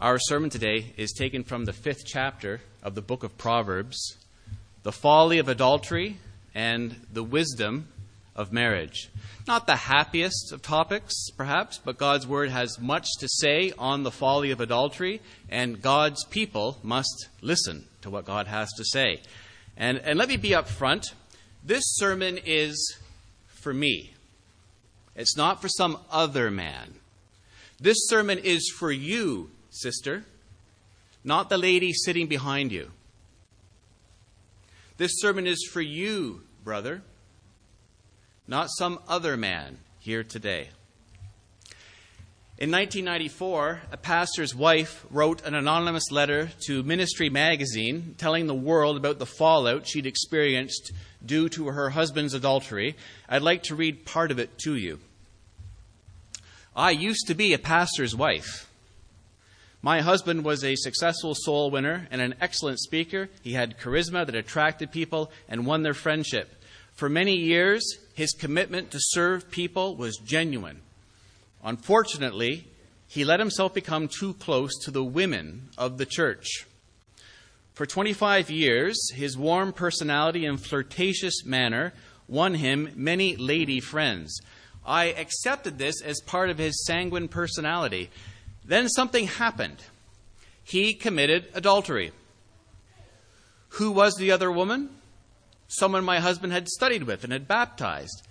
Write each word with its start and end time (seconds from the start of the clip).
Our 0.00 0.18
sermon 0.18 0.50
today 0.50 0.92
is 0.96 1.12
taken 1.12 1.44
from 1.44 1.64
the 1.64 1.72
fifth 1.72 2.04
chapter 2.04 2.60
of 2.82 2.96
the 2.96 3.00
book 3.00 3.22
of 3.22 3.38
Proverbs 3.38 4.16
the 4.82 4.90
folly 4.90 5.38
of 5.38 5.48
adultery 5.48 6.18
and 6.52 6.96
the 7.12 7.22
wisdom 7.22 7.86
of 8.34 8.52
marriage. 8.52 9.08
Not 9.46 9.66
the 9.66 9.76
happiest 9.76 10.52
of 10.52 10.62
topics, 10.62 11.30
perhaps, 11.36 11.78
but 11.78 11.96
God's 11.96 12.26
word 12.26 12.50
has 12.50 12.78
much 12.80 13.06
to 13.20 13.28
say 13.28 13.72
on 13.78 14.02
the 14.02 14.10
folly 14.10 14.50
of 14.50 14.60
adultery, 14.60 15.22
and 15.48 15.80
God's 15.80 16.24
people 16.24 16.78
must 16.82 17.28
listen 17.40 17.86
to 18.02 18.10
what 18.10 18.26
God 18.26 18.48
has 18.48 18.70
to 18.76 18.84
say. 18.84 19.22
And, 19.76 19.98
and 19.98 20.18
let 20.18 20.28
me 20.28 20.36
be 20.36 20.54
up 20.54 20.68
front 20.68 21.14
this 21.62 21.84
sermon 21.86 22.38
is 22.44 22.98
for 23.46 23.72
me, 23.72 24.12
it's 25.14 25.36
not 25.36 25.62
for 25.62 25.68
some 25.68 25.98
other 26.10 26.50
man. 26.50 26.94
This 27.80 28.08
sermon 28.08 28.38
is 28.38 28.72
for 28.76 28.92
you, 28.92 29.50
sister, 29.74 30.24
not 31.22 31.48
the 31.48 31.58
lady 31.58 31.92
sitting 31.92 32.26
behind 32.26 32.72
you. 32.72 32.90
This 34.96 35.12
sermon 35.16 35.46
is 35.46 35.68
for 35.72 35.80
you, 35.80 36.42
brother, 36.62 37.02
not 38.46 38.68
some 38.70 39.00
other 39.08 39.36
man 39.36 39.78
here 39.98 40.22
today. 40.22 40.68
In 42.56 42.70
1994, 42.70 43.80
a 43.90 43.96
pastor's 43.96 44.54
wife 44.54 45.04
wrote 45.10 45.42
an 45.44 45.56
anonymous 45.56 46.12
letter 46.12 46.50
to 46.66 46.84
Ministry 46.84 47.28
magazine 47.28 48.14
telling 48.16 48.46
the 48.46 48.54
world 48.54 48.96
about 48.96 49.18
the 49.18 49.26
fallout 49.26 49.88
she'd 49.88 50.06
experienced 50.06 50.92
due 51.26 51.48
to 51.48 51.66
her 51.66 51.90
husband's 51.90 52.32
adultery. 52.32 52.94
I'd 53.28 53.42
like 53.42 53.64
to 53.64 53.74
read 53.74 54.04
part 54.04 54.30
of 54.30 54.38
it 54.38 54.56
to 54.58 54.76
you. 54.76 55.00
I 56.76 56.92
used 56.92 57.26
to 57.26 57.34
be 57.34 57.54
a 57.54 57.58
pastor's 57.58 58.14
wife. 58.14 58.70
My 59.84 60.00
husband 60.00 60.46
was 60.46 60.64
a 60.64 60.76
successful 60.76 61.34
soul 61.34 61.70
winner 61.70 62.08
and 62.10 62.22
an 62.22 62.36
excellent 62.40 62.80
speaker. 62.80 63.28
He 63.42 63.52
had 63.52 63.78
charisma 63.78 64.24
that 64.24 64.34
attracted 64.34 64.90
people 64.90 65.30
and 65.46 65.66
won 65.66 65.82
their 65.82 65.92
friendship. 65.92 66.54
For 66.94 67.10
many 67.10 67.36
years, 67.36 67.98
his 68.14 68.32
commitment 68.32 68.90
to 68.92 68.98
serve 68.98 69.50
people 69.50 69.94
was 69.94 70.16
genuine. 70.16 70.80
Unfortunately, 71.62 72.66
he 73.08 73.26
let 73.26 73.40
himself 73.40 73.74
become 73.74 74.08
too 74.08 74.32
close 74.32 74.72
to 74.84 74.90
the 74.90 75.04
women 75.04 75.68
of 75.76 75.98
the 75.98 76.06
church. 76.06 76.64
For 77.74 77.84
25 77.84 78.48
years, 78.48 79.10
his 79.12 79.36
warm 79.36 79.74
personality 79.74 80.46
and 80.46 80.58
flirtatious 80.58 81.44
manner 81.44 81.92
won 82.26 82.54
him 82.54 82.90
many 82.96 83.36
lady 83.36 83.80
friends. 83.80 84.40
I 84.86 85.12
accepted 85.12 85.76
this 85.76 86.00
as 86.00 86.22
part 86.22 86.48
of 86.48 86.56
his 86.56 86.86
sanguine 86.86 87.28
personality. 87.28 88.08
Then 88.64 88.88
something 88.88 89.26
happened. 89.26 89.78
He 90.62 90.94
committed 90.94 91.46
adultery. 91.54 92.12
Who 93.70 93.90
was 93.90 94.14
the 94.14 94.30
other 94.30 94.50
woman? 94.50 94.90
Someone 95.68 96.04
my 96.04 96.20
husband 96.20 96.52
had 96.52 96.68
studied 96.68 97.02
with 97.02 97.24
and 97.24 97.32
had 97.32 97.48
baptized. 97.48 98.22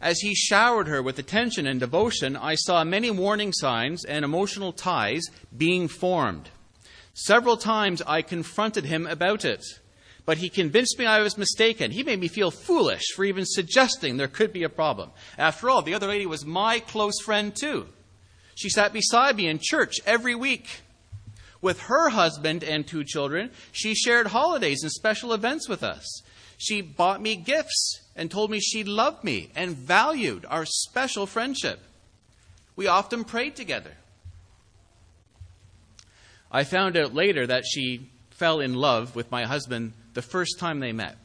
As 0.00 0.20
he 0.20 0.34
showered 0.34 0.88
her 0.88 1.02
with 1.02 1.18
attention 1.18 1.66
and 1.66 1.78
devotion, 1.78 2.36
I 2.36 2.54
saw 2.54 2.82
many 2.82 3.10
warning 3.10 3.52
signs 3.52 4.04
and 4.04 4.24
emotional 4.24 4.72
ties 4.72 5.22
being 5.56 5.88
formed. 5.88 6.50
Several 7.14 7.56
times 7.56 8.02
I 8.06 8.22
confronted 8.22 8.84
him 8.84 9.06
about 9.06 9.44
it, 9.44 9.62
but 10.24 10.38
he 10.38 10.48
convinced 10.48 10.98
me 10.98 11.06
I 11.06 11.20
was 11.20 11.36
mistaken. 11.36 11.90
He 11.90 12.02
made 12.02 12.20
me 12.20 12.28
feel 12.28 12.50
foolish 12.50 13.12
for 13.14 13.24
even 13.24 13.44
suggesting 13.44 14.16
there 14.16 14.28
could 14.28 14.52
be 14.52 14.62
a 14.62 14.68
problem. 14.68 15.10
After 15.36 15.68
all, 15.68 15.82
the 15.82 15.94
other 15.94 16.08
lady 16.08 16.26
was 16.26 16.44
my 16.44 16.80
close 16.80 17.20
friend, 17.20 17.54
too. 17.54 17.86
She 18.54 18.68
sat 18.68 18.92
beside 18.92 19.36
me 19.36 19.48
in 19.48 19.58
church 19.60 19.96
every 20.06 20.34
week. 20.34 20.80
With 21.60 21.82
her 21.82 22.10
husband 22.10 22.64
and 22.64 22.86
two 22.86 23.04
children, 23.04 23.50
she 23.70 23.94
shared 23.94 24.28
holidays 24.28 24.82
and 24.82 24.90
special 24.90 25.32
events 25.32 25.68
with 25.68 25.82
us. 25.82 26.22
She 26.58 26.80
bought 26.80 27.22
me 27.22 27.36
gifts 27.36 28.00
and 28.16 28.30
told 28.30 28.50
me 28.50 28.60
she 28.60 28.84
loved 28.84 29.24
me 29.24 29.50
and 29.54 29.76
valued 29.76 30.44
our 30.48 30.64
special 30.66 31.26
friendship. 31.26 31.80
We 32.76 32.86
often 32.86 33.24
prayed 33.24 33.56
together. 33.56 33.92
I 36.50 36.64
found 36.64 36.96
out 36.96 37.14
later 37.14 37.46
that 37.46 37.64
she 37.66 38.10
fell 38.30 38.60
in 38.60 38.74
love 38.74 39.14
with 39.14 39.30
my 39.30 39.44
husband 39.44 39.92
the 40.14 40.22
first 40.22 40.58
time 40.58 40.80
they 40.80 40.92
met. 40.92 41.16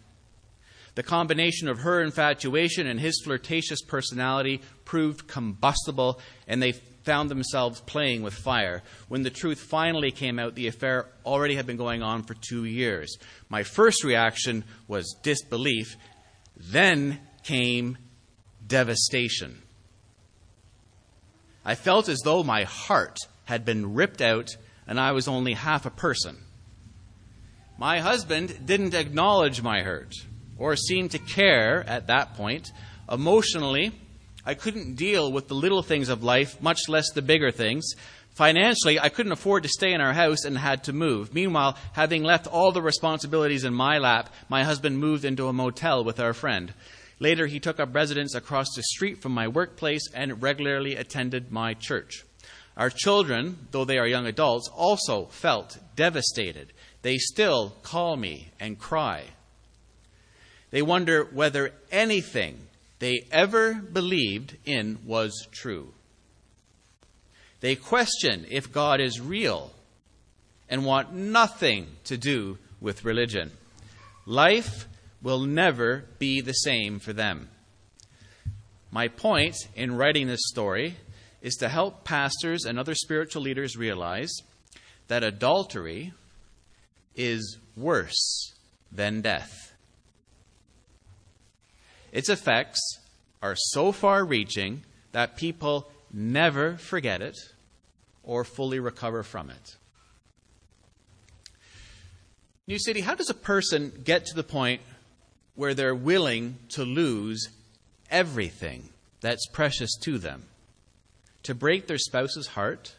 The 0.96 1.03
combination 1.03 1.68
of 1.68 1.79
her 1.79 2.02
infatuation 2.02 2.88
and 2.88 3.00
his 3.00 3.22
flirtatious 3.23 3.81
personality 3.81 4.62
proved 4.85 5.28
combustible, 5.28 6.19
and 6.47 6.62
they 6.62 6.73
found 7.07 7.31
themselves 7.31 7.79
playing 7.79 8.22
with 8.22 8.34
fire. 8.34 8.84
When 9.07 9.23
the 9.23 9.29
truth 9.29 9.62
finally 9.62 10.12
came 10.12 10.40
out, 10.40 10.56
the 10.56 10.68
affair 10.68 11.07
already 11.25 11.56
had 11.56 11.66
been 11.66 11.78
going 11.78 12.03
on 12.03 12.23
for 12.23 12.34
two 12.34 12.66
years. 12.66 13.18
My 13.47 13.63
first 13.63 14.03
reaction 14.03 14.66
was 14.90 15.16
disbelief. 15.23 15.96
Then 16.57 17.22
came 17.44 17.97
devastation. 18.67 19.62
I 21.63 21.75
felt 21.75 22.09
as 22.09 22.19
though 22.25 22.44
my 22.44 22.63
heart 22.63 23.19
had 23.46 23.63
been 23.63 23.94
ripped 23.94 24.22
out 24.22 24.57
and 24.85 25.00
I 25.00 25.13
was 25.13 25.29
only 25.29 25.53
half 25.53 25.85
a 25.85 25.90
person. 25.90 26.35
My 27.78 28.01
husband 28.01 28.66
didn't 28.66 28.94
acknowledge 28.94 29.62
my 29.62 29.81
hurt 29.81 30.13
or 30.57 30.75
seem 30.75 31.07
to 31.09 31.19
care 31.19 31.88
at 31.88 32.07
that 32.07 32.34
point. 32.34 32.69
Emotionally, 33.09 33.94
I 34.47 34.53
couldn't 34.53 34.96
deal 34.96 35.30
with 35.30 35.50
the 35.50 35.56
little 35.56 35.84
things 35.84 36.08
of 36.08 36.24
life, 36.24 36.62
much 36.62 36.88
less 36.88 37.12
the 37.12 37.22
bigger 37.22 37.52
things. 37.52 37.96
Financially, 38.30 38.97
I 38.97 39.09
couldn't 39.09 39.34
afford 39.34 39.63
to 39.63 39.69
stay 39.69 39.91
in 39.91 40.00
our 40.00 40.13
house 40.13 40.46
and 40.46 40.58
had 40.58 40.85
to 40.85 40.94
move. 40.94 41.34
Meanwhile, 41.34 41.78
having 41.91 42.24
left 42.24 42.47
all 42.47 42.72
the 42.72 42.81
responsibilities 42.81 43.66
in 43.66 43.74
my 43.74 43.97
lap, 43.97 44.34
my 44.47 44.63
husband 44.63 45.00
moved 45.00 45.25
into 45.25 45.50
a 45.50 45.53
motel 45.53 46.02
with 46.06 46.22
our 46.22 46.34
friend. 46.34 46.74
Later, 47.19 47.46
he 47.46 47.59
took 47.59 47.78
up 47.78 47.94
residence 47.94 48.35
across 48.35 48.68
the 48.74 48.84
street 48.84 49.22
from 49.22 49.34
my 49.34 49.50
workplace 49.50 50.09
and 50.13 50.41
regularly 50.41 50.96
attended 50.96 51.52
my 51.52 51.74
church. 51.74 52.24
Our 52.78 52.90
children, 52.90 53.68
though 53.72 53.84
they 53.84 53.97
are 53.97 54.08
young 54.08 54.28
adults, 54.28 54.69
also 54.69 55.25
felt 55.25 55.78
devastated. 55.97 56.72
They 57.02 57.18
still 57.18 57.75
call 57.84 58.16
me 58.16 58.52
and 58.62 58.79
cry. 58.79 59.25
They 60.72 60.81
wonder 60.81 61.25
whether 61.25 61.74
anything 61.91 62.66
they 63.00 63.28
ever 63.31 63.75
believed 63.75 64.58
in 64.66 65.00
was 65.06 65.47
true. 65.52 65.94
They 67.59 67.75
question 67.75 68.46
if 68.50 68.72
God 68.72 69.00
is 69.02 69.22
real 69.22 69.72
and 70.69 70.85
want 70.85 71.13
nothing 71.13 71.88
to 72.06 72.18
do 72.18 72.58
with 72.80 73.06
religion. 73.06 73.52
Life 74.25 74.88
will 75.22 75.40
never 75.40 76.06
be 76.19 76.41
the 76.41 76.53
same 76.53 77.00
for 77.00 77.13
them. 77.13 77.50
My 78.91 79.08
point 79.08 79.56
in 79.75 79.96
writing 79.96 80.28
this 80.28 80.47
story 80.47 80.96
is 81.41 81.56
to 81.56 81.69
help 81.69 82.03
pastors 82.03 82.66
and 82.66 82.79
other 82.79 82.96
spiritual 82.96 83.41
leaders 83.41 83.78
realize 83.78 84.31
that 85.08 85.24
adultery 85.24 86.14
is 87.16 87.58
worse 87.75 88.53
than 88.91 89.22
death. 89.22 89.66
Its 92.12 92.29
effects 92.29 93.00
are 93.41 93.56
so 93.56 93.91
far 93.91 94.25
reaching 94.25 94.84
that 95.12 95.38
people 95.38 95.91
never 96.12 96.78
forget 96.78 97.22
it 97.22 97.38
or 98.23 98.44
fully 98.44 98.79
recover 98.79 99.23
from 99.23 99.50
it. 99.50 99.75
New 102.67 102.79
City, 102.79 103.01
how 103.01 103.16
does 103.16 103.29
a 103.29 103.34
person 103.34 104.01
get 104.03 104.25
to 104.25 104.35
the 104.35 104.44
point 104.44 104.81
where 105.56 105.73
they're 105.73 105.96
willing 105.96 106.57
to 106.69 106.84
lose 106.84 107.47
everything 108.12 108.90
that's 109.22 109.47
precious 109.47 109.96
to 110.01 110.17
them? 110.17 110.44
To 111.44 111.56
break 111.56 111.88
their 111.88 111.97
spouse's 111.97 112.47
heart 112.47 112.96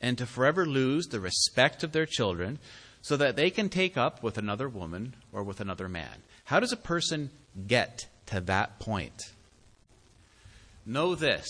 and 0.00 0.16
to 0.16 0.24
forever 0.24 0.64
lose 0.64 1.08
the 1.08 1.20
respect 1.20 1.82
of 1.82 1.92
their 1.92 2.06
children 2.06 2.58
so 3.02 3.18
that 3.18 3.36
they 3.36 3.50
can 3.50 3.68
take 3.68 3.98
up 3.98 4.22
with 4.22 4.38
another 4.38 4.68
woman 4.68 5.14
or 5.30 5.42
with 5.42 5.60
another 5.60 5.88
man? 5.88 6.22
How 6.50 6.58
does 6.58 6.72
a 6.72 6.76
person 6.76 7.30
get 7.68 8.08
to 8.26 8.40
that 8.40 8.80
point. 8.80 9.32
Know 10.84 11.14
this 11.14 11.46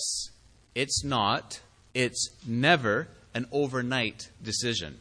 it's 0.75 1.03
not, 1.03 1.59
it's 1.95 2.29
never 2.45 3.07
an 3.33 3.47
overnight 3.51 4.29
decision. 4.43 4.99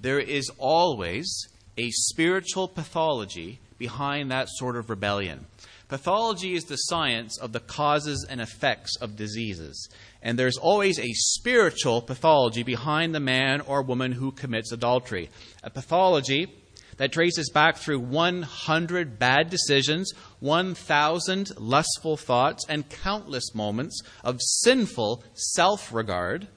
There 0.00 0.18
is 0.18 0.50
always 0.58 1.48
a 1.78 1.90
spiritual 1.90 2.66
pathology 2.66 3.60
behind 3.78 4.32
that 4.32 4.48
sort 4.48 4.74
of 4.74 4.90
rebellion. 4.90 5.46
Pathology 5.88 6.54
is 6.54 6.64
the 6.64 6.76
science 6.76 7.38
of 7.38 7.52
the 7.52 7.60
causes 7.60 8.26
and 8.28 8.40
effects 8.40 8.96
of 8.96 9.14
diseases. 9.14 9.88
And 10.22 10.36
there's 10.36 10.56
always 10.56 10.98
a 10.98 11.12
spiritual 11.12 12.02
pathology 12.02 12.64
behind 12.64 13.14
the 13.14 13.20
man 13.20 13.60
or 13.60 13.80
woman 13.80 14.10
who 14.10 14.32
commits 14.32 14.72
adultery. 14.72 15.30
A 15.62 15.70
pathology 15.70 16.48
that 16.96 17.12
traces 17.12 17.50
back 17.50 17.76
through 17.76 18.00
100 18.00 19.18
bad 19.18 19.50
decisions, 19.50 20.12
1,000 20.40 21.58
lustful 21.58 22.16
thoughts, 22.16 22.64
and 22.68 22.88
countless 22.88 23.54
moments 23.54 24.00
of 24.22 24.40
sinful 24.40 25.24
self 25.34 25.92
regard, 25.92 26.48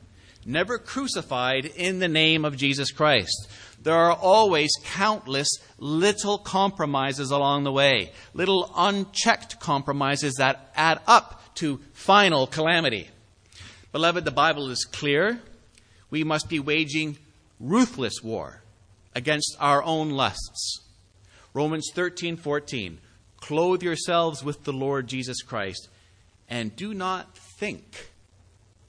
never 0.46 0.78
crucified 0.78 1.66
in 1.66 2.00
the 2.00 2.08
name 2.08 2.46
of 2.46 2.58
Jesus 2.58 2.92
Christ. 2.92 3.50
There 3.82 3.96
are 3.96 4.14
always 4.14 4.72
countless 4.84 5.50
little 5.78 6.38
compromises 6.38 7.32
along 7.32 7.64
the 7.64 7.72
way, 7.72 8.12
little 8.34 8.72
unchecked 8.76 9.60
compromises 9.60 10.36
that 10.36 10.72
add 10.76 11.00
up 11.08 11.42
to 11.56 11.80
final 11.94 12.48
calamity. 12.48 13.10
Beloved, 13.92 14.26
the 14.26 14.32
Bible 14.32 14.70
is 14.70 14.86
clear. 14.86 15.40
We 16.10 16.24
must 16.24 16.50
be 16.50 16.60
waging 16.60 17.18
ruthless 17.60 18.22
war 18.24 18.62
against 19.18 19.58
our 19.60 19.82
own 19.84 20.12
lusts. 20.12 20.82
Romans 21.52 21.90
13:14 21.96 23.00
Clothe 23.38 23.82
yourselves 23.82 24.44
with 24.44 24.64
the 24.64 24.72
Lord 24.72 25.08
Jesus 25.08 25.42
Christ 25.42 25.90
and 26.48 26.76
do 26.76 26.94
not 26.94 27.36
think 27.36 28.12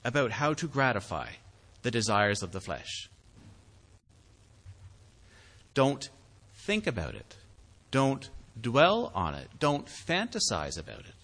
about 0.03 0.31
how 0.31 0.53
to 0.53 0.67
gratify 0.67 1.29
the 1.81 1.89
desires 1.89 2.43
of 2.43 2.51
the 2.51 2.61
flesh. 2.61 3.09
Don't 5.73 6.09
think 6.53 6.85
about 6.85 7.15
it. 7.15 7.37
Don't 7.89 8.29
dwell 8.59 9.11
on 9.15 9.33
it. 9.33 9.49
Don't 9.59 9.87
fantasize 9.87 10.77
about 10.77 10.99
it. 10.99 11.15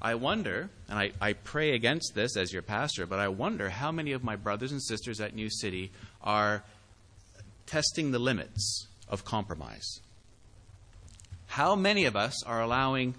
I 0.00 0.16
wonder, 0.16 0.68
and 0.88 0.98
I, 0.98 1.12
I 1.20 1.32
pray 1.32 1.74
against 1.74 2.14
this 2.14 2.36
as 2.36 2.52
your 2.52 2.62
pastor, 2.62 3.06
but 3.06 3.18
I 3.18 3.28
wonder 3.28 3.70
how 3.70 3.92
many 3.92 4.12
of 4.12 4.22
my 4.22 4.36
brothers 4.36 4.72
and 4.72 4.82
sisters 4.82 5.20
at 5.20 5.34
New 5.34 5.48
City 5.48 5.90
are 6.20 6.64
testing 7.72 8.10
the 8.10 8.18
limits 8.18 8.86
of 9.08 9.24
compromise. 9.24 10.00
How 11.46 11.74
many 11.74 12.04
of 12.04 12.14
us 12.14 12.44
are 12.44 12.60
allowing 12.60 13.14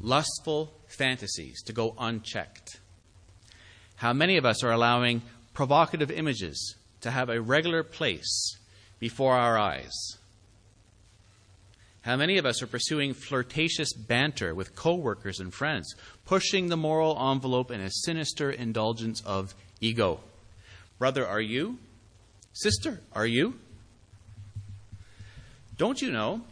lustful 0.00 0.72
fantasies 0.88 1.62
to 1.62 1.72
go 1.72 1.94
unchecked? 1.96 2.80
How 3.94 4.12
many 4.12 4.36
of 4.36 4.44
us 4.44 4.64
are 4.64 4.72
allowing 4.72 5.22
provocative 5.52 6.10
images 6.10 6.74
to 7.02 7.12
have 7.12 7.28
a 7.28 7.40
regular 7.40 7.84
place 7.84 8.58
before 8.98 9.34
our 9.34 9.56
eyes? 9.56 9.92
How 12.02 12.16
many 12.16 12.36
of 12.36 12.46
us 12.46 12.62
are 12.62 12.66
pursuing 12.66 13.14
flirtatious 13.14 13.92
banter 13.92 14.56
with 14.56 14.74
coworkers 14.74 15.38
and 15.38 15.54
friends, 15.54 15.94
pushing 16.24 16.66
the 16.66 16.76
moral 16.76 17.16
envelope 17.30 17.70
in 17.70 17.80
a 17.80 17.92
sinister 17.92 18.50
indulgence 18.50 19.22
of 19.24 19.54
ego? 19.80 20.18
Brother, 20.98 21.24
are 21.24 21.40
you? 21.40 21.78
Sister, 22.52 23.00
are 23.12 23.26
you? 23.26 23.54
Don't 25.76 26.00
you 26.00 26.10
know? 26.10 26.42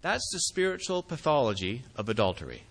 That's 0.00 0.28
the 0.32 0.40
spiritual 0.40 1.02
pathology 1.02 1.82
of 1.96 2.08
adultery. 2.08 2.62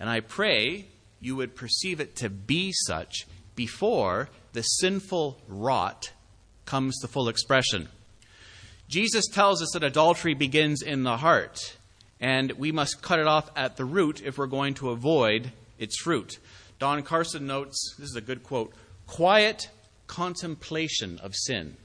And 0.00 0.08
I 0.10 0.20
pray 0.20 0.86
you 1.20 1.36
would 1.36 1.54
perceive 1.54 2.00
it 2.00 2.16
to 2.16 2.30
be 2.30 2.72
such 2.72 3.26
before 3.54 4.28
the 4.52 4.62
sinful 4.62 5.40
rot 5.48 6.12
comes 6.64 6.98
to 7.00 7.08
full 7.08 7.28
expression. 7.28 7.88
Jesus 8.88 9.26
tells 9.26 9.62
us 9.62 9.70
that 9.72 9.84
adultery 9.84 10.34
begins 10.34 10.82
in 10.82 11.02
the 11.02 11.16
heart, 11.16 11.76
and 12.20 12.52
we 12.52 12.72
must 12.72 13.02
cut 13.02 13.18
it 13.18 13.26
off 13.26 13.50
at 13.56 13.76
the 13.76 13.84
root 13.84 14.22
if 14.22 14.38
we're 14.38 14.46
going 14.46 14.74
to 14.74 14.90
avoid 14.90 15.52
its 15.78 15.98
fruit. 15.98 16.38
Don 16.78 17.02
Carson 17.02 17.46
notes 17.46 17.94
this 17.98 18.10
is 18.10 18.16
a 18.16 18.20
good 18.20 18.42
quote 18.42 18.72
quiet 19.06 19.70
contemplation 20.06 21.18
of 21.20 21.34
sin 21.34 21.76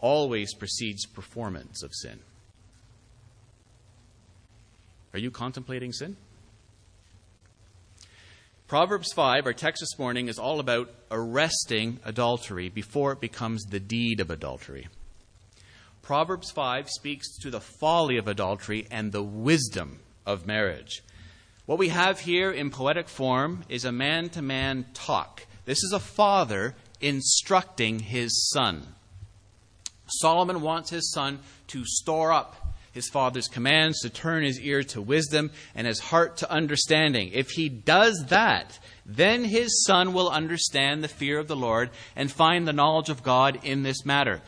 always 0.00 0.54
precedes 0.54 1.06
performance 1.06 1.82
of 1.82 1.94
sin. 1.94 2.20
Are 5.12 5.18
you 5.18 5.30
contemplating 5.30 5.92
sin? 5.92 6.16
Proverbs 8.68 9.12
5, 9.14 9.46
our 9.46 9.54
text 9.54 9.80
this 9.80 9.98
morning, 9.98 10.28
is 10.28 10.38
all 10.38 10.60
about 10.60 10.92
arresting 11.10 12.00
adultery 12.04 12.68
before 12.68 13.12
it 13.12 13.20
becomes 13.20 13.64
the 13.64 13.80
deed 13.80 14.20
of 14.20 14.30
adultery. 14.30 14.88
Proverbs 16.02 16.50
5 16.50 16.90
speaks 16.90 17.38
to 17.38 17.50
the 17.50 17.60
folly 17.60 18.18
of 18.18 18.28
adultery 18.28 18.86
and 18.90 19.10
the 19.10 19.22
wisdom 19.22 20.00
of 20.26 20.46
marriage. 20.46 21.02
What 21.64 21.78
we 21.78 21.88
have 21.88 22.20
here 22.20 22.50
in 22.50 22.70
poetic 22.70 23.08
form 23.08 23.64
is 23.70 23.86
a 23.86 23.92
man 23.92 24.28
to 24.30 24.42
man 24.42 24.86
talk. 24.92 25.46
This 25.64 25.82
is 25.82 25.92
a 25.92 25.98
father 25.98 26.74
instructing 27.00 28.00
his 28.00 28.50
son. 28.50 28.94
Solomon 30.08 30.60
wants 30.60 30.90
his 30.90 31.12
son 31.12 31.40
to 31.68 31.84
store 31.84 32.32
up 32.32 32.68
his 32.92 33.08
father's 33.08 33.48
commands, 33.48 34.00
to 34.00 34.10
turn 34.10 34.42
his 34.42 34.60
ear 34.60 34.82
to 34.82 35.00
wisdom 35.00 35.50
and 35.74 35.86
his 35.86 36.00
heart 36.00 36.38
to 36.38 36.50
understanding. 36.50 37.30
If 37.32 37.50
he 37.50 37.68
does 37.68 38.26
that, 38.28 38.78
then 39.06 39.44
his 39.44 39.84
son 39.84 40.12
will 40.12 40.28
understand 40.28 41.02
the 41.02 41.08
fear 41.08 41.38
of 41.38 41.48
the 41.48 41.56
Lord 41.56 41.90
and 42.16 42.30
find 42.30 42.66
the 42.66 42.72
knowledge 42.72 43.08
of 43.08 43.22
God 43.22 43.60
in 43.62 43.82
this 43.82 44.04
matter. 44.04 44.42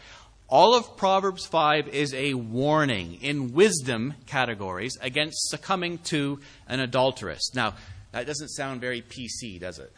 All 0.48 0.74
of 0.74 0.96
Proverbs 0.96 1.46
5 1.46 1.88
is 1.88 2.12
a 2.12 2.34
warning 2.34 3.22
in 3.22 3.54
wisdom 3.54 4.14
categories 4.26 4.98
against 5.00 5.48
succumbing 5.48 5.98
to 5.98 6.40
an 6.66 6.80
adulteress. 6.80 7.54
Now, 7.54 7.74
that 8.10 8.26
doesn't 8.26 8.48
sound 8.48 8.80
very 8.80 9.00
PC, 9.00 9.60
does 9.60 9.78
it? 9.78 9.92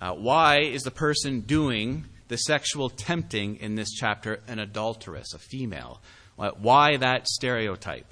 Uh, 0.00 0.14
why 0.14 0.62
is 0.62 0.82
the 0.82 0.90
person 0.90 1.42
doing 1.42 2.06
the 2.30 2.36
sexual 2.36 2.88
tempting 2.88 3.56
in 3.56 3.74
this 3.74 3.90
chapter 3.90 4.40
an 4.46 4.60
adulteress, 4.60 5.34
a 5.34 5.38
female? 5.38 6.00
Why 6.36 6.96
that 6.96 7.26
stereotype? 7.26 8.06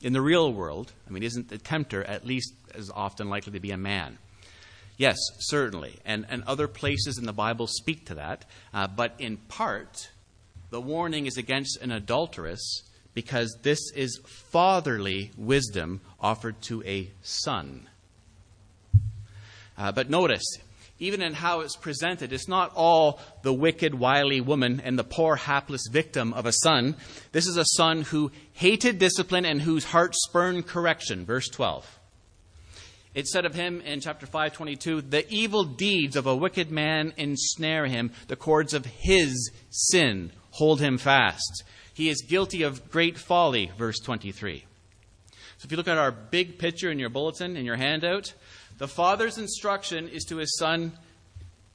In 0.00 0.14
the 0.14 0.22
real 0.22 0.50
world, 0.50 0.92
I 1.06 1.10
mean, 1.10 1.22
isn't 1.22 1.50
the 1.50 1.58
tempter 1.58 2.02
at 2.02 2.26
least 2.26 2.54
as 2.74 2.90
often 2.90 3.28
likely 3.28 3.52
to 3.52 3.60
be 3.60 3.70
a 3.70 3.76
man? 3.76 4.16
Yes, 4.96 5.16
certainly. 5.40 5.98
And, 6.06 6.26
and 6.30 6.42
other 6.44 6.68
places 6.68 7.18
in 7.18 7.26
the 7.26 7.34
Bible 7.34 7.66
speak 7.66 8.06
to 8.06 8.14
that. 8.14 8.46
Uh, 8.72 8.86
but 8.86 9.14
in 9.18 9.36
part, 9.36 10.08
the 10.70 10.80
warning 10.80 11.26
is 11.26 11.36
against 11.36 11.82
an 11.82 11.92
adulteress 11.92 12.82
because 13.12 13.58
this 13.62 13.92
is 13.94 14.20
fatherly 14.24 15.32
wisdom 15.36 16.00
offered 16.18 16.62
to 16.62 16.82
a 16.84 17.10
son. 17.22 17.88
Uh, 19.76 19.92
but 19.92 20.08
notice, 20.08 20.44
even 21.00 21.22
in 21.22 21.32
how 21.32 21.60
it's 21.60 21.76
presented, 21.76 22.32
it's 22.32 22.46
not 22.46 22.72
all 22.76 23.18
the 23.42 23.52
wicked, 23.52 23.94
wily 23.94 24.40
woman 24.40 24.80
and 24.84 24.98
the 24.98 25.04
poor, 25.04 25.34
hapless 25.34 25.88
victim 25.90 26.32
of 26.34 26.46
a 26.46 26.52
son. 26.52 26.94
This 27.32 27.46
is 27.46 27.56
a 27.56 27.64
son 27.64 28.02
who 28.02 28.30
hated 28.52 28.98
discipline 28.98 29.46
and 29.46 29.62
whose 29.62 29.84
heart 29.84 30.14
spurned 30.14 30.66
correction. 30.66 31.24
Verse 31.24 31.48
12. 31.48 31.98
It 33.14 33.26
said 33.26 33.44
of 33.44 33.54
him 33.54 33.80
in 33.80 34.00
chapter 34.00 34.26
522 34.26 35.00
the 35.00 35.28
evil 35.32 35.64
deeds 35.64 36.14
of 36.14 36.26
a 36.26 36.36
wicked 36.36 36.70
man 36.70 37.12
ensnare 37.16 37.86
him, 37.86 38.12
the 38.28 38.36
cords 38.36 38.72
of 38.74 38.84
his 38.84 39.50
sin 39.70 40.30
hold 40.50 40.80
him 40.80 40.98
fast. 40.98 41.64
He 41.92 42.08
is 42.08 42.22
guilty 42.22 42.62
of 42.62 42.90
great 42.90 43.18
folly, 43.18 43.72
verse 43.76 43.98
23. 43.98 44.64
So 45.60 45.66
if 45.66 45.72
you 45.72 45.76
look 45.76 45.88
at 45.88 45.98
our 45.98 46.10
big 46.10 46.58
picture 46.58 46.90
in 46.90 46.98
your 46.98 47.10
bulletin, 47.10 47.54
in 47.54 47.66
your 47.66 47.76
handout, 47.76 48.32
the 48.78 48.88
father's 48.88 49.36
instruction 49.36 50.08
is 50.08 50.24
to 50.24 50.38
his 50.38 50.56
son. 50.56 50.92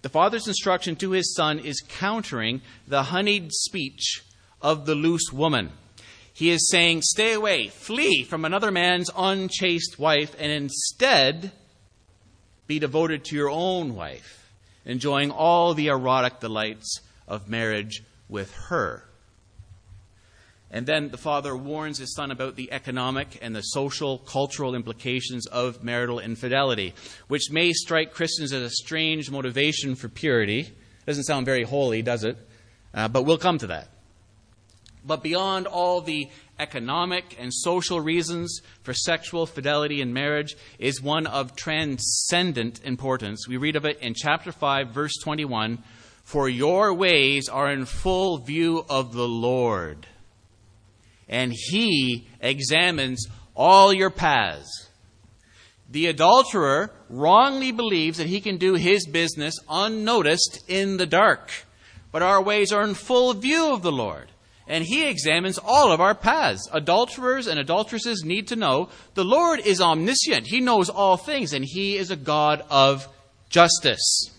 The 0.02 0.10
father's 0.10 0.48
instruction 0.48 0.96
to 0.96 1.12
his 1.12 1.36
son 1.36 1.60
is 1.60 1.84
countering 1.88 2.64
the 2.88 3.04
honeyed 3.04 3.54
speech 3.54 4.24
of 4.60 4.88
the 4.88 4.96
loose 4.96 5.32
woman. 5.32 5.70
He 6.34 6.50
is 6.50 6.68
saying, 6.68 7.04
Stay 7.04 7.34
away, 7.34 7.68
flee 7.68 8.24
from 8.24 8.44
another 8.44 8.72
man's 8.72 9.12
unchaste 9.16 10.00
wife, 10.00 10.36
and 10.40 10.52
instead 10.52 11.52
be 12.66 12.80
devoted 12.80 13.24
to 13.26 13.36
your 13.36 13.52
own 13.52 13.94
wife, 13.94 14.52
enjoying 14.84 15.30
all 15.30 15.76
the 15.76 15.90
erotic 15.90 16.40
delights 16.40 17.02
of 17.28 17.48
marriage 17.48 18.02
with 18.28 18.52
her. 18.70 19.05
And 20.76 20.86
then 20.86 21.08
the 21.08 21.18
father 21.18 21.56
warns 21.56 22.00
his 22.00 22.14
son 22.14 22.32
about 22.32 22.58
the 22.58 22.70
economic 22.70 23.40
and 23.42 23.56
the 23.56 23.62
social, 23.62 24.18
cultural 24.18 24.76
implications 24.76 25.48
of 25.48 25.86
marital 25.86 26.20
infidelity, 26.20 26.94
which 27.30 27.50
may 27.50 27.72
strike 27.72 28.12
Christians 28.14 28.52
as 28.52 28.62
a 28.62 28.70
strange 28.70 29.32
motivation 29.32 29.96
for 29.96 30.10
purity. 30.10 30.76
Doesn't 31.08 31.24
sound 31.24 31.46
very 31.46 31.64
holy, 31.64 32.02
does 32.02 32.26
it? 32.26 32.38
Uh, 32.94 33.08
but 33.08 33.24
we'll 33.24 33.38
come 33.38 33.58
to 33.60 33.68
that. 33.68 33.88
But 35.06 35.24
beyond 35.24 35.66
all 35.66 36.02
the 36.02 36.30
economic 36.60 37.38
and 37.40 37.54
social 37.54 38.02
reasons 38.02 38.60
for 38.84 38.94
sexual 38.94 39.46
fidelity 39.46 40.02
in 40.02 40.12
marriage 40.12 40.58
is 40.78 41.02
one 41.02 41.26
of 41.26 41.56
transcendent 41.56 42.84
importance. 42.84 43.48
We 43.48 43.56
read 43.56 43.78
of 43.78 43.86
it 43.86 44.00
in 44.00 44.14
chapter 44.14 44.52
5, 44.52 44.90
verse 44.90 45.16
21 45.24 45.82
for 46.26 46.50
your 46.50 46.92
ways 46.92 47.48
are 47.48 47.72
in 47.72 47.86
full 47.86 48.40
view 48.40 48.84
of 48.90 49.14
the 49.14 49.28
Lord, 49.28 50.08
and 51.28 51.54
he 51.54 52.28
examines 52.42 53.28
all 53.56 53.94
your 53.94 54.10
paths. 54.10 54.90
The 55.90 56.08
adulterer 56.08 56.92
wrongly 57.10 57.72
believes 57.72 58.18
that 58.18 58.28
he 58.28 58.42
can 58.42 58.58
do 58.58 58.74
his 58.74 59.08
business 59.08 59.56
unnoticed 59.70 60.64
in 60.68 60.98
the 60.98 61.06
dark, 61.06 61.52
but 62.12 62.22
our 62.22 62.42
ways 62.42 62.72
are 62.72 62.84
in 62.84 62.96
full 62.96 63.34
view 63.34 63.72
of 63.72 63.82
the 63.82 63.92
Lord, 63.92 64.32
and 64.68 64.84
he 64.84 65.08
examines 65.08 65.60
all 65.60 65.92
of 65.92 66.02
our 66.02 66.16
paths. 66.16 66.68
Adulterers 66.74 67.48
and 67.48 67.60
adulteresses 67.60 68.24
need 68.24 68.48
to 68.48 68.56
know 68.56 68.90
the 69.14 69.24
Lord 69.24 69.60
is 69.60 69.80
omniscient. 69.80 70.48
He 70.48 70.60
knows 70.60 70.90
all 70.90 71.18
things, 71.18 71.54
and 71.54 71.64
he 71.64 71.98
is 71.98 72.10
a 72.10 72.16
God 72.16 72.64
of 72.70 73.08
justice. 73.50 74.32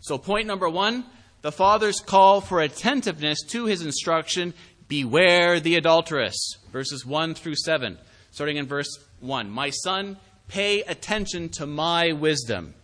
So, 0.00 0.16
point 0.16 0.46
number 0.46 0.68
one 0.68 1.04
the 1.42 1.52
Father's 1.52 2.00
call 2.00 2.40
for 2.40 2.62
attentiveness 2.62 3.42
to 3.48 3.66
his 3.66 3.82
instruction 3.82 4.54
beware 5.02 5.58
the 5.58 5.74
adulteress. 5.74 6.56
Verses 6.70 7.04
1 7.04 7.34
through 7.34 7.56
7, 7.56 7.98
starting 8.30 8.58
in 8.58 8.66
verse 8.66 8.88
1. 9.18 9.50
My 9.50 9.70
son, 9.70 10.16
pay 10.46 10.82
attention 10.82 11.48
to 11.48 11.66
my 11.66 12.12
wisdom 12.12 12.74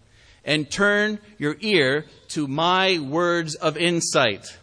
and 0.45 0.69
turn 0.69 1.21
your 1.39 1.57
ear 1.61 2.07
to 2.29 2.49
my 2.49 2.99
words 2.99 3.55
of 3.55 3.77
insight. 3.77 4.59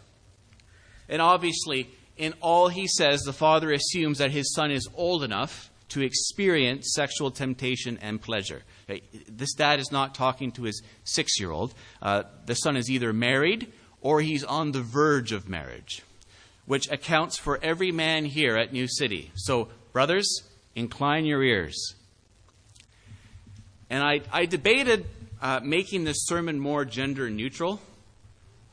And 1.08 1.22
obviously, 1.22 1.88
in 2.18 2.34
all 2.42 2.68
he 2.68 2.86
says, 2.86 3.22
the 3.22 3.32
father 3.32 3.72
assumes 3.72 4.18
that 4.18 4.30
his 4.30 4.52
son 4.52 4.70
is 4.70 4.86
old 4.94 5.24
enough 5.24 5.70
to 5.90 6.02
experience 6.02 6.92
sexual 6.94 7.30
temptation 7.30 7.98
and 8.02 8.20
pleasure. 8.20 8.62
This 9.26 9.54
dad 9.54 9.80
is 9.80 9.90
not 9.90 10.14
talking 10.14 10.52
to 10.52 10.64
his 10.64 10.82
six 11.04 11.40
year 11.40 11.50
old. 11.50 11.72
Uh, 12.02 12.24
the 12.44 12.54
son 12.54 12.76
is 12.76 12.90
either 12.90 13.14
married 13.14 13.72
or 14.02 14.20
he's 14.20 14.44
on 14.44 14.72
the 14.72 14.82
verge 14.82 15.32
of 15.32 15.48
marriage, 15.48 16.02
which 16.68 16.88
accounts 16.90 17.38
for 17.38 17.58
every 17.62 17.90
man 17.90 18.26
here 18.26 18.54
at 18.54 18.74
New 18.74 18.86
City. 18.86 19.32
So, 19.34 19.68
brothers, 19.94 20.42
incline 20.74 21.24
your 21.24 21.42
ears. 21.42 21.94
And 23.88 24.02
I, 24.02 24.20
I 24.30 24.44
debated 24.44 25.06
uh, 25.40 25.60
making 25.64 26.04
this 26.04 26.26
sermon 26.26 26.60
more 26.60 26.84
gender 26.84 27.30
neutral. 27.30 27.80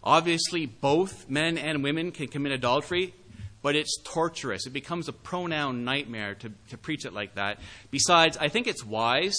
Obviously, 0.04 0.66
both 0.66 1.30
men 1.30 1.58
and 1.58 1.84
women 1.84 2.12
can 2.12 2.28
commit 2.28 2.52
adultery, 2.52 3.14
but 3.62 3.78
it's 3.78 3.98
torturous. 4.04 4.68
It 4.68 4.74
becomes 4.74 5.08
a 5.08 5.14
pronoun 5.14 5.86
nightmare 5.86 6.36
to, 6.36 6.52
to 6.72 6.78
preach 6.78 7.06
it 7.06 7.14
like 7.14 7.36
that. 7.36 7.60
Besides, 7.92 8.36
I 8.36 8.50
think 8.50 8.68
it's 8.68 8.84
wise 8.84 9.38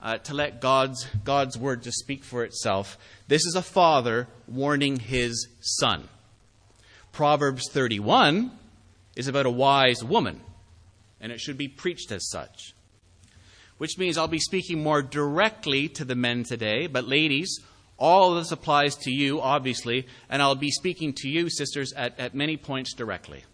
uh, 0.00 0.16
to 0.16 0.32
let 0.32 0.62
God's, 0.62 1.06
God's 1.24 1.58
word 1.58 1.82
to 1.82 1.92
speak 1.92 2.24
for 2.24 2.42
itself. 2.42 2.96
This 3.28 3.44
is 3.44 3.54
a 3.54 3.62
father 3.62 4.28
warning 4.46 4.98
his 4.98 5.46
son. 5.60 6.08
Proverbs 7.18 7.68
31 7.72 8.52
is 9.16 9.26
about 9.26 9.44
a 9.44 9.50
wise 9.50 10.04
woman, 10.04 10.40
and 11.20 11.32
it 11.32 11.40
should 11.40 11.58
be 11.58 11.66
preached 11.66 12.12
as 12.12 12.30
such 12.30 12.74
which 13.78 13.96
means 13.98 14.16
I'll 14.16 14.28
be 14.28 14.38
speaking 14.38 14.82
more 14.82 15.02
directly 15.02 15.88
to 15.90 16.04
the 16.04 16.14
men 16.14 16.44
today. 16.44 16.86
But, 16.86 17.08
ladies, 17.08 17.60
all 17.96 18.32
of 18.32 18.42
this 18.42 18.52
applies 18.52 18.94
to 18.96 19.10
you, 19.10 19.40
obviously, 19.40 20.06
and 20.28 20.42
I'll 20.42 20.56
be 20.56 20.70
speaking 20.70 21.12
to 21.14 21.28
you, 21.28 21.48
sisters, 21.48 21.92
at, 21.92 22.18
at 22.20 22.34
many 22.34 22.56
points 22.56 22.92
directly. 22.94 23.44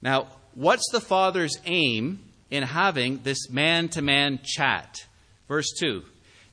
Now, 0.00 0.28
what's 0.54 0.90
the 0.92 1.00
Father's 1.00 1.56
aim 1.64 2.20
in 2.50 2.64
having 2.64 3.20
this 3.22 3.48
man 3.50 3.88
to 3.90 4.02
man 4.02 4.40
chat? 4.42 5.06
Verse 5.48 5.70
2 5.78 6.04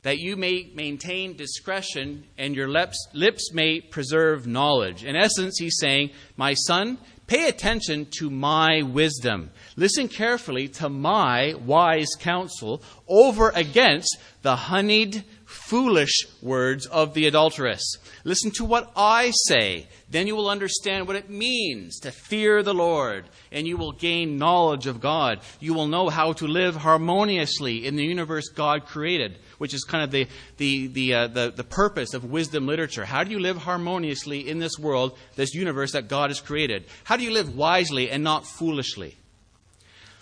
that 0.01 0.19
you 0.19 0.35
may 0.37 0.69
maintain 0.73 1.35
discretion 1.35 2.23
and 2.37 2.55
your 2.55 2.67
lips, 2.67 3.07
lips 3.13 3.51
may 3.53 3.81
preserve 3.81 4.47
knowledge. 4.47 5.03
In 5.03 5.15
essence, 5.15 5.57
he's 5.59 5.77
saying, 5.79 6.11
My 6.37 6.53
son, 6.53 6.97
Pay 7.29 7.47
attention 7.47 8.07
to 8.17 8.31
my 8.31 8.81
wisdom. 8.81 9.51
Listen 9.75 10.07
carefully 10.07 10.67
to 10.67 10.89
my 10.89 11.53
wise 11.63 12.09
counsel 12.17 12.81
over 13.07 13.51
against 13.51 14.17
the 14.41 14.55
honeyed, 14.55 15.23
foolish 15.45 16.25
words 16.41 16.87
of 16.87 17.13
the 17.13 17.27
adulteress. 17.27 17.97
Listen 18.23 18.49
to 18.49 18.65
what 18.65 18.91
I 18.95 19.31
say. 19.45 19.87
Then 20.09 20.25
you 20.25 20.35
will 20.35 20.49
understand 20.49 21.05
what 21.05 21.17
it 21.17 21.29
means 21.29 21.99
to 21.99 22.11
fear 22.11 22.63
the 22.63 22.73
Lord, 22.73 23.29
and 23.51 23.67
you 23.67 23.77
will 23.77 23.91
gain 23.91 24.39
knowledge 24.39 24.87
of 24.87 24.99
God. 24.99 25.41
You 25.59 25.75
will 25.75 25.87
know 25.87 26.09
how 26.09 26.33
to 26.33 26.47
live 26.47 26.77
harmoniously 26.77 27.85
in 27.85 27.95
the 27.95 28.05
universe 28.05 28.49
God 28.49 28.87
created 28.87 29.37
which 29.59 29.75
is 29.75 29.83
kind 29.83 30.03
of 30.03 30.09
the, 30.09 30.27
the, 30.57 30.87
the, 30.87 31.13
uh, 31.13 31.27
the, 31.27 31.51
the 31.55 31.63
purpose 31.63 32.15
of 32.15 32.25
wisdom 32.25 32.65
literature. 32.65 33.05
How 33.05 33.23
do 33.23 33.29
you 33.31 33.39
live 33.39 33.57
harmoniously 33.57 34.49
in 34.49 34.57
this 34.57 34.79
world, 34.79 35.17
this 35.35 35.53
universe 35.53 35.91
that 35.91 36.07
God 36.07 36.31
has 36.31 36.41
created? 36.41 36.85
How 37.03 37.15
do 37.15 37.23
you 37.23 37.31
live 37.31 37.55
wisely 37.55 38.09
and 38.09 38.23
not 38.23 38.47
foolishly? 38.47 39.15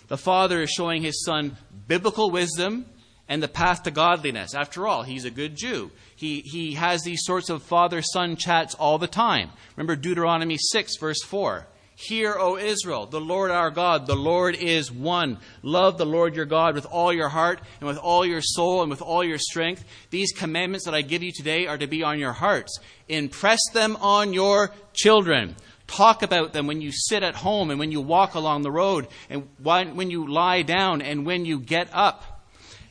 The 0.08 0.18
Father 0.18 0.62
is 0.62 0.70
showing 0.70 1.02
his 1.02 1.24
Son 1.24 1.56
biblical 1.86 2.30
wisdom 2.30 2.86
and 3.28 3.42
the 3.42 3.48
path 3.48 3.82
to 3.82 3.90
godliness. 3.90 4.54
After 4.54 4.86
all, 4.86 5.02
he's 5.02 5.24
a 5.24 5.30
good 5.30 5.56
Jew. 5.56 5.90
He, 6.16 6.40
he 6.40 6.74
has 6.74 7.02
these 7.02 7.20
sorts 7.24 7.50
of 7.50 7.62
father 7.62 8.00
son 8.02 8.36
chats 8.36 8.74
all 8.74 8.98
the 8.98 9.06
time. 9.06 9.50
Remember 9.76 9.96
Deuteronomy 9.96 10.56
6, 10.58 10.96
verse 10.96 11.22
4. 11.22 11.66
Hear, 12.00 12.36
O 12.38 12.56
Israel, 12.56 13.06
the 13.06 13.20
Lord 13.20 13.50
our 13.50 13.72
God, 13.72 14.06
the 14.06 14.14
Lord 14.14 14.54
is 14.54 14.92
one. 14.92 15.38
Love 15.62 15.98
the 15.98 16.06
Lord 16.06 16.36
your 16.36 16.44
God 16.44 16.76
with 16.76 16.86
all 16.86 17.12
your 17.12 17.28
heart 17.28 17.60
and 17.80 17.88
with 17.88 17.98
all 17.98 18.24
your 18.24 18.40
soul 18.40 18.82
and 18.82 18.90
with 18.90 19.02
all 19.02 19.24
your 19.24 19.36
strength. 19.36 19.84
These 20.10 20.30
commandments 20.30 20.84
that 20.84 20.94
I 20.94 21.02
give 21.02 21.24
you 21.24 21.32
today 21.32 21.66
are 21.66 21.76
to 21.76 21.88
be 21.88 22.04
on 22.04 22.20
your 22.20 22.30
hearts. 22.32 22.78
Impress 23.08 23.58
them 23.72 23.96
on 23.96 24.32
your 24.32 24.70
children. 24.92 25.56
Talk 25.88 26.22
about 26.22 26.52
them 26.52 26.68
when 26.68 26.80
you 26.80 26.92
sit 26.92 27.24
at 27.24 27.34
home 27.34 27.68
and 27.68 27.80
when 27.80 27.90
you 27.90 28.00
walk 28.00 28.34
along 28.34 28.62
the 28.62 28.70
road 28.70 29.08
and 29.28 29.48
when 29.58 30.08
you 30.08 30.30
lie 30.30 30.62
down 30.62 31.02
and 31.02 31.26
when 31.26 31.46
you 31.46 31.58
get 31.58 31.88
up. 31.92 32.44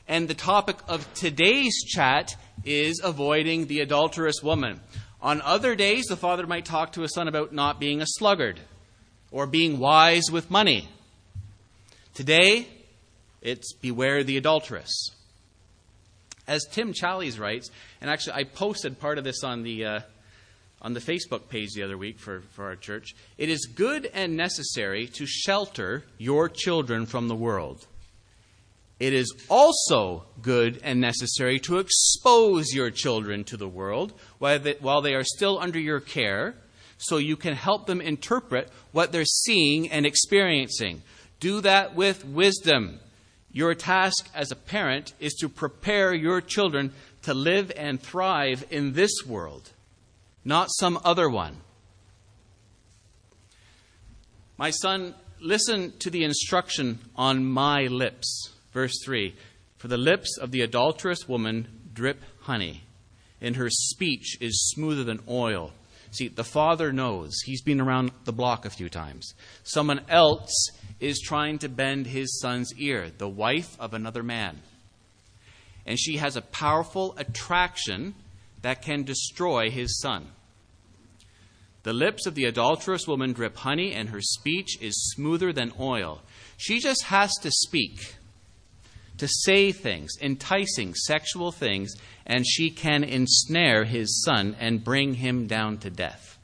And 0.09 0.27
the 0.27 0.33
topic 0.33 0.79
of 0.89 1.13
today's 1.13 1.81
chat 1.85 2.35
is 2.65 2.99
avoiding 3.01 3.67
the 3.67 3.79
adulterous 3.79 4.43
woman. 4.43 4.81
On 5.21 5.39
other 5.43 5.75
days, 5.75 6.07
the 6.07 6.17
father 6.17 6.45
might 6.45 6.65
talk 6.65 6.91
to 6.91 7.01
his 7.03 7.13
son 7.13 7.29
about 7.29 7.53
not 7.53 7.79
being 7.79 8.01
a 8.01 8.05
sluggard 8.05 8.59
or 9.31 9.45
being 9.45 9.79
wise 9.79 10.31
with 10.31 10.49
money. 10.49 10.87
Today, 12.13 12.67
it's 13.41 13.73
beware 13.73 14.23
the 14.23 14.37
adulteress. 14.37 15.11
As 16.47 16.65
Tim 16.71 16.93
Challies 16.93 17.39
writes, 17.39 17.69
and 18.01 18.09
actually 18.09 18.33
I 18.33 18.43
posted 18.45 18.99
part 18.99 19.17
of 19.17 19.23
this 19.23 19.43
on 19.43 19.63
the, 19.63 19.85
uh, 19.85 19.99
on 20.81 20.93
the 20.93 20.99
Facebook 20.99 21.49
page 21.49 21.73
the 21.73 21.83
other 21.83 21.97
week 21.97 22.19
for, 22.19 22.41
for 22.53 22.65
our 22.65 22.75
church, 22.75 23.15
it 23.37 23.49
is 23.49 23.65
good 23.65 24.09
and 24.13 24.37
necessary 24.37 25.07
to 25.07 25.25
shelter 25.25 26.03
your 26.17 26.49
children 26.49 27.05
from 27.05 27.27
the 27.27 27.35
world. 27.35 27.85
It 28.99 29.13
is 29.13 29.31
also 29.49 30.23
good 30.41 30.79
and 30.83 30.99
necessary 30.99 31.59
to 31.59 31.77
expose 31.77 32.73
your 32.73 32.89
children 32.89 33.43
to 33.45 33.57
the 33.57 33.67
world 33.67 34.13
while 34.39 34.57
they, 34.57 34.75
while 34.79 35.01
they 35.01 35.13
are 35.13 35.23
still 35.23 35.59
under 35.59 35.79
your 35.79 35.99
care 35.99 36.55
so 36.97 37.17
you 37.17 37.35
can 37.35 37.53
help 37.53 37.85
them 37.85 38.01
interpret 38.01 38.69
what 38.91 39.11
they're 39.11 39.25
seeing 39.25 39.89
and 39.91 40.05
experiencing. 40.05 41.01
Do 41.39 41.61
that 41.61 41.95
with 41.95 42.25
wisdom. 42.25 42.99
Your 43.51 43.75
task 43.75 44.29
as 44.33 44.51
a 44.51 44.55
parent 44.55 45.13
is 45.19 45.33
to 45.35 45.49
prepare 45.49 46.13
your 46.13 46.41
children 46.41 46.91
to 47.23 47.33
live 47.33 47.71
and 47.75 48.01
thrive 48.01 48.65
in 48.69 48.93
this 48.93 49.11
world, 49.25 49.71
not 50.43 50.69
some 50.71 50.99
other 51.03 51.29
one. 51.29 51.57
My 54.57 54.71
son, 54.71 55.13
listen 55.39 55.93
to 55.99 56.09
the 56.09 56.23
instruction 56.23 56.99
on 57.15 57.45
my 57.45 57.83
lips. 57.83 58.51
Verse 58.73 58.99
3 59.03 59.35
For 59.77 59.87
the 59.87 59.97
lips 59.97 60.37
of 60.37 60.51
the 60.51 60.61
adulterous 60.61 61.27
woman 61.27 61.67
drip 61.93 62.23
honey, 62.41 62.83
and 63.39 63.55
her 63.55 63.69
speech 63.69 64.37
is 64.39 64.69
smoother 64.69 65.03
than 65.03 65.19
oil. 65.27 65.73
See, 66.17 66.29
the 66.29 66.43
father 66.43 66.91
knows. 66.91 67.41
He's 67.45 67.61
been 67.61 67.79
around 67.79 68.11
the 68.25 68.33
block 68.33 68.65
a 68.65 68.71
few 68.71 68.89
times. 68.89 69.35
Someone 69.63 70.01
else 70.09 70.71
is 70.99 71.19
trying 71.19 71.59
to 71.59 71.69
bend 71.69 72.07
his 72.07 72.39
son's 72.39 72.73
ear, 72.73 73.11
the 73.15 73.29
wife 73.29 73.79
of 73.79 73.93
another 73.93 74.23
man. 74.23 74.57
And 75.85 75.99
she 75.99 76.17
has 76.17 76.35
a 76.35 76.41
powerful 76.41 77.13
attraction 77.17 78.15
that 78.63 78.81
can 78.81 79.03
destroy 79.03 79.69
his 79.69 79.99
son. 80.01 80.29
The 81.83 81.93
lips 81.93 82.25
of 82.25 82.33
the 82.33 82.45
adulterous 82.45 83.07
woman 83.07 83.33
drip 83.33 83.55
honey, 83.55 83.93
and 83.93 84.09
her 84.09 84.19
speech 84.19 84.81
is 84.81 85.11
smoother 85.13 85.53
than 85.53 85.71
oil. 85.79 86.23
She 86.57 86.79
just 86.79 87.03
has 87.03 87.31
to 87.43 87.51
speak 87.51 88.15
to 89.17 89.27
say 89.27 89.71
things, 89.71 90.11
enticing 90.21 90.93
sexual 90.93 91.51
things, 91.51 91.95
and 92.25 92.45
she 92.45 92.69
can 92.69 93.03
ensnare 93.03 93.83
his 93.83 94.23
son 94.23 94.55
and 94.59 94.83
bring 94.83 95.15
him 95.15 95.47
down 95.47 95.77
to 95.79 95.89
death. 95.89 96.37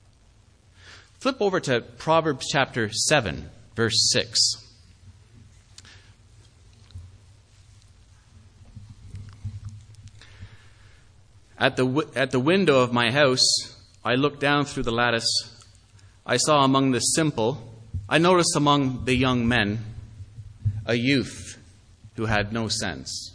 Flip 1.20 1.38
over 1.42 1.60
to 1.60 1.82
Proverbs 1.82 2.48
chapter 2.52 2.90
7, 2.92 3.50
verse 3.76 4.10
6. 4.12 4.40
At 11.58 11.78
the, 11.78 12.10
at 12.16 12.32
the 12.32 12.40
window 12.40 12.82
of 12.82 12.92
my 12.92 13.10
house, 13.12 13.46
I 14.04 14.16
looked 14.16 14.42
down 14.42 14.66
through 14.66 14.84
the 14.84 14.92
lattice. 14.92 15.26
I 16.26 16.38
saw 16.38 16.66
among 16.66 16.92
the 16.92 17.00
simple, 17.00 17.82
I 18.10 18.18
noticed 18.18 18.56
among 18.58 19.06
the 19.06 19.16
young 19.16 19.48
men, 19.48 19.80
a 20.86 20.96
youth 20.96 21.53
who 22.16 22.26
had 22.26 22.54
no 22.54 22.68
sense. 22.68 23.34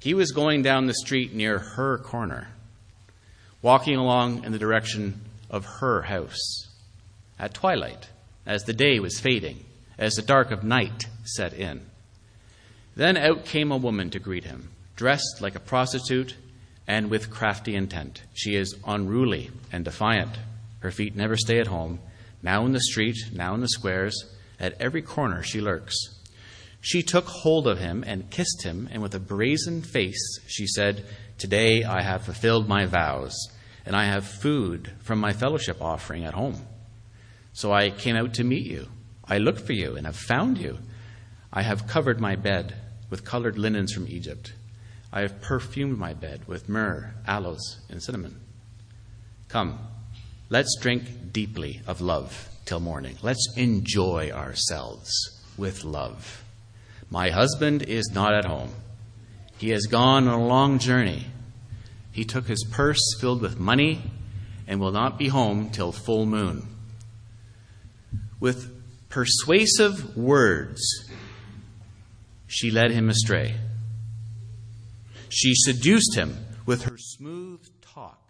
He 0.00 0.14
was 0.14 0.32
going 0.32 0.62
down 0.62 0.86
the 0.86 0.94
street 0.94 1.32
near 1.32 1.58
her 1.58 1.98
corner, 1.98 2.48
walking 3.62 3.96
along 3.96 4.44
in 4.44 4.52
the 4.52 4.58
direction 4.58 5.22
of 5.50 5.64
her 5.64 6.02
house 6.02 6.68
at 7.38 7.54
twilight. 7.54 8.08
as 8.46 8.64
the 8.64 8.72
day 8.72 8.98
was 9.00 9.18
fading, 9.18 9.64
as 9.98 10.14
the 10.14 10.22
dark 10.22 10.50
of 10.50 10.62
night 10.62 11.06
set 11.24 11.54
in. 11.54 11.80
Then 12.96 13.16
out 13.16 13.44
came 13.44 13.72
a 13.72 13.76
woman 13.76 14.10
to 14.10 14.18
greet 14.18 14.44
him, 14.44 14.70
dressed 14.96 15.40
like 15.40 15.54
a 15.54 15.60
prostitute 15.60 16.36
and 16.86 17.10
with 17.10 17.30
crafty 17.30 17.74
intent. 17.74 18.22
She 18.34 18.54
is 18.54 18.76
unruly 18.86 19.50
and 19.72 19.84
defiant. 19.84 20.38
Her 20.80 20.90
feet 20.90 21.16
never 21.16 21.36
stay 21.36 21.58
at 21.58 21.66
home. 21.66 22.00
Now 22.42 22.66
in 22.66 22.72
the 22.72 22.80
street, 22.80 23.16
now 23.32 23.54
in 23.54 23.62
the 23.62 23.68
squares, 23.68 24.30
at 24.60 24.78
every 24.80 25.00
corner 25.00 25.42
she 25.42 25.60
lurks. 25.60 25.96
She 26.84 27.02
took 27.02 27.24
hold 27.24 27.66
of 27.66 27.78
him 27.78 28.04
and 28.06 28.30
kissed 28.30 28.62
him, 28.62 28.90
and 28.92 29.00
with 29.00 29.14
a 29.14 29.18
brazen 29.18 29.80
face 29.80 30.38
she 30.46 30.66
said, 30.66 31.06
Today 31.38 31.82
I 31.82 32.02
have 32.02 32.26
fulfilled 32.26 32.68
my 32.68 32.84
vows, 32.84 33.34
and 33.86 33.96
I 33.96 34.04
have 34.04 34.26
food 34.26 34.92
from 35.00 35.18
my 35.18 35.32
fellowship 35.32 35.80
offering 35.80 36.26
at 36.26 36.34
home. 36.34 36.60
So 37.54 37.72
I 37.72 37.88
came 37.88 38.16
out 38.16 38.34
to 38.34 38.44
meet 38.44 38.66
you. 38.66 38.88
I 39.24 39.38
looked 39.38 39.60
for 39.60 39.72
you 39.72 39.96
and 39.96 40.04
have 40.04 40.14
found 40.14 40.58
you. 40.58 40.76
I 41.50 41.62
have 41.62 41.86
covered 41.86 42.20
my 42.20 42.36
bed 42.36 42.74
with 43.08 43.24
colored 43.24 43.56
linens 43.56 43.94
from 43.94 44.06
Egypt. 44.06 44.52
I 45.10 45.22
have 45.22 45.40
perfumed 45.40 45.96
my 45.96 46.12
bed 46.12 46.46
with 46.46 46.68
myrrh, 46.68 47.14
aloes, 47.26 47.78
and 47.88 48.02
cinnamon. 48.02 48.38
Come, 49.48 49.78
let's 50.50 50.76
drink 50.78 51.32
deeply 51.32 51.80
of 51.86 52.02
love 52.02 52.50
till 52.66 52.80
morning. 52.80 53.16
Let's 53.22 53.54
enjoy 53.56 54.32
ourselves 54.32 55.10
with 55.56 55.82
love. 55.82 56.43
My 57.14 57.30
husband 57.30 57.84
is 57.84 58.10
not 58.12 58.34
at 58.34 58.44
home. 58.44 58.70
He 59.58 59.68
has 59.68 59.86
gone 59.86 60.26
on 60.26 60.40
a 60.40 60.44
long 60.44 60.80
journey. 60.80 61.26
He 62.10 62.24
took 62.24 62.48
his 62.48 62.66
purse 62.72 62.98
filled 63.20 63.40
with 63.40 63.56
money 63.56 64.02
and 64.66 64.80
will 64.80 64.90
not 64.90 65.16
be 65.16 65.28
home 65.28 65.70
till 65.70 65.92
full 65.92 66.26
moon. 66.26 66.66
With 68.40 68.68
persuasive 69.10 70.16
words, 70.16 70.82
she 72.48 72.72
led 72.72 72.90
him 72.90 73.08
astray. 73.08 73.58
She 75.28 75.54
seduced 75.54 76.16
him 76.16 76.36
with 76.66 76.82
her 76.82 76.98
smooth 76.98 77.64
talk. 77.80 78.20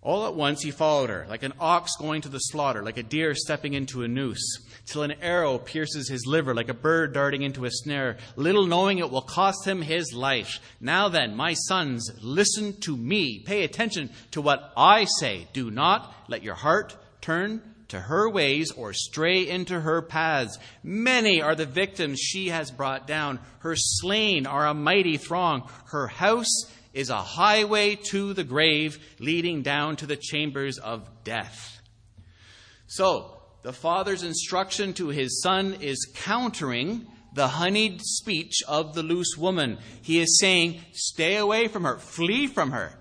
All 0.00 0.26
at 0.26 0.34
once 0.34 0.62
he 0.62 0.70
followed 0.70 1.10
her, 1.10 1.26
like 1.28 1.42
an 1.42 1.52
ox 1.60 1.96
going 1.98 2.22
to 2.22 2.30
the 2.30 2.38
slaughter, 2.38 2.82
like 2.82 2.96
a 2.96 3.02
deer 3.02 3.34
stepping 3.34 3.74
into 3.74 4.02
a 4.02 4.08
noose, 4.08 4.56
till 4.90 5.02
an 5.02 5.14
arrow 5.22 5.58
pierces 5.58 6.08
his 6.08 6.26
liver, 6.26 6.54
like 6.54 6.68
a 6.68 6.74
bird 6.74 7.14
darting 7.14 7.42
into 7.42 7.64
a 7.64 7.70
snare, 7.70 8.18
little 8.36 8.66
knowing 8.66 8.98
it 8.98 9.10
will 9.10 9.22
cost 9.22 9.66
him 9.66 9.80
his 9.80 10.12
life. 10.12 10.58
Now 10.80 11.08
then, 11.08 11.36
my 11.36 11.54
sons, 11.54 12.10
listen 12.20 12.78
to 12.80 12.96
me. 12.96 13.38
Pay 13.38 13.64
attention 13.64 14.10
to 14.32 14.42
what 14.42 14.72
I 14.76 15.04
say. 15.18 15.48
Do 15.52 15.70
not 15.70 16.12
let 16.28 16.42
your 16.42 16.56
heart 16.56 16.96
turn 17.20 17.62
to 17.88 18.00
her 18.00 18.28
ways 18.28 18.70
or 18.72 18.92
stray 18.92 19.48
into 19.48 19.80
her 19.80 20.02
paths. 20.02 20.58
Many 20.82 21.42
are 21.42 21.54
the 21.54 21.66
victims 21.66 22.20
she 22.20 22.48
has 22.48 22.70
brought 22.70 23.06
down. 23.06 23.40
Her 23.60 23.74
slain 23.76 24.46
are 24.46 24.66
a 24.66 24.74
mighty 24.74 25.16
throng. 25.16 25.68
Her 25.86 26.06
house 26.06 26.64
is 26.92 27.10
a 27.10 27.16
highway 27.16 27.96
to 28.10 28.32
the 28.32 28.44
grave, 28.44 28.98
leading 29.20 29.62
down 29.62 29.96
to 29.96 30.06
the 30.06 30.16
chambers 30.16 30.78
of 30.78 31.08
death. 31.24 31.80
So, 32.86 33.39
the 33.62 33.72
father's 33.72 34.22
instruction 34.22 34.92
to 34.94 35.08
his 35.08 35.42
son 35.42 35.76
is 35.80 36.10
countering 36.14 37.06
the 37.34 37.48
honeyed 37.48 38.00
speech 38.02 38.62
of 38.66 38.94
the 38.94 39.02
loose 39.02 39.36
woman. 39.36 39.78
He 40.02 40.20
is 40.20 40.38
saying, 40.40 40.80
Stay 40.92 41.36
away 41.36 41.68
from 41.68 41.84
her, 41.84 41.98
flee 41.98 42.46
from 42.46 42.72
her. 42.72 42.92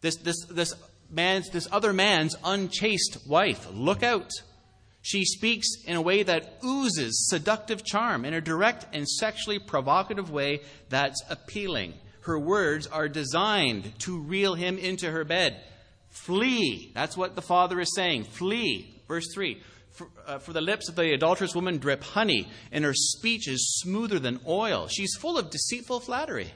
This, 0.00 0.16
this, 0.16 0.44
this, 0.46 0.74
man's, 1.10 1.48
this 1.50 1.68
other 1.70 1.92
man's 1.92 2.36
unchaste 2.44 3.26
wife. 3.26 3.66
Look 3.72 4.02
out. 4.02 4.30
She 5.02 5.24
speaks 5.24 5.68
in 5.86 5.96
a 5.96 6.02
way 6.02 6.22
that 6.22 6.58
oozes 6.64 7.28
seductive 7.28 7.84
charm, 7.84 8.24
in 8.24 8.32
a 8.32 8.40
direct 8.40 8.86
and 8.94 9.06
sexually 9.06 9.58
provocative 9.58 10.30
way 10.30 10.60
that's 10.88 11.22
appealing. 11.28 11.94
Her 12.20 12.38
words 12.38 12.86
are 12.86 13.08
designed 13.08 13.98
to 14.00 14.18
reel 14.18 14.54
him 14.54 14.78
into 14.78 15.10
her 15.10 15.24
bed. 15.24 15.60
Flee. 16.08 16.90
That's 16.94 17.16
what 17.18 17.34
the 17.34 17.42
father 17.42 17.80
is 17.80 17.94
saying. 17.94 18.24
Flee. 18.24 19.02
Verse 19.06 19.26
3. 19.34 19.60
For, 19.94 20.08
uh, 20.26 20.38
for, 20.38 20.52
the 20.52 20.60
lips 20.60 20.88
of 20.88 20.96
the 20.96 21.14
adulterous 21.14 21.54
woman 21.54 21.78
drip 21.78 22.02
honey, 22.02 22.48
and 22.72 22.84
her 22.84 22.94
speech 22.94 23.46
is 23.48 23.78
smoother 23.80 24.18
than 24.18 24.40
oil. 24.46 24.88
She's 24.88 25.14
full 25.14 25.38
of 25.38 25.50
deceitful 25.50 26.00
flattery. 26.00 26.52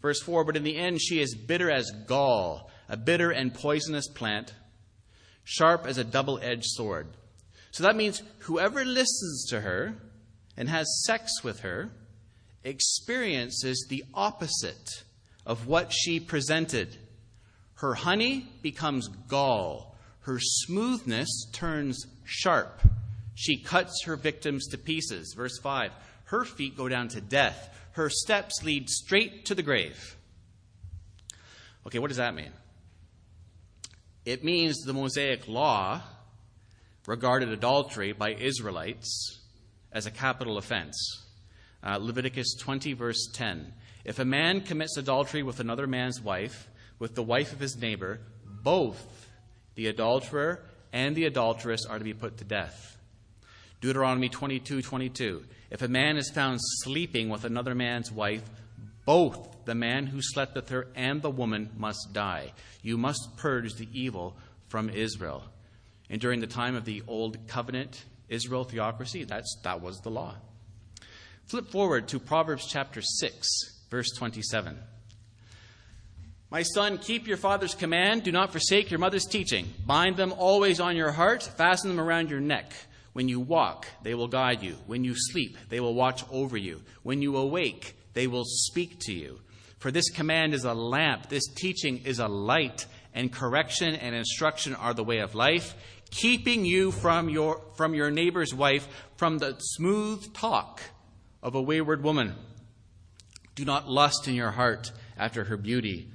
Verse 0.00 0.20
4 0.22 0.44
But 0.44 0.56
in 0.56 0.64
the 0.64 0.76
end, 0.76 1.00
she 1.00 1.20
is 1.20 1.34
bitter 1.34 1.70
as 1.70 1.90
gall, 2.06 2.70
a 2.88 2.96
bitter 2.96 3.30
and 3.30 3.52
poisonous 3.52 4.08
plant, 4.08 4.54
sharp 5.44 5.86
as 5.86 5.98
a 5.98 6.04
double 6.04 6.38
edged 6.42 6.66
sword. 6.66 7.08
So 7.70 7.84
that 7.84 7.96
means 7.96 8.22
whoever 8.40 8.84
listens 8.84 9.46
to 9.50 9.60
her 9.60 9.94
and 10.56 10.68
has 10.68 11.04
sex 11.04 11.44
with 11.44 11.60
her 11.60 11.90
experiences 12.64 13.86
the 13.88 14.04
opposite 14.14 15.04
of 15.46 15.66
what 15.66 15.92
she 15.92 16.18
presented. 16.18 16.96
Her 17.74 17.94
honey 17.94 18.48
becomes 18.62 19.08
gall, 19.08 19.87
her 20.28 20.38
smoothness 20.38 21.46
turns 21.52 22.06
sharp. 22.22 22.82
She 23.34 23.56
cuts 23.56 24.02
her 24.04 24.14
victims 24.14 24.66
to 24.68 24.76
pieces. 24.76 25.32
Verse 25.34 25.58
5 25.58 25.90
Her 26.24 26.44
feet 26.44 26.76
go 26.76 26.86
down 26.86 27.08
to 27.08 27.22
death, 27.22 27.74
her 27.92 28.10
steps 28.10 28.62
lead 28.62 28.90
straight 28.90 29.46
to 29.46 29.54
the 29.54 29.62
grave. 29.62 30.16
Okay, 31.86 31.98
what 31.98 32.08
does 32.08 32.18
that 32.18 32.34
mean? 32.34 32.52
It 34.26 34.44
means 34.44 34.80
the 34.80 34.92
Mosaic 34.92 35.48
law 35.48 36.02
regarded 37.06 37.48
adultery 37.48 38.12
by 38.12 38.34
Israelites 38.34 39.40
as 39.90 40.04
a 40.04 40.10
capital 40.10 40.58
offense. 40.58 41.24
Uh, 41.82 41.96
Leviticus 41.98 42.54
20, 42.60 42.92
verse 42.92 43.30
10. 43.32 43.72
If 44.04 44.18
a 44.18 44.26
man 44.26 44.60
commits 44.60 44.98
adultery 44.98 45.42
with 45.42 45.58
another 45.58 45.86
man's 45.86 46.20
wife, 46.20 46.68
with 46.98 47.14
the 47.14 47.22
wife 47.22 47.54
of 47.54 47.60
his 47.60 47.78
neighbor, 47.78 48.20
both 48.44 49.27
the 49.78 49.86
adulterer 49.86 50.60
and 50.92 51.14
the 51.14 51.24
adulteress 51.24 51.86
are 51.86 51.98
to 51.98 52.04
be 52.04 52.12
put 52.12 52.38
to 52.38 52.44
death. 52.44 52.98
Deuteronomy 53.80 54.28
22, 54.28 54.82
22. 54.82 55.44
If 55.70 55.82
a 55.82 55.88
man 55.88 56.16
is 56.16 56.30
found 56.30 56.58
sleeping 56.82 57.28
with 57.28 57.44
another 57.44 57.76
man's 57.76 58.10
wife, 58.10 58.42
both 59.04 59.64
the 59.66 59.76
man 59.76 60.06
who 60.06 60.20
slept 60.20 60.56
with 60.56 60.70
her 60.70 60.88
and 60.96 61.22
the 61.22 61.30
woman 61.30 61.70
must 61.76 62.12
die. 62.12 62.54
You 62.82 62.98
must 62.98 63.36
purge 63.36 63.74
the 63.74 63.86
evil 63.92 64.36
from 64.66 64.90
Israel. 64.90 65.44
And 66.10 66.20
during 66.20 66.40
the 66.40 66.48
time 66.48 66.74
of 66.74 66.84
the 66.84 67.04
Old 67.06 67.46
Covenant 67.46 68.04
Israel 68.28 68.64
theocracy, 68.64 69.22
that's, 69.22 69.58
that 69.62 69.80
was 69.80 70.00
the 70.00 70.10
law. 70.10 70.34
Flip 71.46 71.70
forward 71.70 72.08
to 72.08 72.18
Proverbs 72.18 72.66
chapter 72.66 73.00
6, 73.00 73.48
verse 73.90 74.10
27. 74.16 74.76
My 76.50 76.62
son, 76.62 76.96
keep 76.96 77.26
your 77.26 77.36
father's 77.36 77.74
command. 77.74 78.22
Do 78.22 78.32
not 78.32 78.52
forsake 78.52 78.90
your 78.90 79.00
mother's 79.00 79.26
teaching. 79.26 79.66
Bind 79.84 80.16
them 80.16 80.32
always 80.32 80.80
on 80.80 80.96
your 80.96 81.12
heart. 81.12 81.42
Fasten 81.42 81.90
them 81.90 82.00
around 82.00 82.30
your 82.30 82.40
neck. 82.40 82.72
When 83.12 83.28
you 83.28 83.40
walk, 83.40 83.86
they 84.02 84.14
will 84.14 84.28
guide 84.28 84.62
you. 84.62 84.76
When 84.86 85.04
you 85.04 85.14
sleep, 85.14 85.58
they 85.68 85.80
will 85.80 85.94
watch 85.94 86.24
over 86.30 86.56
you. 86.56 86.82
When 87.02 87.20
you 87.20 87.36
awake, 87.36 87.96
they 88.14 88.26
will 88.26 88.44
speak 88.46 88.98
to 89.00 89.12
you. 89.12 89.40
For 89.78 89.90
this 89.90 90.08
command 90.10 90.54
is 90.54 90.64
a 90.64 90.72
lamp, 90.72 91.28
this 91.28 91.46
teaching 91.54 91.98
is 92.04 92.18
a 92.18 92.28
light, 92.28 92.86
and 93.14 93.32
correction 93.32 93.94
and 93.94 94.14
instruction 94.14 94.74
are 94.74 94.94
the 94.94 95.04
way 95.04 95.18
of 95.18 95.34
life, 95.34 95.74
keeping 96.10 96.64
you 96.64 96.90
from 96.90 97.28
your, 97.28 97.60
from 97.76 97.94
your 97.94 98.10
neighbor's 98.10 98.54
wife, 98.54 98.88
from 99.16 99.38
the 99.38 99.56
smooth 99.58 100.32
talk 100.32 100.80
of 101.42 101.54
a 101.54 101.62
wayward 101.62 102.02
woman. 102.02 102.34
Do 103.54 103.64
not 103.64 103.88
lust 103.88 104.26
in 104.26 104.34
your 104.34 104.50
heart 104.50 104.90
after 105.16 105.44
her 105.44 105.56
beauty, 105.56 106.10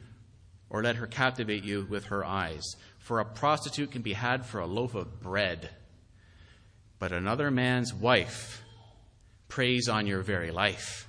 or 0.74 0.82
let 0.82 0.98
her 0.98 1.08
captivate 1.08 1.64
you 1.64 1.88
with 1.90 2.06
her 2.06 2.26
eyes. 2.26 2.64
For 2.98 3.20
a 3.20 3.26
prostitute 3.26 3.92
can 3.92 4.02
be 4.02 4.14
had 4.14 4.44
for 4.44 4.60
a 4.60 4.66
loaf 4.66 4.96
of 4.96 5.22
bread, 5.22 5.70
but 6.98 7.12
another 7.12 7.52
man's 7.52 7.94
wife 7.94 8.64
preys 9.48 9.88
on 9.88 10.08
your 10.08 10.24
very 10.24 10.52
life. 10.52 11.08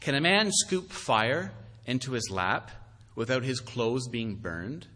Can 0.00 0.14
a 0.14 0.20
man 0.20 0.52
scoop 0.52 0.92
fire 0.92 1.52
into 1.86 2.12
his 2.12 2.30
lap 2.30 2.70
without 3.14 3.42
his 3.42 3.60
clothes 3.60 4.08
being 4.08 4.36
burned? 4.36 4.86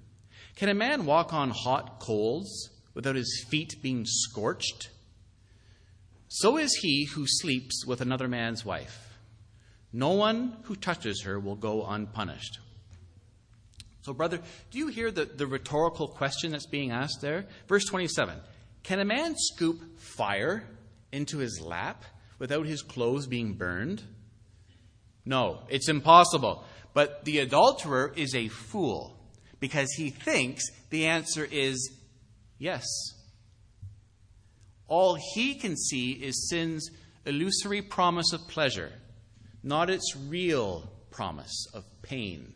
Can 0.57 0.69
a 0.69 0.75
man 0.75 1.07
walk 1.07 1.33
on 1.33 1.51
hot 1.51 2.01
coals 2.01 2.69
without 2.93 3.17
his 3.17 3.47
feet 3.49 3.77
being 3.81 4.05
scorched? 4.05 4.91
So 6.29 6.59
is 6.59 6.75
he 6.75 7.07
who 7.07 7.25
sleeps 7.27 7.87
with 7.87 8.03
another 8.03 8.29
man's 8.29 8.65
wife. 8.65 9.19
No 9.91 10.13
one 10.13 10.59
who 10.65 10.77
touches 10.77 11.23
her 11.23 11.41
will 11.41 11.57
go 11.57 11.87
unpunished. 11.87 12.59
So, 14.03 14.13
brother, 14.15 14.41
do 14.71 14.79
you 14.79 14.89
hear 14.89 15.11
the, 15.11 15.27
the 15.27 15.47
rhetorical 15.47 16.09
question 16.09 16.53
that's 16.53 16.67
being 16.67 16.91
asked 16.91 17.21
there? 17.21 17.47
Verse 17.69 17.85
27 17.85 18.39
Can 18.83 19.01
a 19.01 19.05
man 19.05 19.35
scoop 19.37 19.99
fire 19.99 20.65
into 21.13 21.39
his 21.39 21.61
lap 21.61 22.05
without 22.39 22.67
his 22.67 22.83
clothes 22.83 23.27
being 23.27 23.55
burned? 23.55 24.03
No, 25.25 25.61
it's 25.69 25.89
impossible. 25.89 26.65
But 26.95 27.25
the 27.25 27.39
adulterer 27.39 28.13
is 28.17 28.35
a 28.35 28.49
fool 28.49 29.17
because 29.61 29.93
he 29.93 30.11
thinks 30.11 30.65
the 30.89 31.07
answer 31.07 31.47
is 31.51 31.97
Yes. 32.61 32.85
All 34.87 35.17
he 35.35 35.55
can 35.55 35.77
see 35.77 36.13
is 36.13 36.51
sin's 36.51 36.91
illusory 37.25 37.81
promise 37.81 38.33
of 38.35 38.47
pleasure, 38.49 38.93
not 39.63 39.89
its 39.89 40.15
real 40.29 40.93
promise 41.11 41.67
of 41.73 41.85
pain. 42.03 42.53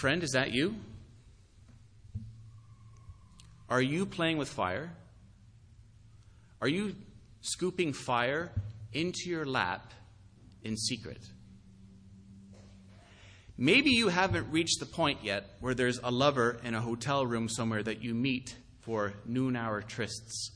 Friend, 0.00 0.22
is 0.22 0.30
that 0.30 0.52
you? 0.52 0.76
Are 3.68 3.82
you 3.82 4.06
playing 4.06 4.38
with 4.38 4.48
fire? 4.48 4.90
Are 6.62 6.68
you 6.68 6.96
scooping 7.42 7.92
fire 7.92 8.50
into 8.94 9.28
your 9.28 9.44
lap 9.44 9.92
in 10.62 10.78
secret? 10.78 11.20
Maybe 13.58 13.90
you 13.90 14.08
haven't 14.08 14.50
reached 14.50 14.80
the 14.80 14.86
point 14.86 15.18
yet 15.22 15.50
where 15.60 15.74
there's 15.74 16.00
a 16.02 16.10
lover 16.10 16.58
in 16.64 16.74
a 16.74 16.80
hotel 16.80 17.26
room 17.26 17.50
somewhere 17.50 17.82
that 17.82 18.02
you 18.02 18.14
meet 18.14 18.56
for 18.80 19.12
noon 19.26 19.54
hour 19.54 19.82
trysts, 19.82 20.52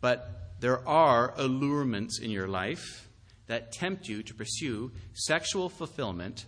but 0.00 0.56
there 0.58 0.84
are 0.88 1.34
allurements 1.36 2.18
in 2.18 2.32
your 2.32 2.48
life 2.48 3.08
that 3.46 3.70
tempt 3.70 4.08
you 4.08 4.24
to 4.24 4.34
pursue 4.34 4.90
sexual 5.12 5.68
fulfillment 5.68 6.46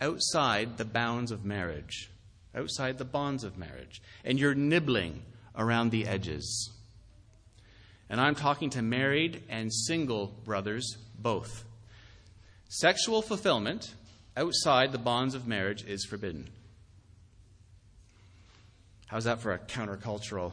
outside 0.00 0.76
the 0.76 0.84
bounds 0.84 1.30
of 1.30 1.44
marriage, 1.44 2.10
outside 2.54 2.98
the 2.98 3.04
bonds 3.04 3.44
of 3.44 3.58
marriage, 3.58 4.02
and 4.24 4.38
you're 4.38 4.54
nibbling 4.54 5.22
around 5.56 5.90
the 5.90 6.06
edges. 6.06 6.70
And 8.08 8.20
I'm 8.20 8.34
talking 8.34 8.70
to 8.70 8.82
married 8.82 9.42
and 9.48 9.72
single 9.72 10.28
brothers 10.44 10.96
both. 11.18 11.64
Sexual 12.68 13.22
fulfillment 13.22 13.94
outside 14.36 14.92
the 14.92 14.98
bonds 14.98 15.34
of 15.34 15.46
marriage 15.46 15.84
is 15.84 16.04
forbidden. 16.04 16.50
How's 19.06 19.24
that 19.24 19.40
for 19.40 19.52
a 19.52 19.58
countercultural 19.58 20.52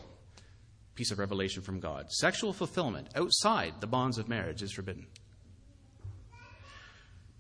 piece 0.95 1.12
of 1.12 1.19
revelation 1.19 1.62
from 1.63 1.80
God? 1.80 2.12
Sexual 2.12 2.54
fulfillment 2.54 3.08
outside 3.15 3.73
the 3.80 3.88
bonds 3.88 4.17
of 4.17 4.30
marriage 4.30 4.62
is 4.62 4.71
forbidden. 4.71 5.08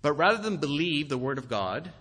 But 0.01 0.13
rather 0.13 0.41
than 0.41 0.57
believe 0.57 1.09
the 1.09 1.17
Word 1.17 1.37
of 1.37 1.49
God, 1.49 1.91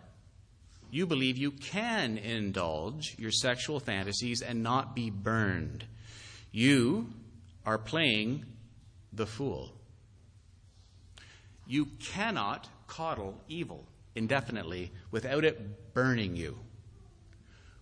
you 0.90 1.06
believe 1.06 1.36
you 1.36 1.50
can 1.52 2.18
indulge 2.18 3.16
your 3.18 3.30
sexual 3.30 3.78
fantasies 3.78 4.42
and 4.42 4.62
not 4.62 4.94
be 4.94 5.10
burned. 5.10 5.84
You 6.50 7.08
are 7.64 7.78
playing 7.78 8.44
the 9.12 9.26
fool. 9.26 9.72
You 11.66 11.86
cannot 12.00 12.68
coddle 12.86 13.40
evil 13.48 13.84
indefinitely 14.16 14.90
without 15.10 15.44
it 15.44 15.94
burning 15.94 16.34
you. 16.34 16.58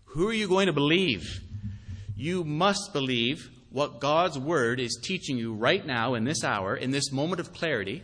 Who 0.07 0.29
are 0.29 0.35
you 0.35 0.49
going 0.49 0.67
to 0.67 0.73
believe? 0.73 1.41
You 2.17 2.45
must 2.45 2.93
believe 2.93 3.51
what 3.71 4.01
God's 4.01 4.39
Word 4.39 4.81
is 4.81 4.99
teaching 5.03 5.39
you 5.39 5.55
right 5.55 5.85
now 5.87 6.15
in 6.15 6.25
this 6.25 6.43
hour, 6.43 6.75
in 6.75 6.91
this 6.91 7.13
moment 7.13 7.41
of 7.41 7.53
clarity, 7.53 8.03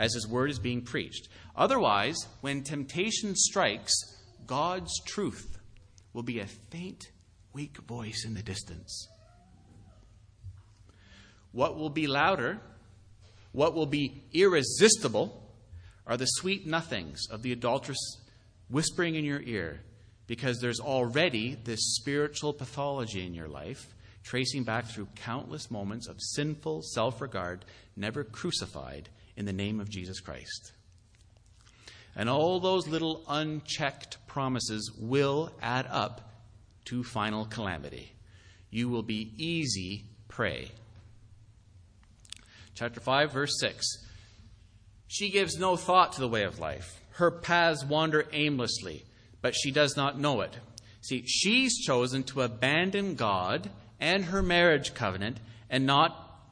as 0.00 0.14
His 0.14 0.26
Word 0.26 0.50
is 0.50 0.58
being 0.58 0.80
preached. 0.80 1.28
Otherwise, 1.54 2.16
when 2.40 2.62
temptation 2.62 3.36
strikes, 3.36 3.92
God's 4.46 4.98
truth 5.04 5.58
will 6.14 6.22
be 6.22 6.40
a 6.40 6.46
faint, 6.46 7.10
weak 7.52 7.76
voice 7.86 8.24
in 8.26 8.32
the 8.32 8.42
distance. 8.42 9.08
What 11.52 11.76
will 11.76 11.90
be 11.90 12.06
louder, 12.06 12.60
what 13.52 13.74
will 13.74 13.86
be 13.86 14.24
irresistible, 14.32 15.36
are 16.06 16.16
the 16.16 16.26
sweet 16.26 16.66
nothings 16.66 17.28
of 17.30 17.42
the 17.42 17.52
adulteress 17.52 18.16
whispering 18.70 19.16
in 19.16 19.24
your 19.24 19.42
ear 19.42 19.80
because 20.26 20.60
there's 20.60 20.80
already 20.80 21.58
this 21.64 21.94
spiritual 21.96 22.54
pathology 22.54 23.26
in 23.26 23.34
your 23.34 23.48
life, 23.48 23.94
tracing 24.22 24.64
back 24.64 24.86
through 24.86 25.08
countless 25.16 25.70
moments 25.70 26.08
of 26.08 26.16
sinful 26.20 26.82
self 26.82 27.20
regard, 27.20 27.66
never 27.96 28.24
crucified 28.24 29.10
in 29.36 29.46
the 29.46 29.52
name 29.52 29.80
of 29.80 29.88
Jesus 29.88 30.20
Christ. 30.20 30.72
And 32.16 32.28
all 32.28 32.60
those 32.60 32.88
little 32.88 33.22
unchecked 33.28 34.18
promises 34.26 34.90
will 34.98 35.52
add 35.62 35.86
up 35.90 36.32
to 36.86 37.04
final 37.04 37.44
calamity. 37.44 38.12
You 38.70 38.88
will 38.88 39.02
be 39.02 39.32
easy 39.36 40.04
prey. 40.28 40.70
Chapter 42.74 43.00
5, 43.00 43.32
verse 43.32 43.58
6. 43.60 44.06
She 45.06 45.30
gives 45.30 45.58
no 45.58 45.76
thought 45.76 46.12
to 46.12 46.20
the 46.20 46.28
way 46.28 46.44
of 46.44 46.58
life. 46.58 47.00
Her 47.12 47.30
paths 47.30 47.84
wander 47.84 48.26
aimlessly, 48.32 49.04
but 49.42 49.54
she 49.54 49.70
does 49.70 49.96
not 49.96 50.18
know 50.18 50.40
it. 50.40 50.56
See, 51.02 51.24
she's 51.26 51.84
chosen 51.84 52.22
to 52.24 52.42
abandon 52.42 53.14
God 53.14 53.70
and 53.98 54.26
her 54.26 54.42
marriage 54.42 54.94
covenant 54.94 55.38
and 55.68 55.86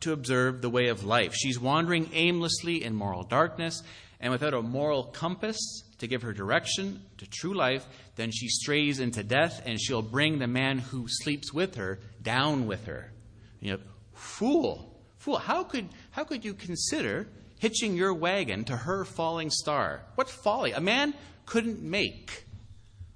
to 0.00 0.12
observe 0.12 0.62
the 0.62 0.70
way 0.70 0.88
of 0.88 1.04
life. 1.04 1.34
She's 1.34 1.58
wandering 1.58 2.10
aimlessly 2.12 2.84
in 2.84 2.94
moral 2.94 3.22
darkness 3.22 3.82
and 4.20 4.32
without 4.32 4.54
a 4.54 4.62
moral 4.62 5.04
compass 5.04 5.58
to 5.98 6.06
give 6.06 6.22
her 6.22 6.32
direction 6.32 7.02
to 7.18 7.26
true 7.26 7.54
life, 7.54 7.86
then 8.16 8.30
she 8.30 8.48
strays 8.48 9.00
into 9.00 9.22
death 9.22 9.62
and 9.64 9.80
she'll 9.80 10.02
bring 10.02 10.38
the 10.38 10.46
man 10.46 10.78
who 10.78 11.06
sleeps 11.08 11.52
with 11.52 11.76
her 11.76 12.00
down 12.22 12.66
with 12.66 12.86
her. 12.86 13.12
You 13.60 13.72
know, 13.72 13.78
fool, 14.14 15.00
fool, 15.18 15.38
how 15.38 15.64
could, 15.64 15.88
how 16.10 16.24
could 16.24 16.44
you 16.44 16.54
consider 16.54 17.28
hitching 17.58 17.96
your 17.96 18.14
wagon 18.14 18.64
to 18.64 18.76
her 18.76 19.04
falling 19.04 19.50
star? 19.50 20.02
What 20.14 20.28
folly! 20.28 20.72
A 20.72 20.80
man 20.80 21.14
couldn't 21.46 21.82
make 21.82 22.44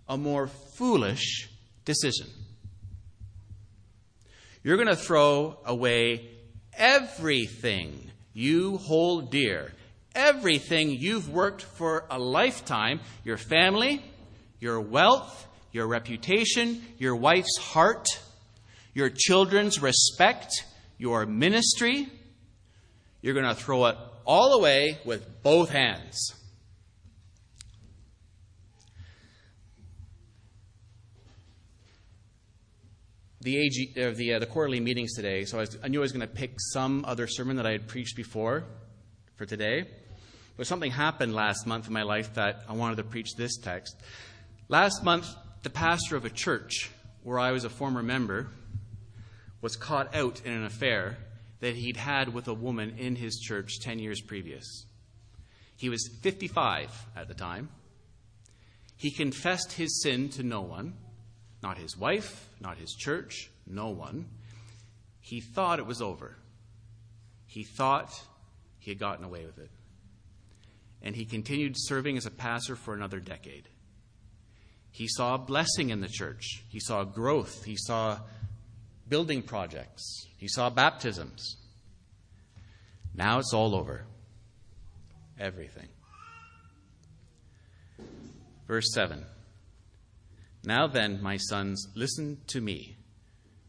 a 0.09 0.17
more 0.17 0.49
foolish 0.77 1.49
decision. 1.85 2.29
You're 4.63 4.77
going 4.77 4.89
to 4.89 4.97
throw 4.97 5.59
away 5.65 6.29
everything 6.77 8.11
you 8.35 8.79
hold 8.79 9.31
dear 9.31 9.73
everything 10.15 10.91
you've 10.91 11.29
worked 11.29 11.63
for 11.63 12.05
a 12.11 12.19
lifetime 12.19 13.01
your 13.25 13.37
family, 13.37 14.03
your 14.61 14.81
wealth, 14.81 15.47
your 15.73 15.87
reputation, 15.87 16.83
your 16.99 17.17
wife's 17.17 17.57
heart, 17.59 18.07
your 18.95 19.11
children's 19.11 19.81
respect, 19.81 20.53
your 20.99 21.27
ministry. 21.27 22.09
You're 23.23 23.35
going 23.35 23.47
to 23.47 23.55
throw 23.55 23.87
it 23.87 23.97
all 24.27 24.55
away 24.55 24.99
with 25.05 25.43
both 25.43 25.71
hands. 25.71 26.35
The, 33.43 33.59
AG, 33.59 33.95
uh, 33.97 34.11
the, 34.11 34.35
uh, 34.35 34.39
the 34.39 34.47
quarterly 34.47 34.79
meetings 34.79 35.15
today, 35.15 35.45
so 35.45 35.59
I, 35.59 35.63
was, 35.63 35.77
I 35.83 35.89
knew 35.89 35.99
I 35.99 36.03
was 36.03 36.13
going 36.13 36.21
to 36.21 36.33
pick 36.33 36.61
some 36.61 37.05
other 37.05 37.27
sermon 37.27 37.57
that 37.57 37.67
I 37.67 37.73
had 37.73 37.89
preached 37.89 38.15
before 38.15 38.63
for 39.35 39.45
today. 39.47 39.89
But 40.57 40.69
something 40.69 40.93
happened 40.93 41.35
last 41.35 41.67
month 41.67 41.89
in 41.89 41.93
my 41.93 42.05
life 42.05 42.35
that 42.35 42.63
I 42.69 42.75
wanted 42.75 42.99
to 42.99 43.03
preach 43.03 43.35
this 43.37 43.57
text. 43.57 43.97
Last 44.69 45.03
month, 45.03 45.27
the 45.65 45.71
pastor 45.71 46.15
of 46.15 46.25
a 46.25 46.31
church 46.31 46.93
where 47.25 47.41
I 47.41 47.51
was 47.51 47.65
a 47.65 47.69
former 47.69 48.01
member 48.01 48.47
was 49.61 49.75
caught 49.75 50.15
out 50.15 50.43
in 50.45 50.53
an 50.53 50.65
affair 50.65 51.17
that 51.59 51.75
he'd 51.75 51.97
had 51.97 52.33
with 52.33 52.47
a 52.47 52.55
woman 52.55 52.97
in 52.97 53.17
his 53.17 53.41
church 53.41 53.81
10 53.81 53.99
years 53.99 54.21
previous. 54.21 54.87
He 55.77 55.89
was 55.89 56.09
55 56.23 57.07
at 57.17 57.27
the 57.27 57.35
time. 57.35 57.71
He 58.97 59.11
confessed 59.11 59.73
his 59.73 60.01
sin 60.01 60.29
to 60.31 60.45
no 60.45 60.61
one, 60.61 60.95
not 61.63 61.79
his 61.79 61.97
wife, 61.97 62.49
not 62.61 62.79
his 62.79 62.93
church, 62.93 63.51
no 63.67 63.89
one. 63.89 64.27
He 65.21 65.41
thought 65.41 65.79
it 65.79 65.87
was 65.87 66.03
over. 66.03 66.37
He 67.47 67.65
thought 67.65 68.13
he 68.79 68.91
had 68.91 68.99
gotten 68.99 69.25
away 69.25 69.45
with 69.47 69.59
it 69.59 69.71
and 71.03 71.17
he 71.17 71.25
continued 71.25 71.75
serving 71.77 72.17
as 72.17 72.27
a 72.27 72.31
pastor 72.31 72.77
for 72.77 72.95
another 72.95 73.21
decade. 73.21 73.69
He 74.91 75.09
saw 75.09 75.37
blessing 75.37 75.91
in 75.91 76.01
the 76.01 76.09
church, 76.09 76.63
he 76.69 76.79
saw 76.79 77.05
growth, 77.05 77.65
he 77.65 77.77
saw 77.77 78.21
building 79.09 79.43
projects, 79.43 80.27
he 80.39 80.49
saw 80.49 80.71
baptisms. 80.71 81.57
Now 83.15 83.39
it's 83.39 83.53
all 83.53 83.75
over. 83.75 84.05
Everything. 85.39 85.89
Verse 88.67 88.93
7 88.95 89.25
Now 90.65 90.87
then, 90.87 91.23
my 91.23 91.37
sons, 91.37 91.89
listen 91.95 92.39
to 92.49 92.61
me. 92.61 92.97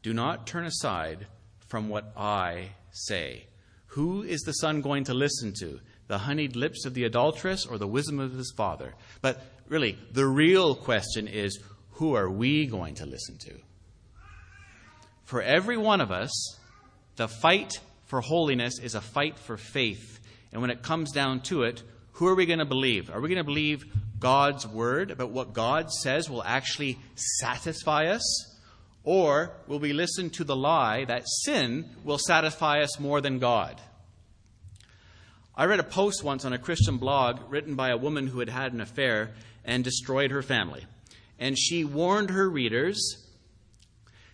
Do 0.01 0.13
not 0.13 0.45
turn 0.45 0.65
aside 0.65 1.27
from 1.67 1.89
what 1.89 2.13
I 2.15 2.71
say. 2.91 3.47
Who 3.87 4.23
is 4.23 4.41
the 4.41 4.53
son 4.53 4.81
going 4.81 5.05
to 5.05 5.13
listen 5.13 5.53
to? 5.59 5.79
the 6.07 6.19
honeyed 6.19 6.55
lips 6.55 6.85
of 6.85 6.93
the 6.93 7.05
adulteress 7.05 7.65
or 7.65 7.77
the 7.77 7.87
wisdom 7.87 8.19
of 8.19 8.33
his 8.33 8.53
father. 8.55 8.93
But 9.21 9.41
really, 9.67 9.97
the 10.11 10.25
real 10.25 10.75
question 10.75 11.27
is 11.27 11.59
who 11.91 12.15
are 12.15 12.29
we 12.29 12.65
going 12.65 12.95
to 12.95 13.05
listen 13.05 13.37
to? 13.39 13.53
For 15.23 15.41
every 15.41 15.77
one 15.77 16.01
of 16.01 16.11
us, 16.11 16.59
the 17.15 17.27
fight 17.27 17.79
for 18.05 18.21
holiness 18.21 18.79
is 18.79 18.95
a 18.95 19.01
fight 19.01 19.39
for 19.39 19.57
faith. 19.57 20.19
And 20.51 20.61
when 20.61 20.71
it 20.71 20.83
comes 20.83 21.11
down 21.11 21.41
to 21.41 21.63
it, 21.63 21.81
who 22.23 22.29
are 22.29 22.35
we 22.35 22.45
going 22.45 22.59
to 22.59 22.65
believe? 22.65 23.09
Are 23.09 23.19
we 23.19 23.27
going 23.27 23.35
to 23.37 23.43
believe 23.43 23.83
God's 24.17 24.65
word 24.65 25.11
about 25.11 25.31
what 25.31 25.51
God 25.51 25.91
says 25.91 26.29
will 26.29 26.41
actually 26.41 26.97
satisfy 27.15 28.05
us? 28.05 28.57
Or 29.03 29.51
will 29.67 29.79
we 29.79 29.91
listen 29.91 30.29
to 30.29 30.45
the 30.45 30.55
lie 30.55 31.03
that 31.03 31.27
sin 31.27 31.97
will 32.05 32.17
satisfy 32.17 32.79
us 32.79 32.97
more 32.97 33.19
than 33.19 33.39
God? 33.39 33.81
I 35.53 35.65
read 35.65 35.81
a 35.81 35.83
post 35.83 36.23
once 36.23 36.45
on 36.45 36.53
a 36.53 36.57
Christian 36.57 36.95
blog 36.95 37.41
written 37.49 37.75
by 37.75 37.89
a 37.89 37.97
woman 37.97 38.27
who 38.27 38.39
had 38.39 38.47
had 38.47 38.71
an 38.71 38.79
affair 38.79 39.31
and 39.65 39.83
destroyed 39.83 40.31
her 40.31 40.41
family. 40.41 40.85
And 41.37 41.59
she 41.59 41.83
warned 41.83 42.29
her 42.29 42.49
readers 42.49 43.27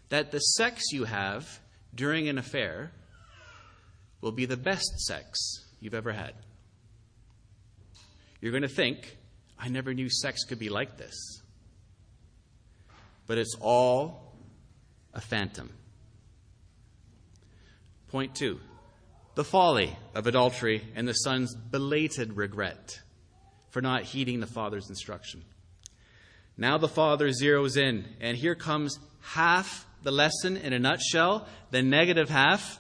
that 0.10 0.30
the 0.30 0.38
sex 0.38 0.84
you 0.92 1.06
have 1.06 1.60
during 1.96 2.30
an 2.30 2.38
affair 2.38 2.92
will 4.22 4.32
be 4.32 4.46
the 4.46 4.58
best 4.58 5.00
sex 5.00 5.66
you've 5.80 5.96
ever 5.96 6.12
had. 6.12 6.36
You're 8.42 8.52
going 8.52 8.64
to 8.64 8.68
think, 8.68 9.18
I 9.58 9.70
never 9.70 9.94
knew 9.94 10.10
sex 10.10 10.44
could 10.44 10.60
be 10.60 10.70
like 10.70 10.98
this. 10.98 11.42
But 13.28 13.38
it's 13.38 13.56
all 13.60 14.34
a 15.14 15.22
phantom. 15.22 15.72
Point 18.08 18.36
two 18.36 18.60
the 19.36 19.44
folly 19.44 19.96
of 20.16 20.28
adultery 20.28 20.84
and 20.96 21.08
the 21.08 21.14
son's 21.14 21.56
belated 21.56 22.36
regret 22.36 23.00
for 23.70 23.82
not 23.82 24.04
heeding 24.04 24.40
the 24.40 24.48
father's 24.48 24.90
instruction. 24.90 25.46
Now 26.58 26.78
the 26.78 26.90
father 26.90 27.30
zeroes 27.30 27.78
in, 27.78 28.06
and 28.20 28.36
here 28.36 28.56
comes 28.56 29.00
half 29.22 29.86
the 30.04 30.12
lesson 30.12 30.58
in 30.58 30.74
a 30.74 30.80
nutshell, 30.80 31.48
the 31.72 31.82
negative 31.82 32.30
half. 32.30 32.80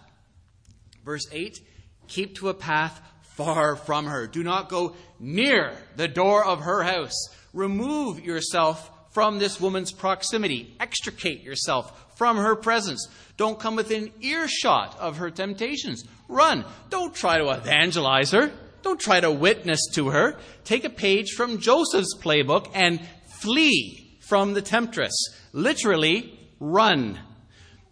Verse 1.06 1.28
8 1.32 1.60
Keep 2.08 2.36
to 2.36 2.50
a 2.50 2.54
path 2.54 3.02
far 3.40 3.78
from 3.78 4.06
her. 4.06 4.28
Do 4.28 4.44
not 4.44 4.68
go 4.68 4.94
near 5.18 5.72
the 5.96 6.10
door 6.10 6.46
of 6.46 6.60
her 6.60 6.84
house. 6.84 7.16
Remove 7.54 8.20
yourself 8.20 8.92
from 9.12 9.40
this 9.40 9.62
woman's 9.62 9.94
proximity. 9.94 10.76
Extricate 10.78 11.42
yourself 11.42 12.18
from 12.18 12.36
her 12.36 12.54
presence. 12.54 13.08
Don't 13.38 13.58
come 13.58 13.78
within 13.78 14.12
earshot 14.20 14.98
of 15.00 15.18
her 15.18 15.32
temptations. 15.32 16.04
Run. 16.28 16.66
Don't 16.90 17.16
try 17.16 17.38
to 17.38 17.50
evangelize 17.52 18.32
her. 18.32 18.52
Don't 18.82 19.00
try 19.00 19.22
to 19.22 19.32
witness 19.32 19.80
to 19.94 20.10
her. 20.10 20.36
Take 20.66 20.84
a 20.84 20.90
page 20.90 21.32
from 21.32 21.60
Joseph's 21.60 22.18
playbook 22.18 22.70
and 22.74 23.00
flee 23.40 24.20
from 24.28 24.54
the 24.54 24.62
temptress. 24.62 25.14
Literally, 25.54 26.38
run. 26.60 27.18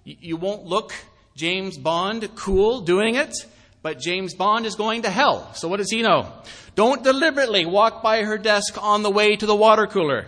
You 0.04 0.36
won't 0.36 0.66
look 0.66 0.92
James 1.38 1.78
Bond 1.78 2.36
cool 2.36 2.82
doing 2.82 3.16
it, 3.16 3.34
but 3.82 4.00
James 4.00 4.34
Bond 4.34 4.66
is 4.66 4.76
going 4.76 5.04
to 5.04 5.10
hell. 5.10 5.54
So 5.54 5.68
what 5.68 5.78
does 5.78 5.92
he 5.92 6.02
know? 6.02 6.32
Don't 6.76 7.04
deliberately 7.04 7.66
walk 7.66 8.04
by 8.04 8.24
her 8.24 8.38
desk 8.38 8.82
on 8.82 9.04
the 9.04 9.10
way 9.10 9.36
to 9.36 9.46
the 9.46 9.56
water 9.56 9.88
cooler. 9.88 10.28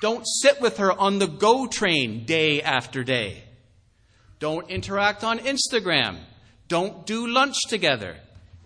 Don't 0.00 0.26
sit 0.26 0.60
with 0.60 0.78
her 0.78 0.92
on 0.92 1.18
the 1.18 1.28
GO 1.28 1.66
train 1.66 2.24
day 2.24 2.60
after 2.60 3.04
day. 3.04 3.44
Don't 4.40 4.68
interact 4.68 5.22
on 5.22 5.38
Instagram. 5.38 6.18
Don't 6.66 7.06
do 7.06 7.28
lunch 7.28 7.54
together. 7.68 8.16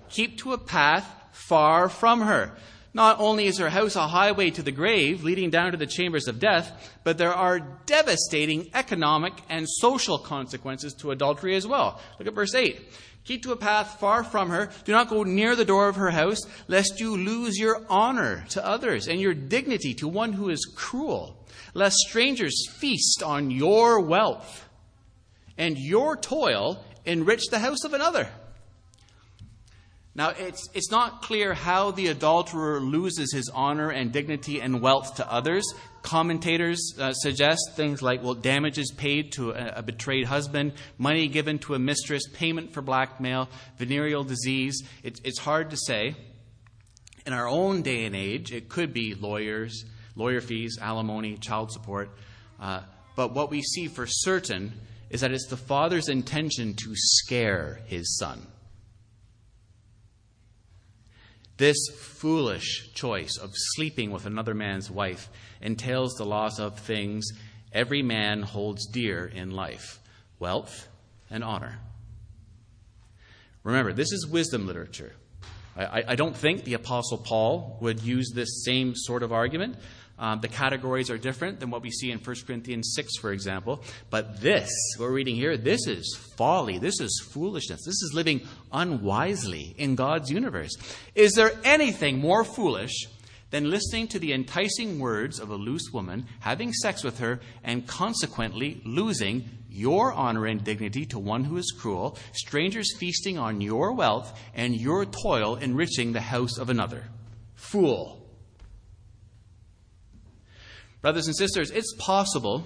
Keep 0.08 0.38
to 0.38 0.54
a 0.54 0.58
path 0.58 1.06
far 1.32 1.90
from 1.90 2.22
her. 2.22 2.52
Not 2.94 3.20
only 3.20 3.46
is 3.46 3.58
her 3.58 3.68
house 3.68 3.94
a 3.94 4.08
highway 4.08 4.48
to 4.52 4.62
the 4.62 4.72
grave, 4.72 5.22
leading 5.22 5.50
down 5.50 5.72
to 5.72 5.76
the 5.76 5.86
chambers 5.86 6.28
of 6.28 6.40
death, 6.40 6.96
but 7.04 7.18
there 7.18 7.34
are 7.34 7.60
devastating 7.84 8.70
economic 8.72 9.34
and 9.50 9.68
social 9.68 10.18
consequences 10.18 10.94
to 10.94 11.10
adultery 11.10 11.56
as 11.56 11.66
well. 11.66 12.00
Look 12.18 12.26
at 12.26 12.32
verse 12.32 12.54
8. 12.54 12.80
Keep 13.26 13.42
to 13.42 13.52
a 13.52 13.56
path 13.56 13.98
far 13.98 14.22
from 14.22 14.50
her. 14.50 14.70
Do 14.84 14.92
not 14.92 15.10
go 15.10 15.24
near 15.24 15.56
the 15.56 15.64
door 15.64 15.88
of 15.88 15.96
her 15.96 16.10
house, 16.10 16.40
lest 16.68 17.00
you 17.00 17.16
lose 17.16 17.58
your 17.58 17.82
honor 17.88 18.44
to 18.50 18.64
others 18.64 19.08
and 19.08 19.20
your 19.20 19.34
dignity 19.34 19.94
to 19.94 20.06
one 20.06 20.32
who 20.32 20.48
is 20.48 20.72
cruel, 20.76 21.44
lest 21.74 21.96
strangers 21.96 22.68
feast 22.70 23.24
on 23.24 23.50
your 23.50 24.00
wealth 24.00 24.68
and 25.58 25.76
your 25.76 26.16
toil 26.16 26.84
enrich 27.04 27.46
the 27.50 27.58
house 27.58 27.82
of 27.84 27.94
another. 27.94 28.28
Now, 30.16 30.30
it's, 30.30 30.70
it's 30.72 30.90
not 30.90 31.20
clear 31.20 31.52
how 31.52 31.90
the 31.90 32.06
adulterer 32.06 32.80
loses 32.80 33.34
his 33.34 33.50
honor 33.52 33.90
and 33.90 34.10
dignity 34.10 34.62
and 34.62 34.80
wealth 34.80 35.16
to 35.16 35.30
others. 35.30 35.62
Commentators 36.00 36.94
uh, 36.98 37.12
suggest 37.12 37.72
things 37.74 38.00
like, 38.00 38.22
well, 38.22 38.32
damages 38.32 38.90
paid 38.96 39.32
to 39.32 39.50
a, 39.50 39.74
a, 39.76 39.82
betrayed 39.82 40.24
husband, 40.24 40.72
money 40.96 41.28
given 41.28 41.58
to 41.58 41.74
a 41.74 41.78
mistress, 41.78 42.26
payment 42.32 42.72
for 42.72 42.80
blackmail, 42.80 43.50
venereal 43.76 44.24
disease. 44.24 44.82
It, 45.02 45.20
it's 45.22 45.38
hard 45.38 45.68
to 45.70 45.76
say. 45.76 46.16
In 47.26 47.34
our 47.34 47.46
own 47.46 47.82
day 47.82 48.06
and 48.06 48.16
age, 48.16 48.52
it 48.52 48.70
could 48.70 48.94
be 48.94 49.14
lawyers, 49.14 49.84
lawyer 50.14 50.40
fees, 50.40 50.78
alimony, 50.80 51.36
child 51.36 51.70
support. 51.70 52.08
Uh, 52.58 52.80
but 53.16 53.34
what 53.34 53.50
we 53.50 53.60
see 53.60 53.86
for 53.88 54.06
certain 54.06 54.72
is 55.10 55.20
that 55.20 55.32
it's 55.32 55.48
the 55.48 55.58
father's 55.58 56.08
intention 56.08 56.72
to 56.72 56.92
scare 56.94 57.82
his 57.84 58.16
son. 58.16 58.46
This 61.56 61.76
foolish 61.98 62.92
choice 62.92 63.38
of 63.38 63.52
sleeping 63.54 64.10
with 64.10 64.26
another 64.26 64.54
man's 64.54 64.90
wife 64.90 65.30
entails 65.60 66.14
the 66.14 66.26
loss 66.26 66.58
of 66.58 66.78
things 66.78 67.26
every 67.72 68.02
man 68.02 68.42
holds 68.42 68.86
dear 68.86 69.26
in 69.26 69.50
life 69.50 70.00
wealth 70.38 70.88
and 71.30 71.42
honor. 71.42 71.78
Remember, 73.62 73.92
this 73.92 74.12
is 74.12 74.26
wisdom 74.26 74.66
literature. 74.66 75.12
I, 75.76 76.04
I, 76.08 76.14
don't 76.14 76.36
think 76.36 76.64
the 76.64 76.74
Apostle 76.74 77.18
Paul 77.18 77.78
would 77.80 78.00
use 78.02 78.32
this 78.34 78.64
same 78.64 78.94
sort 78.94 79.22
of 79.22 79.32
argument. 79.32 79.76
Um, 80.18 80.40
the 80.40 80.48
categories 80.48 81.10
are 81.10 81.18
different 81.18 81.60
than 81.60 81.70
what 81.70 81.82
we 81.82 81.90
see 81.90 82.10
in 82.10 82.18
1 82.18 82.36
Corinthians 82.46 82.92
6, 82.94 83.16
for 83.18 83.32
example. 83.32 83.82
But 84.08 84.40
this, 84.40 84.70
we're 84.98 85.12
reading 85.12 85.34
here, 85.34 85.56
this 85.56 85.86
is 85.86 86.18
folly. 86.36 86.78
This 86.78 87.00
is 87.00 87.28
foolishness. 87.32 87.84
This 87.84 88.02
is 88.02 88.12
living 88.14 88.40
unwisely 88.72 89.74
in 89.76 89.94
God's 89.94 90.30
universe. 90.30 90.74
Is 91.14 91.34
there 91.34 91.52
anything 91.64 92.18
more 92.18 92.44
foolish 92.44 93.08
than 93.50 93.70
listening 93.70 94.08
to 94.08 94.18
the 94.18 94.32
enticing 94.32 94.98
words 94.98 95.38
of 95.38 95.50
a 95.50 95.54
loose 95.54 95.90
woman, 95.92 96.26
having 96.40 96.72
sex 96.72 97.04
with 97.04 97.18
her, 97.18 97.40
and 97.62 97.86
consequently 97.86 98.80
losing 98.84 99.48
your 99.68 100.12
honor 100.12 100.46
and 100.46 100.64
dignity 100.64 101.04
to 101.06 101.18
one 101.18 101.44
who 101.44 101.58
is 101.58 101.74
cruel, 101.78 102.18
strangers 102.32 102.96
feasting 102.98 103.38
on 103.38 103.60
your 103.60 103.92
wealth, 103.92 104.38
and 104.54 104.74
your 104.74 105.04
toil 105.04 105.56
enriching 105.56 106.12
the 106.12 106.20
house 106.20 106.58
of 106.58 106.70
another? 106.70 107.04
Fool. 107.54 108.25
Brothers 111.06 111.28
and 111.28 111.36
sisters, 111.36 111.70
it's 111.70 111.94
possible 112.00 112.64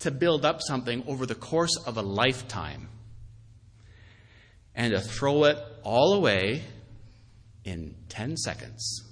to 0.00 0.10
build 0.10 0.44
up 0.44 0.60
something 0.60 1.04
over 1.06 1.26
the 1.26 1.36
course 1.36 1.76
of 1.86 1.96
a 1.96 2.02
lifetime 2.02 2.88
and 4.74 4.92
to 4.92 5.00
throw 5.00 5.44
it 5.44 5.58
all 5.84 6.14
away 6.14 6.64
in 7.64 7.94
10 8.08 8.36
seconds. 8.36 9.04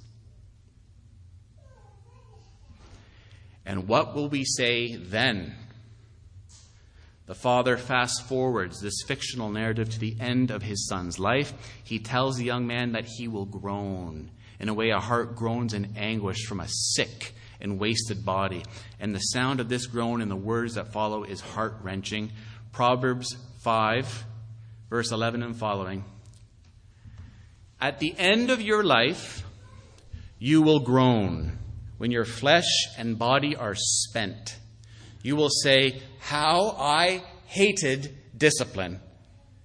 And 3.64 3.86
what 3.86 4.16
will 4.16 4.28
we 4.28 4.44
say 4.44 4.96
then? 4.96 5.54
The 7.26 7.36
father 7.36 7.76
fast 7.76 8.26
forwards 8.26 8.80
this 8.80 9.00
fictional 9.06 9.50
narrative 9.50 9.90
to 9.90 10.00
the 10.00 10.16
end 10.18 10.50
of 10.50 10.64
his 10.64 10.88
son's 10.88 11.20
life. 11.20 11.52
He 11.84 12.00
tells 12.00 12.36
the 12.36 12.44
young 12.44 12.66
man 12.66 12.90
that 12.94 13.06
he 13.06 13.28
will 13.28 13.46
groan. 13.46 14.32
In 14.58 14.68
a 14.68 14.74
way, 14.74 14.90
a 14.90 14.98
heart 14.98 15.36
groans 15.36 15.72
in 15.72 15.94
anguish 15.96 16.46
from 16.46 16.58
a 16.58 16.66
sick 16.66 17.32
and 17.60 17.78
wasted 17.78 18.24
body. 18.24 18.62
And 19.00 19.14
the 19.14 19.20
sound 19.20 19.60
of 19.60 19.68
this 19.68 19.86
groan 19.86 20.20
and 20.20 20.30
the 20.30 20.36
words 20.36 20.74
that 20.74 20.92
follow 20.92 21.24
is 21.24 21.40
heart 21.40 21.78
wrenching. 21.82 22.32
Proverbs 22.72 23.36
5, 23.62 24.24
verse 24.90 25.12
11 25.12 25.42
and 25.42 25.56
following. 25.56 26.04
At 27.80 27.98
the 27.98 28.14
end 28.16 28.50
of 28.50 28.60
your 28.60 28.82
life, 28.82 29.44
you 30.38 30.62
will 30.62 30.80
groan 30.80 31.58
when 31.98 32.10
your 32.10 32.24
flesh 32.24 32.88
and 32.98 33.18
body 33.18 33.56
are 33.56 33.74
spent. 33.74 34.56
You 35.22 35.36
will 35.36 35.50
say, 35.50 36.02
How 36.18 36.76
I 36.78 37.22
hated 37.46 38.16
discipline, 38.36 39.00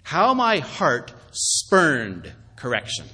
how 0.03 0.33
my 0.33 0.59
heart 0.59 1.13
spurned 1.31 2.31
correction. 2.55 3.05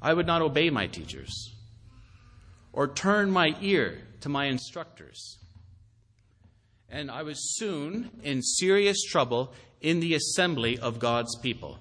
I 0.00 0.12
would 0.14 0.26
not 0.26 0.42
obey 0.42 0.70
my 0.70 0.86
teachers 0.86 1.57
or 2.78 2.86
turn 2.86 3.28
my 3.28 3.56
ear 3.60 3.98
to 4.20 4.28
my 4.28 4.44
instructors. 4.44 5.36
And 6.88 7.10
I 7.10 7.24
was 7.24 7.56
soon 7.56 8.08
in 8.22 8.40
serious 8.40 9.02
trouble 9.02 9.52
in 9.80 9.98
the 9.98 10.14
assembly 10.14 10.78
of 10.78 11.00
God's 11.00 11.36
people. 11.40 11.80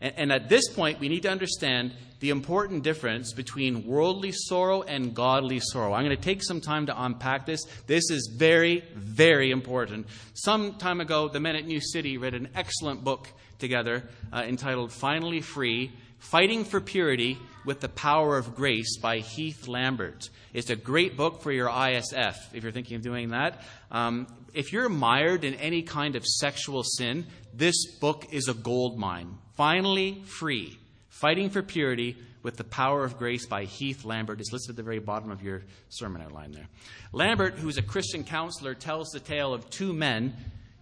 And, 0.00 0.14
and, 0.16 0.32
at 0.32 0.48
this 0.48 0.66
point, 0.70 0.98
we 0.98 1.10
need 1.10 1.24
to 1.24 1.30
understand 1.30 1.92
the 2.20 2.30
important 2.30 2.84
difference 2.84 3.34
between 3.34 3.86
worldly 3.86 4.32
sorrow 4.32 4.80
and 4.80 5.14
godly 5.14 5.60
sorrow. 5.60 5.92
I'm 5.92 6.06
going 6.06 6.16
to 6.16 6.22
take 6.22 6.42
some 6.42 6.62
time 6.62 6.86
to 6.86 7.02
unpack 7.04 7.44
this. 7.44 7.62
This 7.86 8.10
is 8.10 8.32
very, 8.34 8.82
very 8.94 9.50
important. 9.50 10.06
Some 10.32 10.76
time 10.76 11.02
ago, 11.02 11.28
the 11.28 11.40
men 11.40 11.54
at 11.54 11.66
New 11.66 11.82
City 11.82 12.16
read 12.16 12.32
an 12.32 12.48
excellent 12.54 13.04
book 13.04 13.28
together 13.58 14.08
uh, 14.32 14.44
entitled 14.48 14.90
Finally 14.90 15.42
Free 15.42 15.92
Fighting 16.18 16.64
for 16.64 16.80
Purity 16.80 17.38
with 17.64 17.80
the 17.80 17.88
Power 17.88 18.36
of 18.36 18.54
Grace 18.54 18.98
by 18.98 19.18
Heath 19.18 19.68
Lambert. 19.68 20.28
It's 20.52 20.70
a 20.70 20.76
great 20.76 21.16
book 21.16 21.42
for 21.42 21.52
your 21.52 21.68
ISF 21.68 22.36
if 22.54 22.62
you're 22.62 22.72
thinking 22.72 22.96
of 22.96 23.02
doing 23.02 23.30
that. 23.30 23.62
Um, 23.90 24.26
if 24.54 24.72
you're 24.72 24.88
mired 24.88 25.44
in 25.44 25.54
any 25.54 25.82
kind 25.82 26.16
of 26.16 26.24
sexual 26.24 26.82
sin, 26.82 27.26
this 27.54 27.98
book 27.98 28.26
is 28.32 28.48
a 28.48 28.54
gold 28.54 28.98
mine. 28.98 29.38
Finally 29.56 30.22
free. 30.24 30.78
Fighting 31.08 31.50
for 31.50 31.62
Purity 31.62 32.16
with 32.42 32.56
the 32.56 32.64
Power 32.64 33.04
of 33.04 33.18
Grace 33.18 33.46
by 33.46 33.64
Heath 33.64 34.04
Lambert 34.04 34.40
is 34.40 34.52
listed 34.52 34.70
at 34.70 34.76
the 34.76 34.82
very 34.82 34.98
bottom 34.98 35.30
of 35.30 35.42
your 35.42 35.62
sermon 35.90 36.22
outline 36.22 36.52
there. 36.52 36.68
Lambert, 37.12 37.54
who's 37.54 37.76
a 37.76 37.82
Christian 37.82 38.24
counselor, 38.24 38.74
tells 38.74 39.10
the 39.10 39.20
tale 39.20 39.52
of 39.52 39.68
two 39.68 39.92
men 39.92 40.34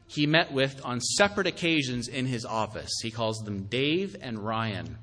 he 0.07 0.27
met 0.27 0.53
with 0.53 0.81
on 0.85 1.01
separate 1.01 1.47
occasions 1.47 2.09
in 2.09 2.27
his 2.27 2.45
office. 2.45 2.91
He 3.03 3.11
calls 3.11 3.39
them 3.41 3.65
Dave 3.65 4.17
and 4.21 4.39
Ryan. 4.39 4.97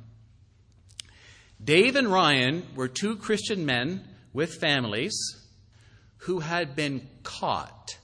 Dave 1.63 1.95
and 1.95 2.11
Ryan 2.11 2.65
were 2.75 2.87
two 2.87 3.15
Christian 3.15 3.65
men 3.65 4.03
with 4.33 4.55
families 4.55 5.15
who 6.17 6.39
had 6.39 6.75
been 6.75 7.07
caught 7.23 7.97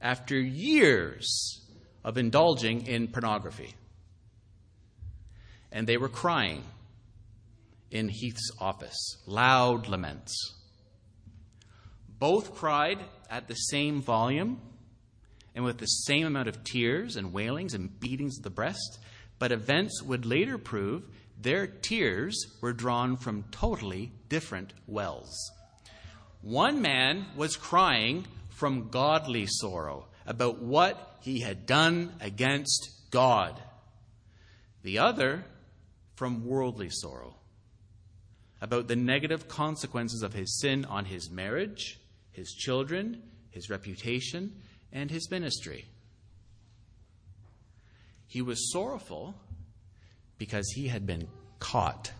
after 0.00 0.38
years 0.38 1.60
of 2.04 2.18
indulging 2.18 2.86
in 2.86 3.08
pornography. 3.08 3.74
And 5.72 5.86
they 5.86 5.96
were 5.96 6.08
crying 6.08 6.62
in 7.90 8.08
Heath's 8.08 8.50
office, 8.60 9.22
loud 9.26 9.88
laments. 9.88 10.54
Both 12.18 12.54
cried 12.54 12.98
at 13.30 13.48
the 13.48 13.54
same 13.54 14.02
volume 14.02 14.60
and 15.54 15.64
with 15.64 15.78
the 15.78 15.86
same 15.86 16.26
amount 16.26 16.48
of 16.48 16.64
tears 16.64 17.16
and 17.16 17.32
wailings 17.32 17.74
and 17.74 17.98
beatings 18.00 18.38
of 18.38 18.44
the 18.44 18.50
breast, 18.50 18.98
but 19.38 19.52
events 19.52 20.02
would 20.02 20.26
later 20.26 20.58
prove 20.58 21.04
their 21.40 21.66
tears 21.66 22.46
were 22.60 22.72
drawn 22.72 23.16
from 23.16 23.44
totally 23.50 24.12
different 24.28 24.72
wells. 24.86 25.50
One 26.40 26.82
man 26.82 27.26
was 27.36 27.56
crying 27.56 28.26
from 28.48 28.88
godly 28.88 29.46
sorrow 29.46 30.06
about 30.26 30.62
what 30.62 31.18
he 31.20 31.40
had 31.40 31.66
done 31.66 32.12
against 32.20 33.10
God, 33.10 33.60
the 34.82 34.98
other 34.98 35.44
from 36.14 36.46
worldly 36.46 36.90
sorrow 36.90 37.36
about 38.60 38.88
the 38.88 38.96
negative 38.96 39.48
consequences 39.48 40.22
of 40.22 40.32
his 40.32 40.58
sin 40.58 40.84
on 40.86 41.04
his 41.04 41.30
marriage, 41.30 42.00
his 42.30 42.52
children, 42.52 43.22
his 43.50 43.68
reputation, 43.68 44.62
and 44.92 45.10
his 45.10 45.30
ministry. 45.30 45.86
He 48.26 48.40
was 48.40 48.72
sorrowful 48.72 49.34
because 50.44 50.68
he 50.72 50.88
had 50.88 51.06
been 51.06 51.26
caught. 51.58 52.12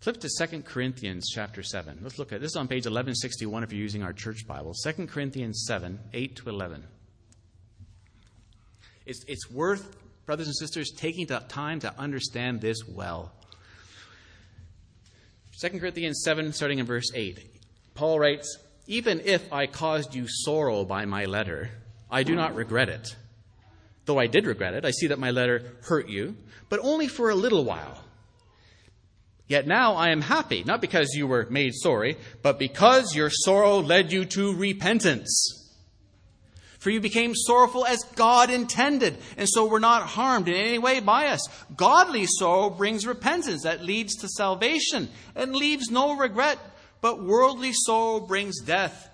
Flip 0.00 0.18
to 0.18 0.46
2 0.46 0.62
Corinthians 0.62 1.28
chapter 1.30 1.62
7. 1.62 1.98
Let's 2.00 2.18
look 2.18 2.32
at 2.32 2.40
this 2.40 2.52
is 2.52 2.56
on 2.56 2.68
page 2.68 2.86
1161 2.86 3.62
if 3.62 3.70
you're 3.70 3.82
using 3.82 4.02
our 4.02 4.14
church 4.14 4.46
Bible. 4.46 4.72
2 4.82 5.06
Corinthians 5.08 5.64
7, 5.66 5.98
8 6.14 6.36
to 6.36 6.48
11. 6.48 6.84
It's, 9.04 9.22
it's 9.28 9.50
worth, 9.50 9.94
brothers 10.24 10.46
and 10.46 10.56
sisters, 10.56 10.90
taking 10.96 11.26
the 11.26 11.40
time 11.40 11.80
to 11.80 11.92
understand 11.98 12.62
this 12.62 12.78
well. 12.88 13.30
2 15.60 15.68
Corinthians 15.80 16.22
7, 16.24 16.50
starting 16.54 16.78
in 16.78 16.86
verse 16.86 17.10
8. 17.14 17.40
Paul 17.92 18.18
writes, 18.18 18.58
Even 18.86 19.20
if 19.22 19.52
I 19.52 19.66
caused 19.66 20.14
you 20.14 20.24
sorrow 20.28 20.86
by 20.86 21.04
my 21.04 21.26
letter, 21.26 21.68
I 22.10 22.22
do 22.22 22.34
not 22.34 22.54
regret 22.54 22.88
it. 22.88 23.16
Though 24.06 24.18
I 24.18 24.26
did 24.26 24.46
regret 24.46 24.74
it, 24.74 24.84
I 24.84 24.90
see 24.90 25.08
that 25.08 25.18
my 25.18 25.30
letter 25.30 25.76
hurt 25.82 26.08
you, 26.08 26.36
but 26.68 26.80
only 26.82 27.08
for 27.08 27.30
a 27.30 27.34
little 27.34 27.64
while. 27.64 28.02
Yet 29.46 29.66
now 29.66 29.94
I 29.94 30.10
am 30.10 30.22
happy, 30.22 30.64
not 30.64 30.80
because 30.80 31.14
you 31.14 31.26
were 31.26 31.46
made 31.50 31.74
sorry, 31.74 32.16
but 32.42 32.58
because 32.58 33.14
your 33.14 33.30
sorrow 33.30 33.80
led 33.80 34.12
you 34.12 34.24
to 34.26 34.54
repentance. 34.54 35.60
For 36.78 36.90
you 36.90 37.00
became 37.00 37.34
sorrowful 37.34 37.86
as 37.86 38.02
God 38.14 38.50
intended, 38.50 39.16
and 39.38 39.48
so 39.48 39.66
were 39.66 39.80
not 39.80 40.02
harmed 40.02 40.48
in 40.48 40.54
any 40.54 40.78
way 40.78 41.00
by 41.00 41.28
us. 41.28 41.46
Godly 41.76 42.26
sorrow 42.26 42.68
brings 42.68 43.06
repentance 43.06 43.62
that 43.62 43.82
leads 43.82 44.16
to 44.16 44.28
salvation 44.28 45.08
and 45.34 45.56
leaves 45.56 45.90
no 45.90 46.16
regret 46.16 46.58
but 47.04 47.22
worldly 47.22 47.72
sorrow 47.74 48.18
brings 48.18 48.62
death. 48.62 49.10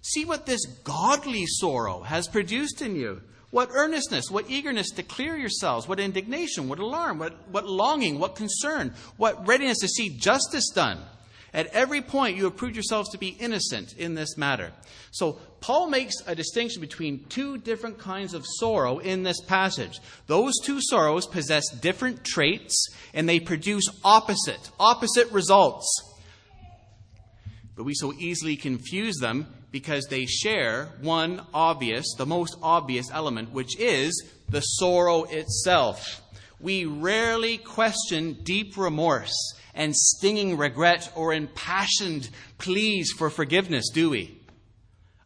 See 0.00 0.24
what 0.24 0.46
this 0.46 0.64
godly 0.84 1.44
sorrow 1.46 2.02
has 2.02 2.28
produced 2.28 2.80
in 2.82 2.94
you. 2.94 3.20
What 3.52 3.68
earnestness, 3.70 4.30
what 4.30 4.50
eagerness 4.50 4.88
to 4.92 5.02
clear 5.02 5.36
yourselves, 5.36 5.86
what 5.86 6.00
indignation, 6.00 6.70
what 6.70 6.78
alarm, 6.78 7.18
what, 7.18 7.34
what 7.50 7.68
longing, 7.68 8.18
what 8.18 8.34
concern, 8.34 8.94
what 9.18 9.46
readiness 9.46 9.78
to 9.80 9.88
see 9.88 10.08
justice 10.08 10.70
done. 10.74 10.98
At 11.52 11.66
every 11.66 12.00
point, 12.00 12.38
you 12.38 12.44
have 12.44 12.56
proved 12.56 12.76
yourselves 12.76 13.10
to 13.10 13.18
be 13.18 13.28
innocent 13.28 13.94
in 13.98 14.14
this 14.14 14.38
matter. 14.38 14.72
So, 15.10 15.38
Paul 15.60 15.90
makes 15.90 16.14
a 16.26 16.34
distinction 16.34 16.80
between 16.80 17.26
two 17.28 17.58
different 17.58 17.98
kinds 17.98 18.32
of 18.32 18.46
sorrow 18.46 19.00
in 19.00 19.22
this 19.22 19.42
passage. 19.42 20.00
Those 20.28 20.54
two 20.62 20.80
sorrows 20.80 21.26
possess 21.26 21.68
different 21.82 22.24
traits 22.24 22.88
and 23.12 23.28
they 23.28 23.38
produce 23.38 23.84
opposite, 24.02 24.70
opposite 24.80 25.30
results. 25.30 25.86
But 27.82 27.86
we 27.86 27.94
so 27.94 28.12
easily 28.12 28.54
confuse 28.54 29.16
them 29.16 29.48
because 29.72 30.06
they 30.08 30.24
share 30.24 30.90
one 31.00 31.44
obvious, 31.52 32.06
the 32.16 32.24
most 32.24 32.54
obvious 32.62 33.10
element, 33.10 33.50
which 33.50 33.76
is 33.76 34.24
the 34.48 34.60
sorrow 34.60 35.24
itself. 35.24 36.22
We 36.60 36.84
rarely 36.84 37.58
question 37.58 38.34
deep 38.44 38.76
remorse 38.76 39.34
and 39.74 39.96
stinging 39.96 40.56
regret 40.56 41.10
or 41.16 41.34
impassioned 41.34 42.30
pleas 42.58 43.10
for 43.10 43.30
forgiveness, 43.30 43.90
do 43.92 44.10
we? 44.10 44.40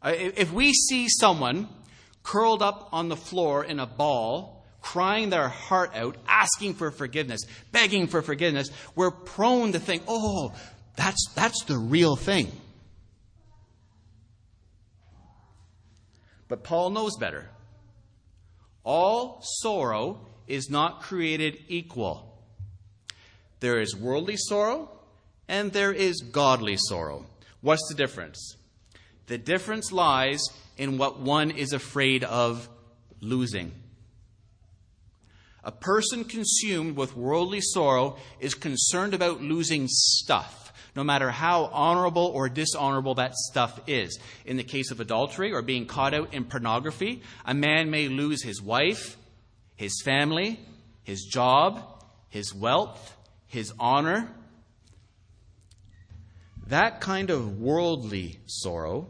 Uh, 0.01 0.15
if 0.17 0.51
we 0.51 0.73
see 0.73 1.11
someone 1.11 1.69
curled 2.23 2.63
up 2.63 2.89
on 2.91 3.11
the 3.11 3.17
floor 3.17 3.65
in 3.65 3.79
a 3.79 3.87
ball, 3.87 4.65
crying 4.81 5.29
their 5.29 5.51
heart 5.51 5.91
out, 5.95 6.17
asking 6.27 6.73
for 6.73 6.91
forgiveness, 6.91 7.43
begging 7.71 8.07
for 8.07 8.23
forgiveness, 8.23 8.71
we're 8.95 9.11
prone 9.11 9.73
to 9.73 9.79
think, 9.79 10.03
oh, 10.09 10.55
that's, 10.97 11.29
that's 11.35 11.65
the 11.65 11.79
real 11.79 12.17
thing. 12.17 12.51
But 16.49 16.65
Paul 16.65 16.91
knows 16.91 17.17
better. 17.19 17.49
All 18.85 19.41
sorrow 19.43 20.21
is 20.47 20.71
not 20.71 21.03
created 21.03 21.59
equal. 21.69 22.41
There 23.61 23.81
is 23.81 23.97
worldly 23.97 24.37
sorrow 24.37 24.91
and 25.49 25.73
there 25.73 25.93
is 25.93 26.21
godly 26.21 26.77
sorrow. 26.77 27.27
What's 27.61 27.87
the 27.89 27.95
difference? 27.95 28.57
The 29.27 29.39
difference 29.39 29.91
lies 29.91 30.41
in 30.77 30.99
what 30.99 31.19
one 31.19 31.51
is 31.51 31.73
afraid 31.73 32.23
of 32.23 32.69
losing. 33.21 33.73
A 35.65 35.73
person 35.73 36.23
consumed 36.25 36.97
with 36.97 37.17
worldly 37.17 37.61
sorrow 37.61 38.19
is 38.39 38.55
concerned 38.55 39.15
about 39.15 39.43
losing 39.43 39.89
stuff 39.89 40.66
no 40.97 41.05
matter 41.05 41.31
how 41.31 41.67
honorable 41.67 42.27
or 42.35 42.49
dishonorable 42.49 43.15
that 43.17 43.35
stuff 43.35 43.79
is. 43.87 44.19
In 44.47 44.57
the 44.57 44.65
case 44.65 44.91
of 44.91 44.99
adultery 44.99 45.53
or 45.53 45.61
being 45.61 45.85
caught 45.87 46.15
out 46.15 46.33
in 46.33 46.45
pornography, 46.45 47.23
a 47.45 47.53
man 47.53 47.91
may 47.91 48.09
lose 48.09 48.43
his 48.43 48.63
wife, 48.63 49.19
his 49.77 50.01
family, 50.03 50.59
his 51.05 51.23
job, 51.25 51.83
his 52.31 52.55
wealth, 52.55 53.15
his 53.47 53.73
honor. 53.79 54.31
That 56.69 57.03
kind 57.03 57.29
of 57.29 57.61
worldly 57.61 58.41
sorrow 58.47 59.09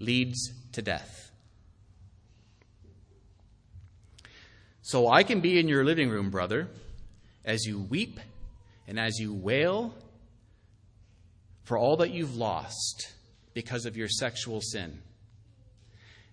leads 0.00 0.52
to 0.72 0.82
death. 0.82 1.30
So 4.80 5.08
I 5.08 5.22
can 5.22 5.40
be 5.40 5.58
in 5.58 5.68
your 5.68 5.84
living 5.84 6.08
room, 6.08 6.30
brother, 6.30 6.68
as 7.44 7.64
you 7.64 7.78
weep 7.78 8.20
and 8.88 8.98
as 8.98 9.18
you 9.18 9.32
wail 9.32 9.94
for 11.64 11.78
all 11.78 11.96
that 11.98 12.10
you've 12.10 12.36
lost 12.36 13.12
because 13.54 13.86
of 13.86 13.96
your 13.96 14.08
sexual 14.08 14.60
sin. 14.60 15.00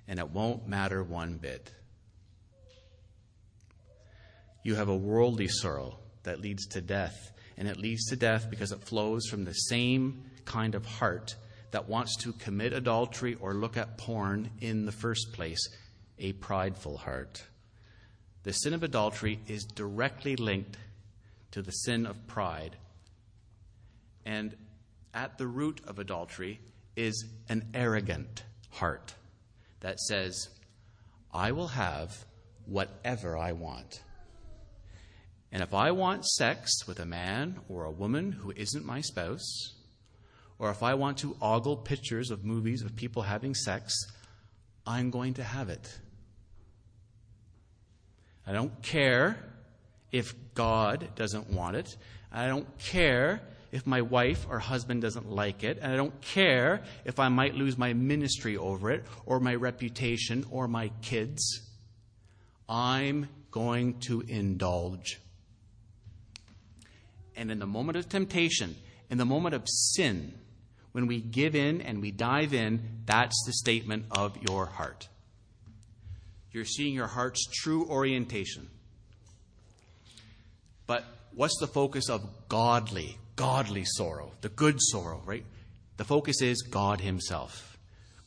And 0.08 0.20
it 0.20 0.30
won't 0.30 0.68
matter 0.68 1.04
one 1.04 1.38
bit. 1.38 1.72
You 4.64 4.76
have 4.76 4.90
a 4.90 4.96
worldly 4.96 5.48
sorrow 5.48 5.98
that 6.24 6.42
leads 6.42 6.68
to 6.68 6.82
death. 6.82 7.32
And 7.58 7.68
it 7.68 7.78
leads 7.78 8.06
to 8.08 8.16
death 8.16 8.50
because 8.50 8.72
it 8.72 8.84
flows 8.84 9.28
from 9.28 9.46
the 9.46 9.54
same 9.54 10.24
kind 10.46 10.76
of 10.76 10.86
heart 10.86 11.36
that 11.72 11.88
wants 11.88 12.18
to 12.18 12.34
commit 12.34 12.74
adultery 12.74 13.38
or 13.40 13.54
look 13.54 13.78
at 13.78 13.98
porn 13.98 14.50
in 14.60 14.86
the 14.86 14.92
first 14.92 15.32
place 15.34 15.68
a 16.20 16.34
prideful 16.34 16.98
heart. 16.98 17.44
The 18.44 18.52
sin 18.52 18.74
of 18.74 18.84
adultery 18.84 19.40
is 19.48 19.64
directly 19.64 20.36
linked 20.36 20.78
to 21.52 21.62
the 21.62 21.72
sin 21.72 22.06
of 22.06 22.28
pride. 22.28 22.76
And 24.26 24.56
at 25.14 25.38
the 25.38 25.48
root 25.48 25.82
of 25.88 26.00
adultery 26.00 26.60
is 26.96 27.26
an 27.50 27.70
arrogant 27.74 28.44
heart 28.72 29.16
that 29.82 30.00
says, 30.00 30.50
I 31.34 31.52
will 31.52 31.70
have 31.70 32.26
whatever 32.66 33.38
I 33.38 33.52
want. 33.54 34.02
And 35.52 35.62
if 35.62 35.74
I 35.74 35.92
want 35.92 36.26
sex 36.26 36.88
with 36.88 37.00
a 37.00 37.06
man 37.06 37.60
or 37.68 37.84
a 37.84 37.92
woman 37.92 38.32
who 38.32 38.54
isn't 38.56 38.86
my 38.86 39.02
spouse, 39.02 39.74
or 40.58 40.70
if 40.70 40.84
I 40.84 40.94
want 40.94 41.18
to 41.20 41.36
ogle 41.42 41.76
pictures 41.76 42.32
of 42.32 42.46
movies 42.46 42.84
of 42.84 42.96
people 42.96 43.24
having 43.24 43.54
sex, 43.54 43.94
I'm 44.86 45.10
going 45.10 45.34
to 45.36 45.44
have 45.44 45.70
it. 45.70 46.00
I 48.46 48.54
don't 48.54 48.82
care 48.82 49.38
if 50.12 50.34
God 50.54 51.10
doesn't 51.16 51.50
want 51.50 51.76
it. 51.76 51.98
I 52.32 52.48
don't 52.48 52.68
care 52.78 53.42
if 53.72 53.88
my 53.88 54.02
wife 54.02 54.46
or 54.50 54.60
husband 54.60 55.02
doesn't 55.02 55.30
like 55.30 55.64
it. 55.64 55.80
And 55.82 55.92
I 55.92 55.96
don't 55.96 56.20
care 56.22 56.84
if 57.06 57.20
I 57.20 57.30
might 57.30 57.56
lose 57.56 57.78
my 57.78 57.94
ministry 57.94 58.58
over 58.58 58.92
it, 58.92 59.06
or 59.26 59.40
my 59.40 59.56
reputation, 59.56 60.46
or 60.52 60.68
my 60.68 60.92
kids. 61.02 61.62
I'm 62.68 63.30
going 63.52 64.00
to 64.02 64.22
indulge. 64.22 65.20
And 67.36 67.52
in 67.52 67.60
the 67.60 67.68
moment 67.68 67.98
of 67.98 68.10
temptation, 68.10 68.76
in 69.10 69.18
the 69.18 69.26
moment 69.26 69.56
of 69.56 69.64
sin, 69.68 70.34
when 70.92 71.08
we 71.08 71.22
give 71.22 71.56
in 71.56 71.82
and 71.82 72.02
we 72.02 72.12
dive 72.12 72.54
in, 72.54 72.82
that's 73.06 73.42
the 73.46 73.54
statement 73.54 74.06
of 74.12 74.38
your 74.48 74.66
heart. 74.66 75.08
You're 76.52 76.66
seeing 76.66 76.94
your 76.94 77.08
heart's 77.08 77.48
true 77.48 77.88
orientation. 77.88 78.70
But 80.86 81.06
what's 81.34 81.58
the 81.60 81.68
focus 81.68 82.10
of 82.10 82.28
godly, 82.50 83.18
godly 83.36 83.86
sorrow, 83.86 84.32
the 84.42 84.50
good 84.50 84.78
sorrow, 84.80 85.22
right? 85.26 85.46
The 85.98 86.06
focus 86.06 86.42
is 86.42 86.62
God 86.62 87.02
Himself. 87.02 87.78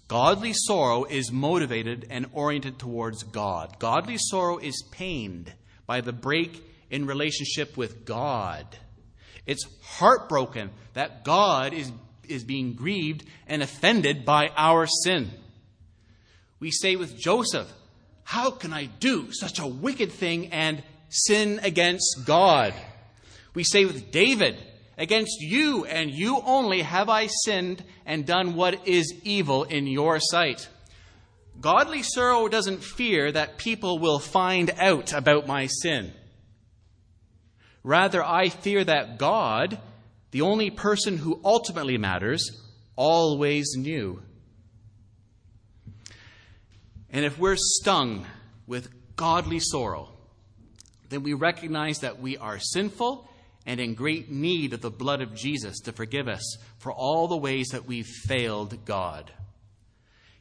Godly 0.06 0.52
sorrow 0.52 1.04
is 1.04 1.32
motivated 1.32 2.06
and 2.10 2.26
oriented 2.32 2.78
towards 2.78 3.22
God. 3.22 3.78
Godly 3.78 4.18
sorrow 4.18 4.58
is 4.58 4.84
pained 4.90 5.52
by 5.86 6.00
the 6.00 6.12
break 6.12 6.62
in 6.90 7.06
relationship 7.06 7.76
with 7.76 8.04
God. 8.04 8.66
It's 9.46 9.66
heartbroken 9.82 10.70
that 10.92 11.24
God 11.24 11.72
is, 11.72 11.90
is 12.28 12.44
being 12.44 12.74
grieved 12.74 13.24
and 13.46 13.62
offended 13.62 14.24
by 14.24 14.50
our 14.56 14.86
sin. 14.86 15.30
We 16.60 16.70
say 16.70 16.96
with 16.96 17.18
Joseph, 17.18 17.70
How 18.24 18.50
can 18.50 18.72
I 18.72 18.86
do 18.86 19.32
such 19.32 19.58
a 19.58 19.66
wicked 19.66 20.12
thing 20.12 20.52
and 20.52 20.82
sin 21.08 21.60
against 21.62 22.24
God? 22.24 22.74
We 23.54 23.64
say 23.64 23.84
with 23.84 24.10
David, 24.10 24.56
Against 24.96 25.40
you 25.40 25.84
and 25.84 26.10
you 26.10 26.40
only 26.44 26.82
have 26.82 27.08
I 27.08 27.26
sinned 27.26 27.82
and 28.06 28.24
done 28.26 28.54
what 28.54 28.86
is 28.86 29.12
evil 29.24 29.64
in 29.64 29.86
your 29.86 30.20
sight. 30.20 30.68
Godly 31.60 32.02
sorrow 32.02 32.48
doesn't 32.48 32.84
fear 32.84 33.30
that 33.32 33.58
people 33.58 33.98
will 33.98 34.18
find 34.18 34.70
out 34.78 35.12
about 35.12 35.46
my 35.46 35.66
sin. 35.66 36.12
Rather, 37.82 38.24
I 38.24 38.48
fear 38.48 38.82
that 38.84 39.18
God, 39.18 39.78
the 40.30 40.40
only 40.40 40.70
person 40.70 41.18
who 41.18 41.40
ultimately 41.44 41.98
matters, 41.98 42.50
always 42.96 43.74
knew. 43.76 44.22
And 47.10 47.24
if 47.24 47.38
we're 47.38 47.56
stung 47.56 48.26
with 48.66 48.88
godly 49.16 49.60
sorrow, 49.60 50.08
then 51.10 51.22
we 51.22 51.34
recognize 51.34 52.00
that 52.00 52.20
we 52.20 52.36
are 52.36 52.58
sinful 52.58 53.28
and 53.66 53.80
in 53.80 53.94
great 53.94 54.30
need 54.30 54.72
of 54.72 54.80
the 54.80 54.90
blood 54.90 55.20
of 55.20 55.34
Jesus 55.34 55.80
to 55.80 55.92
forgive 55.92 56.28
us 56.28 56.58
for 56.78 56.92
all 56.92 57.28
the 57.28 57.36
ways 57.36 57.68
that 57.68 57.86
we've 57.86 58.06
failed 58.06 58.84
God. 58.84 59.30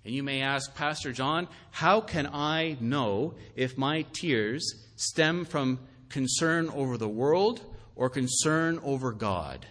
And 0.06 0.14
you 0.14 0.24
may 0.24 0.42
ask, 0.42 0.76
Pastor 0.76 1.14
John, 1.14 1.48
how 1.72 2.02
can 2.02 2.28
I 2.28 2.76
know 2.82 3.36
if 3.56 3.78
my 3.78 4.02
tears 4.12 4.90
stem 4.96 5.46
from 5.46 5.80
concern 6.14 6.70
over 6.70 6.98
the 6.98 7.10
world 7.10 7.62
or 7.96 8.10
concern 8.10 8.80
over 8.84 9.12
God. 9.12 9.66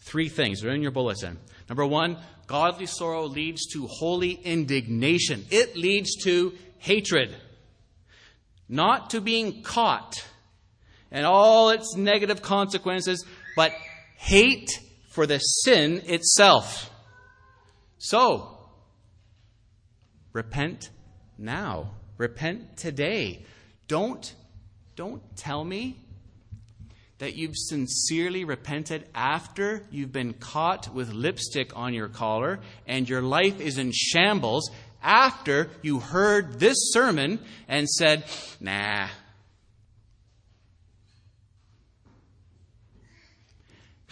Three 0.00 0.28
things 0.28 0.62
are 0.62 0.70
in 0.70 0.82
your 0.82 0.90
bulletin. 0.92 1.38
Number 1.68 1.86
one, 1.86 2.18
godly 2.46 2.86
sorrow 2.86 3.24
leads 3.24 3.66
to 3.72 3.86
holy 3.86 4.32
indignation, 4.32 5.44
it 5.50 5.76
leads 5.76 6.14
to 6.24 6.52
hatred, 6.78 7.34
not 8.68 9.10
to 9.10 9.20
being 9.20 9.62
caught 9.62 10.24
and 11.10 11.26
all 11.26 11.70
its 11.70 11.96
negative 11.96 12.42
consequences, 12.42 13.24
but 13.56 13.72
hate 14.16 14.70
for 15.10 15.26
the 15.26 15.38
sin 15.38 16.02
itself. 16.06 16.90
So, 17.98 18.58
repent 20.32 20.90
now. 21.38 21.92
Repent 22.18 22.76
today. 22.76 23.44
Don't 23.88 24.34
don't 24.96 25.36
tell 25.36 25.62
me 25.62 25.98
that 27.18 27.36
you've 27.36 27.56
sincerely 27.56 28.44
repented 28.44 29.06
after 29.14 29.82
you've 29.90 30.12
been 30.12 30.32
caught 30.34 30.92
with 30.94 31.12
lipstick 31.12 31.76
on 31.76 31.94
your 31.94 32.08
collar 32.08 32.60
and 32.86 33.08
your 33.08 33.22
life 33.22 33.60
is 33.60 33.78
in 33.78 33.92
shambles 33.92 34.70
after 35.02 35.70
you 35.82 36.00
heard 36.00 36.58
this 36.58 36.76
sermon 36.92 37.38
and 37.68 37.88
said, 37.88 38.24
nah. 38.60 39.08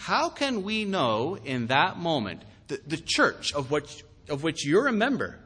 How 0.05 0.29
can 0.29 0.61
we 0.61 0.85
know 0.85 1.35
in 1.43 1.65
that 1.67 1.97
moment, 1.97 2.43
the, 2.67 2.79
the 2.85 3.01
church 3.03 3.55
of 3.55 3.71
which, 3.71 4.03
of 4.29 4.43
which 4.43 4.63
you're 4.63 4.85
a 4.85 4.91
member, 4.91 5.39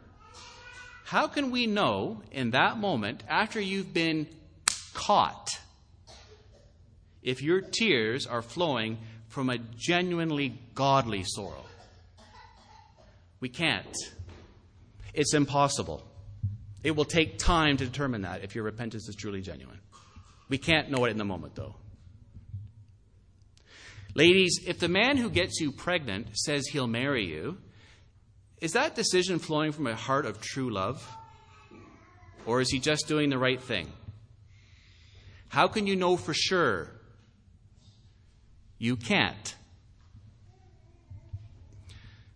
how 1.05 1.27
can 1.27 1.49
we 1.49 1.65
know 1.65 2.23
in 2.33 2.51
that 2.51 2.77
moment, 2.77 3.23
after 3.29 3.61
you've 3.61 3.93
been 3.93 4.27
caught 4.93 5.47
if 7.23 7.41
your 7.41 7.61
tears 7.61 8.27
are 8.27 8.41
flowing 8.41 8.97
from 9.29 9.49
a 9.49 9.59
genuinely 9.77 10.59
godly 10.75 11.23
sorrow. 11.23 11.63
We 13.39 13.47
can't. 13.47 13.95
It's 15.13 15.33
impossible. 15.33 16.05
It 16.83 16.97
will 16.97 17.05
take 17.05 17.37
time 17.37 17.77
to 17.77 17.85
determine 17.85 18.23
that 18.23 18.43
if 18.43 18.55
your 18.55 18.65
repentance 18.65 19.07
is 19.07 19.15
truly 19.15 19.39
genuine. 19.39 19.79
We 20.49 20.57
can't 20.57 20.91
know 20.91 21.05
it 21.05 21.11
in 21.11 21.17
the 21.17 21.23
moment, 21.23 21.55
though. 21.55 21.75
Ladies, 24.19 24.59
if 24.67 24.79
the 24.79 24.89
man 24.89 25.15
who 25.15 25.29
gets 25.29 25.61
you 25.61 25.71
pregnant 25.71 26.37
says 26.37 26.67
he'll 26.67 26.87
marry 26.87 27.23
you, 27.23 27.57
is 28.59 28.73
that 28.73 28.93
decision 28.93 29.39
flowing 29.39 29.71
from 29.71 29.87
a 29.87 29.95
heart 29.95 30.25
of 30.25 30.41
true 30.41 30.69
love? 30.69 31.09
Or 32.45 32.59
is 32.59 32.69
he 32.69 32.79
just 32.79 33.07
doing 33.07 33.29
the 33.29 33.37
right 33.37 33.61
thing? 33.61 33.87
How 35.47 35.69
can 35.69 35.87
you 35.87 35.95
know 35.95 36.17
for 36.17 36.33
sure? 36.33 36.89
You 38.77 38.97
can't. 38.97 39.55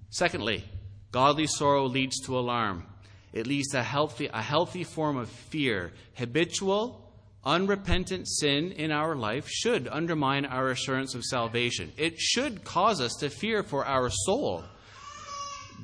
Secondly, 0.10 0.64
godly 1.12 1.48
sorrow 1.48 1.86
leads 1.88 2.18
to 2.22 2.40
alarm. 2.40 2.86
It 3.34 3.46
leads 3.46 3.68
to 3.72 3.82
a 3.82 3.84
healthy, 3.84 4.30
a 4.34 4.42
healthy 4.42 4.86
form 4.86 5.18
of 5.18 5.28
fear. 5.28 5.92
Habitual, 6.14 7.03
unrepentant 7.46 8.28
sin 8.28 8.72
in 8.72 8.92
our 8.92 9.16
life 9.16 9.48
should 9.50 9.88
undermine 9.88 10.46
our 10.46 10.70
assurance 10.70 11.14
of 11.16 11.24
salvation. 11.24 11.92
It 11.98 12.20
should 12.20 12.64
cause 12.64 13.02
us 13.02 13.16
to 13.20 13.30
fear 13.30 13.64
for 13.64 13.86
our 13.86 14.10
soul. 14.10 14.64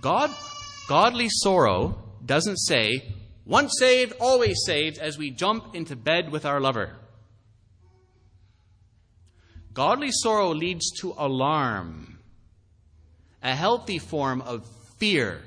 God, 0.01 0.31
godly 0.87 1.27
sorrow 1.29 2.01
doesn't 2.25 2.57
say, 2.57 3.13
once 3.45 3.73
saved, 3.79 4.13
always 4.21 4.57
saved, 4.65 4.99
as 4.99 5.17
we 5.17 5.31
jump 5.31 5.75
into 5.75 5.95
bed 5.95 6.31
with 6.31 6.45
our 6.45 6.61
lover. 6.61 6.95
Godly 9.73 10.11
sorrow 10.11 10.53
leads 10.53 10.91
to 11.01 11.13
alarm, 11.17 12.19
a 13.41 13.55
healthy 13.55 13.97
form 13.97 14.41
of 14.41 14.67
fear. 14.97 15.41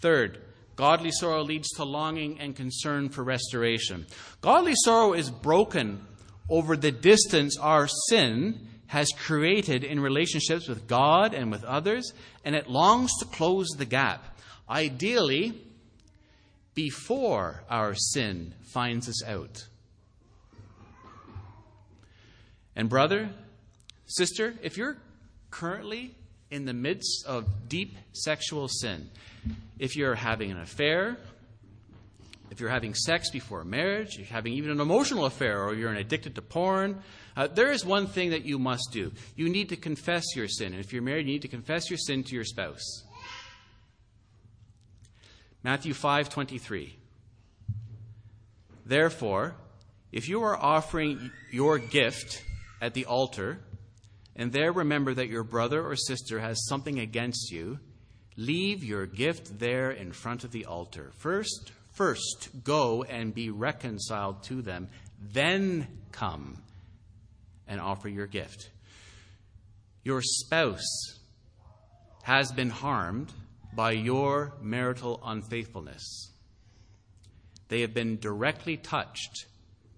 Third, 0.00 0.40
godly 0.80 1.10
sorrow 1.10 1.42
leads 1.42 1.68
to 1.72 1.84
longing 1.84 2.40
and 2.40 2.56
concern 2.56 3.10
for 3.10 3.22
restoration. 3.22 4.06
Godly 4.40 4.72
sorrow 4.74 5.12
is 5.12 5.30
broken 5.30 6.00
over 6.48 6.74
the 6.74 6.90
distance 6.90 7.58
our 7.58 7.86
sin 8.08 8.66
has 8.86 9.10
created 9.10 9.84
in 9.84 10.00
relationships 10.00 10.66
with 10.66 10.86
God 10.86 11.34
and 11.34 11.50
with 11.50 11.64
others, 11.64 12.14
and 12.46 12.54
it 12.56 12.66
longs 12.66 13.10
to 13.18 13.26
close 13.26 13.68
the 13.76 13.84
gap. 13.84 14.38
Ideally, 14.70 15.52
before 16.72 17.62
our 17.68 17.94
sin 17.94 18.54
finds 18.72 19.06
us 19.06 19.22
out. 19.26 19.66
And, 22.74 22.88
brother, 22.88 23.28
sister, 24.06 24.54
if 24.62 24.78
you're 24.78 24.96
currently 25.50 26.14
in 26.50 26.64
the 26.64 26.72
midst 26.72 27.24
of 27.26 27.68
deep 27.68 27.96
sexual 28.12 28.68
sin, 28.68 29.08
if 29.78 29.96
you're 29.96 30.14
having 30.14 30.50
an 30.50 30.58
affair, 30.58 31.16
if 32.50 32.60
you're 32.60 32.70
having 32.70 32.94
sex 32.94 33.30
before 33.30 33.64
marriage, 33.64 34.16
you're 34.16 34.26
having 34.26 34.54
even 34.54 34.70
an 34.70 34.80
emotional 34.80 35.24
affair, 35.24 35.62
or 35.62 35.74
you're 35.74 35.92
addicted 35.94 36.34
to 36.34 36.42
porn, 36.42 37.00
uh, 37.36 37.46
there 37.46 37.70
is 37.70 37.84
one 37.84 38.06
thing 38.06 38.30
that 38.30 38.44
you 38.44 38.58
must 38.58 38.88
do. 38.92 39.12
You 39.36 39.48
need 39.48 39.68
to 39.68 39.76
confess 39.76 40.24
your 40.34 40.48
sin. 40.48 40.72
And 40.72 40.84
if 40.84 40.92
you're 40.92 41.02
married, 41.02 41.26
you 41.26 41.32
need 41.32 41.42
to 41.42 41.48
confess 41.48 41.88
your 41.88 41.98
sin 41.98 42.24
to 42.24 42.34
your 42.34 42.44
spouse. 42.44 43.04
Matthew 45.62 45.94
5:23. 45.94 46.96
Therefore, 48.84 49.54
If 50.12 50.28
you 50.28 50.42
are 50.42 50.56
offering 50.56 51.30
your 51.52 51.78
gift 51.78 52.42
at 52.80 52.94
the 52.94 53.06
altar, 53.06 53.60
and 54.40 54.54
there 54.54 54.72
remember 54.72 55.12
that 55.12 55.28
your 55.28 55.44
brother 55.44 55.86
or 55.86 55.94
sister 55.94 56.40
has 56.40 56.66
something 56.66 56.98
against 56.98 57.52
you, 57.52 57.78
leave 58.38 58.82
your 58.82 59.04
gift 59.04 59.58
there 59.58 59.90
in 59.90 60.12
front 60.12 60.44
of 60.44 60.50
the 60.50 60.64
altar. 60.64 61.12
First, 61.18 61.72
first 61.92 62.48
go 62.64 63.02
and 63.02 63.34
be 63.34 63.50
reconciled 63.50 64.42
to 64.44 64.62
them, 64.62 64.88
then 65.20 65.86
come 66.10 66.56
and 67.68 67.82
offer 67.82 68.08
your 68.08 68.26
gift. 68.26 68.70
Your 70.04 70.22
spouse 70.22 71.18
has 72.22 72.50
been 72.50 72.70
harmed 72.70 73.30
by 73.74 73.90
your 73.90 74.54
marital 74.62 75.20
unfaithfulness. 75.22 76.32
They 77.68 77.82
have 77.82 77.92
been 77.92 78.18
directly 78.18 78.78
touched 78.78 79.44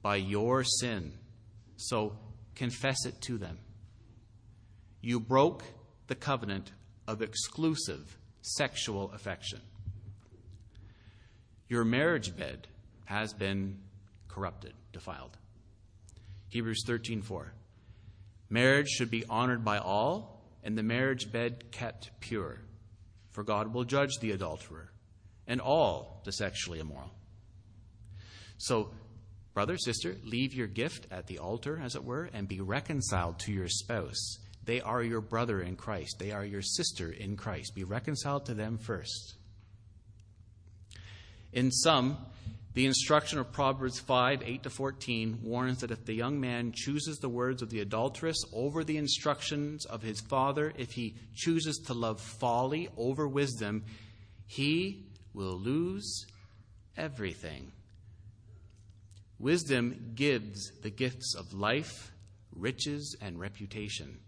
by 0.02 0.16
your 0.16 0.64
sin. 0.64 1.12
So 1.76 2.18
confess 2.56 3.06
it 3.06 3.20
to 3.20 3.38
them. 3.38 3.58
You 5.02 5.18
broke 5.18 5.64
the 6.06 6.14
covenant 6.14 6.70
of 7.08 7.20
exclusive 7.20 8.16
sexual 8.40 9.10
affection. 9.12 9.60
Your 11.68 11.84
marriage 11.84 12.36
bed 12.36 12.68
has 13.06 13.34
been 13.34 13.78
corrupted, 14.28 14.74
defiled. 14.92 15.36
Hebrews 16.48 16.84
13:4. 16.86 17.52
Marriage 18.48 18.88
should 18.88 19.10
be 19.10 19.24
honored 19.24 19.64
by 19.64 19.78
all, 19.78 20.40
and 20.62 20.78
the 20.78 20.82
marriage 20.82 21.32
bed 21.32 21.72
kept 21.72 22.10
pure, 22.20 22.60
for 23.30 23.42
God 23.42 23.74
will 23.74 23.84
judge 23.84 24.18
the 24.20 24.30
adulterer 24.30 24.92
and 25.46 25.60
all 25.60 26.20
the 26.24 26.32
sexually 26.32 26.78
immoral. 26.78 27.10
So, 28.58 28.94
brother, 29.54 29.76
sister, 29.78 30.16
leave 30.22 30.54
your 30.54 30.68
gift 30.68 31.08
at 31.10 31.26
the 31.26 31.38
altar, 31.38 31.80
as 31.82 31.96
it 31.96 32.04
were, 32.04 32.30
and 32.32 32.46
be 32.46 32.60
reconciled 32.60 33.40
to 33.40 33.52
your 33.52 33.68
spouse. 33.68 34.38
They 34.64 34.80
are 34.80 35.02
your 35.02 35.20
brother 35.20 35.60
in 35.60 35.76
Christ. 35.76 36.16
They 36.18 36.30
are 36.30 36.44
your 36.44 36.62
sister 36.62 37.10
in 37.10 37.36
Christ. 37.36 37.74
Be 37.74 37.84
reconciled 37.84 38.46
to 38.46 38.54
them 38.54 38.78
first. 38.78 39.34
In 41.52 41.70
sum, 41.70 42.16
the 42.74 42.86
instruction 42.86 43.38
of 43.38 43.52
Proverbs 43.52 44.00
5 44.00 44.42
8 44.44 44.62
to 44.62 44.70
14 44.70 45.40
warns 45.42 45.80
that 45.80 45.90
if 45.90 46.06
the 46.06 46.14
young 46.14 46.40
man 46.40 46.72
chooses 46.72 47.18
the 47.18 47.28
words 47.28 47.60
of 47.60 47.68
the 47.68 47.80
adulteress 47.80 48.38
over 48.52 48.82
the 48.82 48.96
instructions 48.96 49.84
of 49.84 50.02
his 50.02 50.20
father, 50.20 50.72
if 50.78 50.92
he 50.92 51.16
chooses 51.34 51.76
to 51.86 51.94
love 51.94 52.20
folly 52.20 52.88
over 52.96 53.28
wisdom, 53.28 53.84
he 54.46 55.04
will 55.34 55.58
lose 55.58 56.24
everything. 56.96 57.72
Wisdom 59.38 60.12
gives 60.14 60.70
the 60.82 60.90
gifts 60.90 61.34
of 61.34 61.52
life, 61.52 62.12
riches, 62.54 63.16
and 63.20 63.38
reputation. 63.38 64.18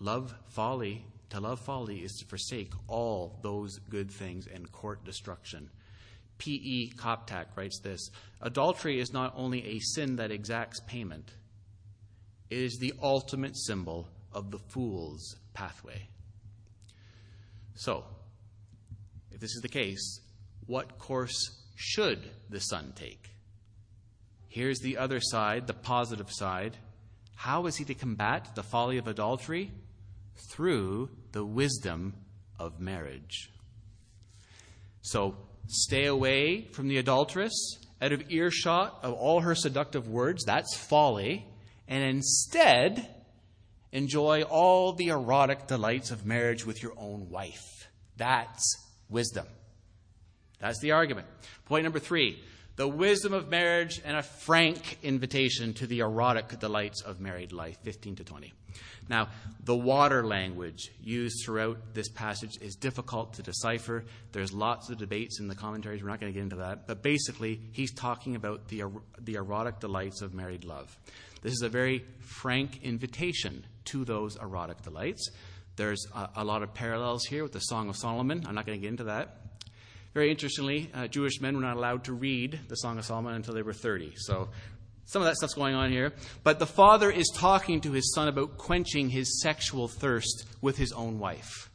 Love 0.00 0.34
folly, 0.48 1.04
to 1.28 1.40
love 1.40 1.60
folly 1.60 1.98
is 1.98 2.16
to 2.16 2.24
forsake 2.26 2.72
all 2.88 3.38
those 3.42 3.78
good 3.90 4.10
things 4.10 4.46
and 4.46 4.72
court 4.72 5.04
destruction. 5.04 5.68
P.E. 6.38 6.90
Koptak 6.96 7.54
writes 7.54 7.80
this 7.80 8.10
Adultery 8.40 8.98
is 8.98 9.12
not 9.12 9.34
only 9.36 9.62
a 9.64 9.78
sin 9.78 10.16
that 10.16 10.30
exacts 10.30 10.80
payment, 10.86 11.30
it 12.48 12.58
is 12.58 12.78
the 12.78 12.94
ultimate 13.02 13.56
symbol 13.56 14.08
of 14.32 14.50
the 14.50 14.58
fool's 14.58 15.36
pathway. 15.52 16.08
So, 17.74 18.04
if 19.30 19.38
this 19.38 19.54
is 19.54 19.60
the 19.60 19.68
case, 19.68 20.20
what 20.66 20.98
course 20.98 21.62
should 21.76 22.20
the 22.48 22.60
son 22.60 22.94
take? 22.96 23.30
Here's 24.48 24.80
the 24.80 24.96
other 24.96 25.20
side, 25.20 25.66
the 25.66 25.74
positive 25.74 26.30
side. 26.30 26.76
How 27.36 27.66
is 27.66 27.76
he 27.76 27.84
to 27.84 27.94
combat 27.94 28.54
the 28.54 28.62
folly 28.62 28.96
of 28.96 29.06
adultery? 29.06 29.70
Through 30.34 31.10
the 31.32 31.44
wisdom 31.44 32.14
of 32.58 32.80
marriage. 32.80 33.50
So, 35.02 35.36
Stay 35.72 36.06
away 36.06 36.62
from 36.72 36.88
the 36.88 36.98
adulteress, 36.98 37.78
out 38.02 38.10
of 38.10 38.28
earshot 38.28 38.98
of 39.04 39.14
all 39.14 39.40
her 39.40 39.54
seductive 39.54 40.08
words. 40.08 40.44
That's 40.44 40.76
folly. 40.76 41.46
And 41.86 42.02
instead, 42.02 43.08
enjoy 43.92 44.42
all 44.42 44.94
the 44.94 45.08
erotic 45.08 45.68
delights 45.68 46.10
of 46.10 46.26
marriage 46.26 46.66
with 46.66 46.82
your 46.82 46.92
own 46.96 47.30
wife. 47.30 47.88
That's 48.16 48.84
wisdom. 49.08 49.46
That's 50.58 50.80
the 50.80 50.90
argument. 50.90 51.28
Point 51.66 51.84
number 51.84 52.00
three 52.00 52.42
the 52.74 52.88
wisdom 52.88 53.32
of 53.32 53.48
marriage 53.48 54.00
and 54.04 54.16
a 54.16 54.22
frank 54.22 54.98
invitation 55.04 55.74
to 55.74 55.86
the 55.86 56.00
erotic 56.00 56.58
delights 56.58 57.02
of 57.02 57.20
married 57.20 57.52
life, 57.52 57.78
15 57.84 58.16
to 58.16 58.24
20. 58.24 58.52
Now, 59.08 59.28
the 59.64 59.74
water 59.74 60.24
language 60.24 60.90
used 61.02 61.44
throughout 61.44 61.94
this 61.94 62.08
passage 62.08 62.58
is 62.60 62.76
difficult 62.76 63.34
to 63.34 63.42
decipher. 63.42 64.04
There's 64.32 64.52
lots 64.52 64.88
of 64.90 64.98
debates 64.98 65.40
in 65.40 65.48
the 65.48 65.54
commentaries. 65.54 66.02
We're 66.02 66.10
not 66.10 66.20
going 66.20 66.32
to 66.32 66.36
get 66.36 66.42
into 66.42 66.56
that. 66.56 66.86
But 66.86 67.02
basically, 67.02 67.60
he's 67.72 67.92
talking 67.92 68.36
about 68.36 68.68
the, 68.68 68.82
er, 68.82 68.90
the 69.20 69.34
erotic 69.34 69.80
delights 69.80 70.22
of 70.22 70.34
married 70.34 70.64
love. 70.64 70.96
This 71.42 71.52
is 71.52 71.62
a 71.62 71.68
very 71.68 72.04
frank 72.20 72.82
invitation 72.82 73.64
to 73.86 74.04
those 74.04 74.36
erotic 74.36 74.82
delights. 74.82 75.30
There's 75.76 76.06
a, 76.14 76.28
a 76.36 76.44
lot 76.44 76.62
of 76.62 76.74
parallels 76.74 77.24
here 77.24 77.42
with 77.42 77.52
the 77.52 77.60
Song 77.60 77.88
of 77.88 77.96
Solomon. 77.96 78.44
I'm 78.46 78.54
not 78.54 78.66
going 78.66 78.78
to 78.78 78.82
get 78.82 78.90
into 78.90 79.04
that. 79.04 79.36
Very 80.12 80.30
interestingly, 80.30 80.90
uh, 80.92 81.06
Jewish 81.06 81.40
men 81.40 81.54
were 81.54 81.62
not 81.62 81.76
allowed 81.76 82.04
to 82.04 82.12
read 82.12 82.58
the 82.68 82.74
Song 82.74 82.98
of 82.98 83.04
Solomon 83.04 83.34
until 83.34 83.54
they 83.54 83.62
were 83.62 83.72
30. 83.72 84.14
So 84.16 84.48
some 85.10 85.22
of 85.22 85.26
that 85.26 85.34
stuff's 85.34 85.54
going 85.54 85.74
on 85.74 85.90
here. 85.90 86.12
But 86.44 86.60
the 86.60 86.66
father 86.66 87.10
is 87.10 87.32
talking 87.34 87.80
to 87.80 87.90
his 87.90 88.14
son 88.14 88.28
about 88.28 88.56
quenching 88.56 89.10
his 89.10 89.42
sexual 89.42 89.88
thirst 89.88 90.46
with 90.60 90.76
his 90.76 90.92
own 90.92 91.18
wife. 91.18 91.68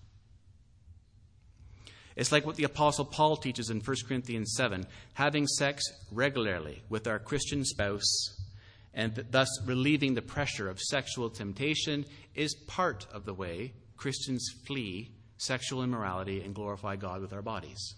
It's 2.16 2.32
like 2.32 2.46
what 2.46 2.56
the 2.56 2.64
Apostle 2.64 3.04
Paul 3.04 3.36
teaches 3.36 3.70
in 3.70 3.82
1 3.82 3.96
Corinthians 4.08 4.54
7 4.56 4.86
having 5.16 5.48
sex 5.48 5.84
regularly 6.14 6.82
with 6.88 7.08
our 7.08 7.20
Christian 7.20 7.66
spouse 7.66 8.40
and 8.94 9.26
thus 9.32 9.50
relieving 9.66 10.14
the 10.14 10.22
pressure 10.22 10.70
of 10.70 10.80
sexual 10.80 11.30
temptation 11.30 12.06
is 12.36 12.56
part 12.68 13.06
of 13.12 13.26
the 13.26 13.34
way 13.34 13.74
Christians 13.98 14.50
flee 14.66 15.12
sexual 15.36 15.84
immorality 15.84 16.42
and 16.42 16.56
glorify 16.56 16.96
God 16.96 17.20
with 17.20 17.34
our 17.34 17.42
bodies. 17.42 17.96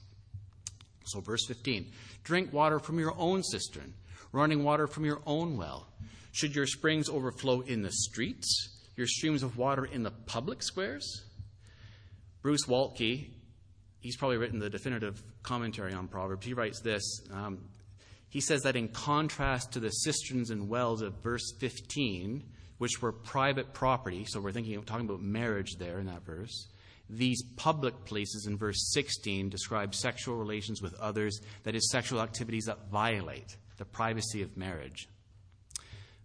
So, 1.06 1.22
verse 1.22 1.46
15 1.46 1.86
drink 2.24 2.52
water 2.52 2.80
from 2.80 2.98
your 2.98 3.14
own 3.20 3.44
cistern, 3.44 3.94
running 4.38 4.64
water 4.64 4.88
from 4.88 5.04
your 5.04 5.22
own 5.26 5.58
well. 5.58 5.88
Should 6.32 6.56
your 6.56 6.68
springs 6.68 7.10
overflow 7.10 7.62
in 7.62 7.82
the 7.82 7.92
streets, 7.92 8.70
your 8.96 9.08
streams 9.08 9.42
of 9.42 9.58
water 9.58 9.86
in 9.86 10.04
the 10.04 10.12
public 10.12 10.62
squares? 10.62 11.24
Bruce 12.44 12.66
Waltke, 12.68 13.28
he's 14.00 14.16
probably 14.16 14.38
written 14.38 14.60
the 14.60 14.70
definitive 14.70 15.22
commentary 15.42 15.94
on 15.94 16.08
Proverbs. 16.08 16.46
He 16.46 16.54
writes 16.54 16.80
this. 16.82 17.22
Um, 17.34 17.70
he 18.30 18.40
says 18.40 18.62
that 18.62 18.76
in 18.76 18.90
contrast 18.90 19.72
to 19.74 19.80
the 19.80 19.90
cisterns 19.90 20.52
and 20.52 20.70
wells 20.70 21.02
of 21.02 21.16
verse 21.24 21.54
15, 21.60 22.44
which 22.78 23.02
were 23.02 23.12
private 23.12 23.74
property, 23.74 24.26
so 24.26 24.40
we're 24.40 24.52
thinking 24.52 24.82
talking 24.84 25.06
about 25.06 25.22
marriage 25.22 25.78
there 25.78 26.00
in 26.00 26.06
that 26.06 26.24
verse. 26.24 26.68
These 27.10 27.42
public 27.56 28.06
places 28.06 28.46
in 28.46 28.58
verse 28.58 28.92
16 28.94 29.50
describe 29.50 29.96
sexual 29.96 30.36
relations 30.36 30.82
with 30.82 30.94
others, 31.00 31.40
that 31.64 31.74
is, 31.74 31.90
sexual 31.90 32.22
activities 32.22 32.66
that 32.66 32.90
violate 32.92 33.56
the 33.78 33.86
privacy 33.86 34.42
of 34.42 34.58
marriage. 34.58 35.08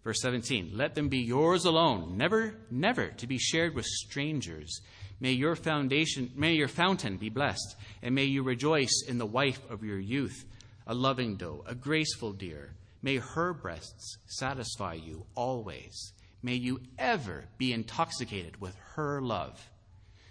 Verse 0.05 0.20
17, 0.20 0.70
let 0.74 0.94
them 0.94 1.09
be 1.09 1.18
yours 1.18 1.64
alone, 1.64 2.16
never, 2.16 2.55
never 2.70 3.09
to 3.09 3.26
be 3.26 3.38
shared 3.38 3.74
with 3.74 3.84
strangers. 3.84 4.80
May 5.20 5.32
your 5.32 5.55
foundation, 5.55 6.32
may 6.34 6.55
your 6.55 6.66
fountain 6.66 7.16
be 7.16 7.28
blessed, 7.28 7.76
and 8.03 8.14
may 8.14 8.24
you 8.24 8.42
rejoice 8.42 9.05
in 9.07 9.18
the 9.18 9.26
wife 9.26 9.61
of 9.70 9.84
your 9.84 10.00
youth, 10.00 10.44
a 10.88 10.94
loving 10.94 11.36
doe, 11.36 11.62
a 11.66 11.76
graceful 11.76 12.32
deer. 12.32 12.74
May 13.03 13.18
her 13.18 13.53
breasts 13.53 14.18
satisfy 14.26 14.94
you 14.94 15.26
always. 15.36 16.12
May 16.42 16.55
you 16.55 16.80
ever 16.98 17.44
be 17.57 17.72
intoxicated 17.72 18.61
with 18.61 18.74
her 18.94 19.20
love. 19.20 19.64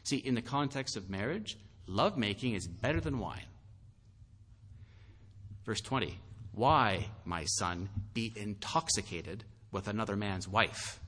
See, 0.04 0.18
in 0.18 0.36
the 0.36 0.42
context 0.42 0.98
of 0.98 1.10
marriage, 1.10 1.58
lovemaking 1.88 2.56
is 2.56 2.68
better 2.68 3.00
than 3.00 3.20
wine. 3.20 3.46
Verse 5.66 5.80
20 5.80 6.20
Why, 6.54 7.08
my 7.26 7.46
son, 7.46 7.90
be 8.14 8.34
intoxicated 8.36 9.44
with 9.72 9.88
another 9.88 10.16
man's 10.16 10.48
wife? 10.48 11.00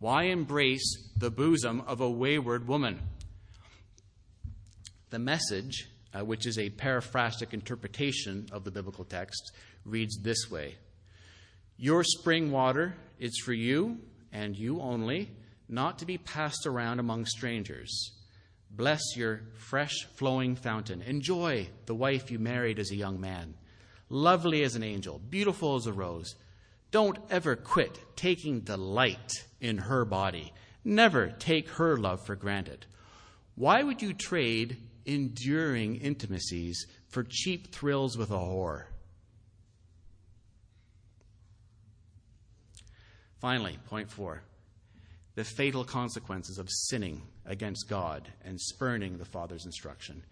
Why 0.00 0.24
embrace 0.24 1.10
the 1.16 1.30
bosom 1.30 1.82
of 1.86 2.00
a 2.00 2.10
wayward 2.10 2.68
woman? 2.68 3.00
The 5.10 5.18
message, 5.18 5.88
uh, 6.12 6.24
which 6.24 6.46
is 6.46 6.58
a 6.58 6.70
paraphrastic 6.70 7.54
interpretation 7.54 8.46
of 8.52 8.64
the 8.64 8.70
biblical 8.70 9.04
text, 9.04 9.52
reads 9.84 10.18
this 10.22 10.50
way 10.50 10.76
Your 11.76 12.04
spring 12.04 12.50
water 12.50 12.94
is 13.18 13.40
for 13.44 13.52
you 13.52 13.98
and 14.32 14.56
you 14.56 14.80
only 14.80 15.30
not 15.68 15.98
to 15.98 16.06
be 16.06 16.18
passed 16.18 16.66
around 16.66 16.98
among 16.98 17.26
strangers. 17.26 18.12
Bless 18.70 19.00
your 19.16 19.42
fresh 19.54 20.04
flowing 20.16 20.54
fountain. 20.56 21.02
Enjoy 21.02 21.68
the 21.86 21.94
wife 21.94 22.30
you 22.30 22.38
married 22.38 22.78
as 22.78 22.90
a 22.90 22.96
young 22.96 23.20
man, 23.20 23.54
lovely 24.08 24.62
as 24.62 24.74
an 24.74 24.82
angel, 24.82 25.20
beautiful 25.30 25.76
as 25.76 25.86
a 25.86 25.92
rose. 25.92 26.34
Don't 26.90 27.18
ever 27.30 27.56
quit 27.56 27.98
taking 28.16 28.60
delight 28.60 29.32
in 29.60 29.78
her 29.78 30.04
body. 30.04 30.52
Never 30.84 31.28
take 31.28 31.68
her 31.70 31.96
love 31.96 32.24
for 32.24 32.36
granted. 32.36 32.86
Why 33.54 33.82
would 33.82 34.00
you 34.00 34.14
trade 34.14 34.78
enduring 35.04 35.96
intimacies 35.96 36.86
for 37.08 37.24
cheap 37.28 37.74
thrills 37.74 38.16
with 38.16 38.30
a 38.30 38.34
whore? 38.34 38.84
Finally, 43.40 43.78
point 43.86 44.10
four 44.10 44.42
the 45.34 45.44
fatal 45.44 45.84
consequences 45.84 46.58
of 46.58 46.68
sinning 46.68 47.22
against 47.46 47.88
God 47.88 48.26
and 48.44 48.60
spurning 48.60 49.18
the 49.18 49.24
Father's 49.24 49.66
instruction. 49.66 50.24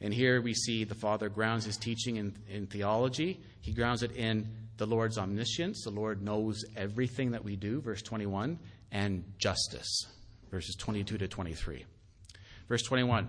And 0.00 0.12
here 0.12 0.42
we 0.42 0.54
see 0.54 0.84
the 0.84 0.94
Father 0.94 1.28
grounds 1.28 1.64
his 1.64 1.76
teaching 1.76 2.16
in, 2.16 2.34
in 2.48 2.66
theology. 2.66 3.40
He 3.60 3.72
grounds 3.72 4.02
it 4.02 4.12
in 4.12 4.48
the 4.76 4.86
Lord's 4.86 5.18
omniscience. 5.18 5.84
The 5.84 5.90
Lord 5.90 6.22
knows 6.22 6.64
everything 6.76 7.30
that 7.30 7.44
we 7.44 7.56
do, 7.56 7.80
verse 7.80 8.02
21, 8.02 8.58
and 8.92 9.24
justice, 9.38 10.06
verses 10.50 10.76
22 10.76 11.18
to 11.18 11.28
23. 11.28 11.84
Verse 12.68 12.82
21 12.82 13.28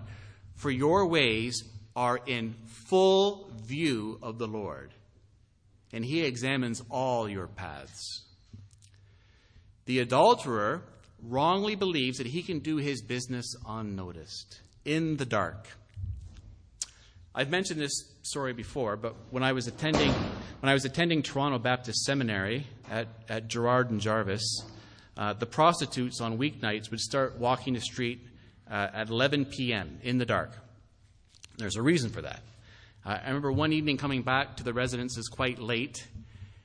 For 0.56 0.70
your 0.70 1.06
ways 1.06 1.64
are 1.96 2.20
in 2.26 2.54
full 2.86 3.50
view 3.64 4.18
of 4.22 4.38
the 4.38 4.46
Lord, 4.46 4.92
and 5.92 6.04
he 6.04 6.22
examines 6.22 6.82
all 6.90 7.28
your 7.28 7.46
paths. 7.46 8.24
The 9.86 10.00
adulterer 10.00 10.82
wrongly 11.22 11.74
believes 11.74 12.18
that 12.18 12.26
he 12.26 12.42
can 12.42 12.58
do 12.58 12.76
his 12.76 13.00
business 13.00 13.56
unnoticed, 13.66 14.60
in 14.84 15.16
the 15.16 15.26
dark. 15.26 15.66
I've 17.38 17.50
mentioned 17.50 17.80
this 17.80 18.02
story 18.22 18.52
before, 18.52 18.96
but 18.96 19.14
when 19.30 19.44
I 19.44 19.52
was 19.52 19.68
attending, 19.68 20.10
when 20.10 20.68
I 20.68 20.72
was 20.72 20.84
attending 20.84 21.22
Toronto 21.22 21.60
Baptist 21.60 22.02
Seminary 22.02 22.66
at, 22.90 23.06
at 23.28 23.46
Gerrard 23.46 23.92
and 23.92 24.00
Jarvis, 24.00 24.64
uh, 25.16 25.34
the 25.34 25.46
prostitutes 25.46 26.20
on 26.20 26.36
weeknights 26.36 26.90
would 26.90 26.98
start 26.98 27.38
walking 27.38 27.74
the 27.74 27.80
street 27.80 28.26
uh, 28.68 28.88
at 28.92 29.08
11 29.08 29.44
p.m. 29.44 30.00
in 30.02 30.18
the 30.18 30.26
dark. 30.26 30.50
There's 31.58 31.76
a 31.76 31.82
reason 31.82 32.10
for 32.10 32.22
that. 32.22 32.40
Uh, 33.06 33.20
I 33.22 33.28
remember 33.28 33.52
one 33.52 33.72
evening 33.72 33.98
coming 33.98 34.22
back 34.22 34.56
to 34.56 34.64
the 34.64 34.72
residences 34.72 35.28
quite 35.28 35.60
late, 35.60 36.08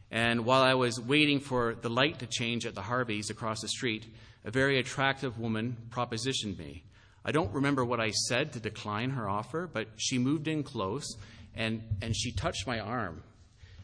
and 0.10 0.44
while 0.44 0.64
I 0.64 0.74
was 0.74 1.00
waiting 1.00 1.40
for 1.40 1.76
the 1.76 1.90
light 1.90 2.18
to 2.18 2.26
change 2.26 2.66
at 2.66 2.74
the 2.74 2.82
Harveys 2.82 3.30
across 3.30 3.62
the 3.62 3.68
street, 3.68 4.08
a 4.44 4.50
very 4.50 4.80
attractive 4.80 5.38
woman 5.38 5.78
propositioned 5.92 6.58
me. 6.58 6.84
I 7.26 7.32
don't 7.32 7.54
remember 7.54 7.86
what 7.86 8.00
I 8.00 8.12
said 8.12 8.54
to 8.54 8.60
decline 8.60 9.12
her 9.12 9.30
offer, 9.30 9.70
but 9.72 9.88
she 9.96 10.18
moved 10.18 10.48
in 10.48 10.64
close 10.64 11.16
and, 11.56 11.82
and 12.02 12.16
she 12.16 12.32
touched 12.32 12.68
my 12.68 12.80
arm 12.80 13.24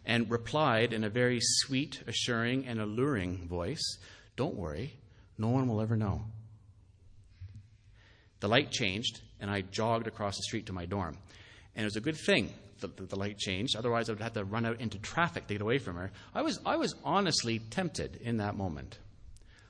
and 0.05 0.29
replied 0.29 0.91
in 0.91 1.03
a 1.03 1.09
very 1.09 1.39
sweet, 1.39 2.03
assuring, 2.07 2.67
and 2.67 2.79
alluring 2.79 3.47
voice 3.47 3.97
Don't 4.35 4.55
worry, 4.55 4.93
no 5.37 5.49
one 5.49 5.67
will 5.67 5.81
ever 5.81 5.95
know. 5.95 6.25
The 8.39 8.47
light 8.47 8.71
changed, 8.71 9.21
and 9.39 9.49
I 9.51 9.61
jogged 9.61 10.07
across 10.07 10.35
the 10.37 10.43
street 10.43 10.65
to 10.67 10.73
my 10.73 10.85
dorm. 10.85 11.17
And 11.75 11.83
it 11.83 11.85
was 11.85 11.97
a 11.97 12.01
good 12.01 12.17
thing 12.17 12.53
that 12.79 12.95
the, 12.97 13.03
the 13.03 13.17
light 13.17 13.37
changed, 13.37 13.75
otherwise, 13.75 14.09
I 14.09 14.13
would 14.13 14.21
have 14.21 14.33
to 14.33 14.45
run 14.45 14.65
out 14.65 14.79
into 14.79 14.97
traffic 14.99 15.47
to 15.47 15.53
get 15.53 15.61
away 15.61 15.77
from 15.77 15.95
her. 15.97 16.11
I 16.33 16.41
was, 16.41 16.59
I 16.65 16.77
was 16.77 16.95
honestly 17.03 17.59
tempted 17.59 18.17
in 18.21 18.37
that 18.37 18.55
moment. 18.55 18.97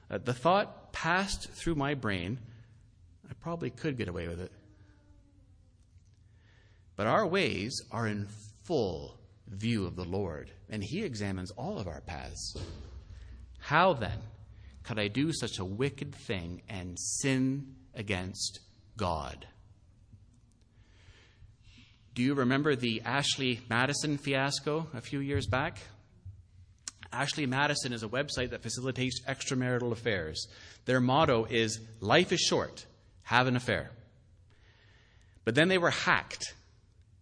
Uh, 0.10 0.20
the 0.20 0.34
thought 0.34 0.94
passed 0.94 1.50
through 1.52 1.76
my 1.76 1.94
brain 1.96 2.40
I 3.30 3.34
probably 3.40 3.70
could 3.70 3.98
get 3.98 4.08
away 4.08 4.28
with 4.28 4.40
it. 4.40 4.52
But 6.96 7.08
our 7.08 7.26
ways 7.26 7.82
are 7.92 8.08
in 8.08 8.28
full 8.66 9.20
view 9.48 9.86
of 9.86 9.96
the 9.96 10.04
Lord, 10.04 10.52
and 10.70 10.84
He 10.84 11.04
examines 11.04 11.52
all 11.52 11.80
of 11.80 11.88
our 11.88 12.02
paths. 12.02 12.58
How 13.60 13.94
then 13.94 14.20
could 14.84 15.00
I 15.00 15.08
do 15.08 15.32
such 15.32 15.60
a 15.60 15.66
wicked 15.66 16.16
thing 16.16 16.62
and 16.68 16.98
sin 17.00 17.76
against 17.94 18.60
God? 18.98 19.48
Do 22.16 22.24
you 22.24 22.34
remember 22.34 22.76
the 22.76 23.02
Ashley 23.06 23.62
Madison 23.70 24.18
fiasco 24.18 24.88
a 24.94 25.02
few 25.02 25.20
years 25.20 25.48
back? 25.48 25.78
Ashley 27.12 27.46
Madison 27.46 27.94
is 27.94 28.04
a 28.04 28.08
website 28.08 28.50
that 28.52 28.62
facilitates 28.62 29.22
extramarital 29.28 29.92
affairs. 29.92 30.48
Their 30.86 31.00
motto 31.00 31.46
is 31.46 31.80
Life 32.02 32.32
is 32.32 32.40
short, 32.40 32.86
have 33.30 33.46
an 33.46 33.56
affair. 33.56 33.92
But 35.46 35.54
then 35.54 35.68
they 35.68 35.78
were 35.78 35.92
hacked, 35.92 36.56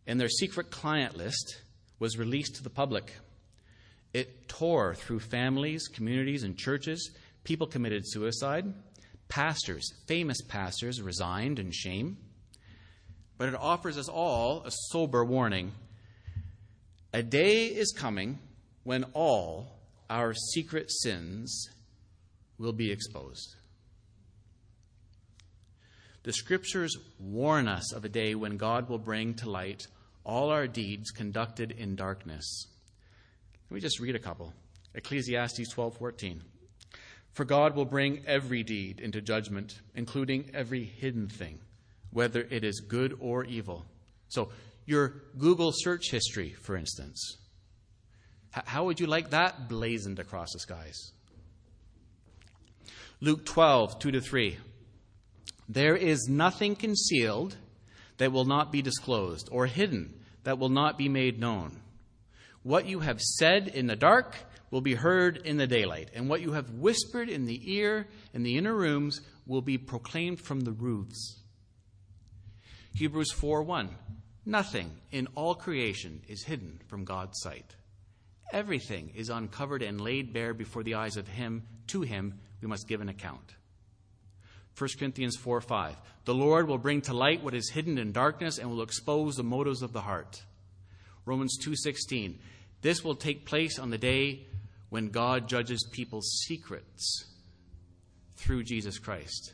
and 0.05 0.17
their 0.17 0.29
secret 0.29 0.71
client 0.71 1.17
list 1.17 1.61
was 1.99 2.17
released 2.17 2.55
to 2.55 2.63
the 2.63 2.69
public. 2.69 3.11
It 4.13 4.47
tore 4.47 4.95
through 4.95 5.19
families, 5.19 5.89
communities, 5.89 6.43
and 6.43 6.57
churches. 6.57 7.11
People 7.43 7.67
committed 7.67 8.03
suicide. 8.05 8.73
Pastors, 9.27 9.91
famous 10.07 10.41
pastors, 10.47 11.01
resigned 11.01 11.59
in 11.59 11.71
shame. 11.71 12.15
But 13.37 13.49
it 13.49 13.55
offers 13.55 13.97
us 13.97 14.07
all 14.07 14.63
a 14.63 14.71
sober 14.71 15.25
warning. 15.25 15.73
A 17.11 17.21
day 17.21 17.65
is 17.65 17.91
coming 17.91 18.39
when 18.85 19.03
all 19.11 19.77
our 20.09 20.33
secret 20.33 20.89
sins 20.89 21.67
will 22.57 22.71
be 22.71 22.93
exposed. 22.93 23.57
The 26.27 26.33
scriptures 26.33 26.97
warn 27.19 27.69
us 27.69 27.93
of 27.93 28.03
a 28.03 28.09
day 28.09 28.35
when 28.35 28.57
God 28.57 28.89
will 28.89 28.99
bring 28.99 29.35
to 29.35 29.49
light 29.49 29.87
all 30.25 30.49
our 30.49 30.67
deeds 30.67 31.09
conducted 31.09 31.71
in 31.71 31.95
darkness. 31.95 32.67
Let 33.69 33.75
me 33.75 33.79
just 33.79 34.01
read 34.01 34.13
a 34.13 34.19
couple. 34.19 34.53
Ecclesiastes 34.93 35.71
12:14. 35.71 36.43
For 37.31 37.45
God 37.45 37.77
will 37.77 37.85
bring 37.85 38.25
every 38.27 38.61
deed 38.61 38.99
into 38.99 39.21
judgment, 39.21 39.79
including 39.95 40.53
every 40.53 40.83
hidden 40.83 41.29
thing, 41.29 41.61
whether 42.11 42.41
it 42.41 42.65
is 42.65 42.81
good 42.81 43.15
or 43.21 43.45
evil. 43.45 43.85
So, 44.27 44.51
your 44.85 45.23
Google 45.37 45.71
search 45.73 46.11
history, 46.11 46.51
for 46.55 46.75
instance, 46.75 47.37
how 48.51 48.83
would 48.83 48.99
you 48.99 49.07
like 49.07 49.29
that 49.29 49.69
blazoned 49.69 50.19
across 50.19 50.51
the 50.51 50.59
skies? 50.59 51.13
Luke 53.21 53.45
12, 53.45 53.99
2 53.99 54.11
to 54.11 54.19
3. 54.19 54.57
There 55.69 55.95
is 55.95 56.27
nothing 56.29 56.75
concealed 56.75 57.57
that 58.17 58.31
will 58.31 58.45
not 58.45 58.71
be 58.71 58.81
disclosed, 58.81 59.49
or 59.51 59.65
hidden 59.65 60.13
that 60.43 60.59
will 60.59 60.69
not 60.69 60.97
be 60.97 61.09
made 61.09 61.39
known. 61.39 61.81
What 62.63 62.85
you 62.85 62.99
have 62.99 63.21
said 63.21 63.67
in 63.67 63.87
the 63.87 63.95
dark 63.95 64.35
will 64.71 64.81
be 64.81 64.95
heard 64.95 65.37
in 65.37 65.57
the 65.57 65.67
daylight, 65.67 66.09
and 66.13 66.29
what 66.29 66.41
you 66.41 66.53
have 66.53 66.71
whispered 66.71 67.29
in 67.29 67.45
the 67.45 67.61
ear 67.73 68.07
in 68.33 68.43
the 68.43 68.57
inner 68.57 68.73
rooms 68.73 69.21
will 69.45 69.61
be 69.61 69.77
proclaimed 69.77 70.39
from 70.41 70.61
the 70.61 70.71
roofs. 70.71 71.41
Hebrews 72.95 73.31
4 73.31 73.63
1. 73.63 73.89
Nothing 74.45 74.91
in 75.11 75.27
all 75.35 75.55
creation 75.55 76.21
is 76.27 76.43
hidden 76.43 76.79
from 76.87 77.03
God's 77.03 77.39
sight. 77.41 77.75
Everything 78.51 79.11
is 79.15 79.29
uncovered 79.29 79.83
and 79.83 79.99
laid 79.99 80.33
bare 80.33 80.53
before 80.53 80.83
the 80.83 80.95
eyes 80.95 81.17
of 81.17 81.27
him. 81.27 81.63
To 81.87 82.01
him 82.01 82.39
we 82.61 82.67
must 82.67 82.87
give 82.87 83.01
an 83.01 83.09
account. 83.09 83.55
1 84.77 84.89
Corinthians 84.99 85.35
4 85.35 85.59
5. 85.61 85.95
The 86.25 86.35
Lord 86.35 86.67
will 86.67 86.77
bring 86.77 87.01
to 87.01 87.13
light 87.13 87.43
what 87.43 87.55
is 87.55 87.71
hidden 87.71 87.97
in 87.97 88.11
darkness 88.11 88.59
and 88.59 88.69
will 88.69 88.83
expose 88.83 89.35
the 89.35 89.43
motives 89.43 89.81
of 89.81 89.91
the 89.91 90.01
heart. 90.01 90.43
Romans 91.25 91.57
2:16. 91.57 92.39
This 92.81 93.03
will 93.03 93.15
take 93.15 93.45
place 93.45 93.79
on 93.79 93.89
the 93.89 93.97
day 93.97 94.45
when 94.89 95.09
God 95.09 95.49
judges 95.49 95.83
people's 95.91 96.29
secrets 96.45 97.25
through 98.35 98.63
Jesus 98.63 98.99
Christ. 98.99 99.53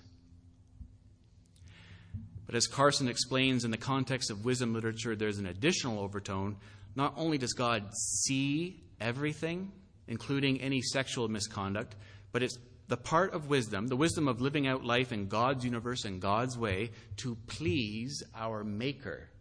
But 2.46 2.56
as 2.56 2.68
Carson 2.68 3.08
explains 3.08 3.64
in 3.64 3.72
the 3.72 3.78
context 3.78 4.30
of 4.30 4.44
wisdom 4.44 4.74
literature, 4.74 5.16
there's 5.16 5.40
an 5.40 5.46
additional 5.46 6.00
overtone. 6.00 6.58
Not 6.96 7.14
only 7.16 7.38
does 7.38 7.54
God 7.54 7.96
see 7.96 8.84
everything, 9.00 9.72
including 10.08 10.62
any 10.62 10.82
sexual 10.82 11.30
misconduct, 11.30 11.96
but 12.32 12.44
it's 12.44 12.58
the 12.94 12.98
part 12.98 13.34
of 13.34 13.50
wisdom, 13.50 13.88
the 13.88 13.96
wisdom 13.96 14.28
of 14.28 14.40
living 14.40 14.68
out 14.68 14.86
life 14.86 15.12
in 15.12 15.28
God's 15.28 15.66
universe 15.66 16.06
and 16.06 16.22
God's 16.22 16.56
way 16.56 16.92
to 17.18 17.36
please 17.48 18.22
our 18.36 18.64
Maker. 18.64 19.32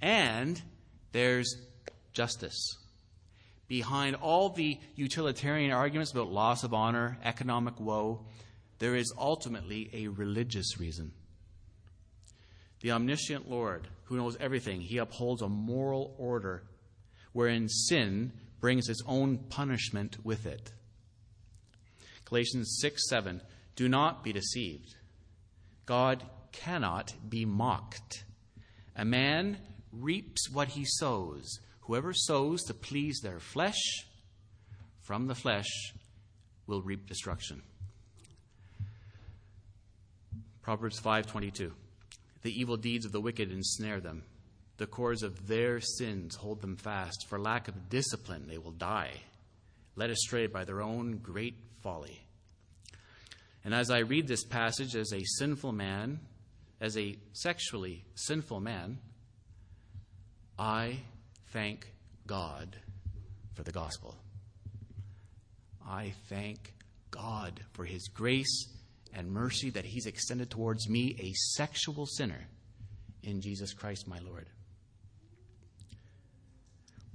And 0.00 0.58
there's 1.12 1.56
justice. 2.14 2.78
Behind 3.68 4.16
all 4.16 4.48
the 4.48 4.78
utilitarian 4.94 5.72
arguments 5.72 6.10
about 6.10 6.32
loss 6.32 6.64
of 6.64 6.72
honor, 6.72 7.18
economic 7.22 7.78
woe, 7.78 8.24
there 8.78 8.96
is 8.96 9.12
ultimately 9.18 9.90
a 9.92 10.08
religious 10.08 10.80
reason. 10.80 11.12
The 12.80 12.92
omniscient 12.92 13.46
Lord, 13.46 13.88
who 14.04 14.16
knows 14.16 14.38
everything, 14.40 14.80
he 14.80 14.96
upholds 14.96 15.42
a 15.42 15.50
moral 15.50 16.14
order 16.16 16.62
wherein 17.34 17.68
sin 17.68 18.32
brings 18.58 18.88
its 18.88 19.02
own 19.06 19.36
punishment 19.36 20.16
with 20.24 20.46
it. 20.46 20.72
Galatians 22.30 22.78
6 22.80 23.08
7. 23.08 23.42
Do 23.74 23.88
not 23.88 24.22
be 24.22 24.32
deceived. 24.32 24.94
God 25.84 26.24
cannot 26.52 27.12
be 27.28 27.44
mocked. 27.44 28.24
A 28.96 29.04
man 29.04 29.58
reaps 29.92 30.48
what 30.48 30.68
he 30.68 30.84
sows. 30.84 31.58
Whoever 31.82 32.12
sows 32.14 32.62
to 32.64 32.74
please 32.74 33.18
their 33.20 33.40
flesh, 33.40 34.06
from 35.02 35.26
the 35.26 35.34
flesh 35.34 35.66
will 36.68 36.82
reap 36.82 37.08
destruction. 37.08 37.62
Proverbs 40.62 41.00
5:22 41.00 41.72
The 42.42 42.52
evil 42.52 42.76
deeds 42.76 43.04
of 43.04 43.10
the 43.10 43.20
wicked 43.20 43.50
ensnare 43.50 44.00
them. 44.00 44.22
The 44.76 44.86
cords 44.86 45.24
of 45.24 45.48
their 45.48 45.80
sins 45.80 46.36
hold 46.36 46.60
them 46.60 46.76
fast. 46.76 47.26
For 47.28 47.40
lack 47.40 47.66
of 47.66 47.88
discipline 47.88 48.46
they 48.46 48.58
will 48.58 48.70
die, 48.70 49.22
led 49.96 50.10
astray 50.10 50.46
by 50.46 50.64
their 50.64 50.80
own 50.80 51.18
great 51.18 51.56
folly. 51.82 52.20
And 53.64 53.74
as 53.74 53.90
I 53.90 53.98
read 53.98 54.26
this 54.26 54.44
passage 54.44 54.96
as 54.96 55.12
a 55.12 55.22
sinful 55.24 55.72
man, 55.72 56.20
as 56.80 56.96
a 56.96 57.16
sexually 57.32 58.04
sinful 58.14 58.60
man, 58.60 58.98
I 60.58 61.00
thank 61.52 61.86
God 62.26 62.76
for 63.54 63.62
the 63.62 63.72
gospel. 63.72 64.16
I 65.86 66.14
thank 66.28 66.74
God 67.10 67.60
for 67.72 67.84
his 67.84 68.08
grace 68.08 68.68
and 69.12 69.30
mercy 69.30 69.70
that 69.70 69.84
he's 69.84 70.06
extended 70.06 70.50
towards 70.50 70.88
me, 70.88 71.16
a 71.20 71.32
sexual 71.32 72.06
sinner, 72.06 72.46
in 73.22 73.40
Jesus 73.40 73.74
Christ 73.74 74.06
my 74.06 74.18
Lord. 74.20 74.48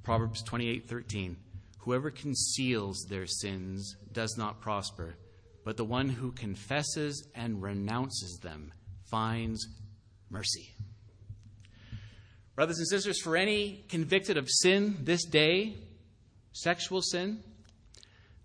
Proverbs 0.04 0.44
28:13 0.44 1.38
Whoever 1.86 2.10
conceals 2.10 3.06
their 3.10 3.28
sins 3.28 3.96
does 4.12 4.38
not 4.40 4.60
prosper, 4.60 5.18
but 5.64 5.78
the 5.78 5.86
one 5.86 6.10
who 6.10 6.32
confesses 6.32 7.28
and 7.36 7.62
renounces 7.62 8.40
them 8.42 8.74
finds 9.04 9.68
mercy. 10.32 10.74
Brothers 12.56 12.80
and 12.80 12.88
sisters, 12.88 13.22
for 13.22 13.38
any 13.38 13.86
convicted 13.88 14.36
of 14.36 14.50
sin 14.50 14.98
this 15.02 15.26
day, 15.26 15.76
sexual 16.54 17.04
sin, 17.04 17.44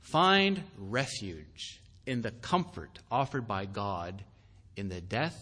find 0.00 0.62
refuge 0.76 1.80
in 2.04 2.20
the 2.20 2.32
comfort 2.32 2.98
offered 3.10 3.48
by 3.48 3.64
God 3.64 4.22
in 4.76 4.90
the 4.90 5.00
death 5.00 5.38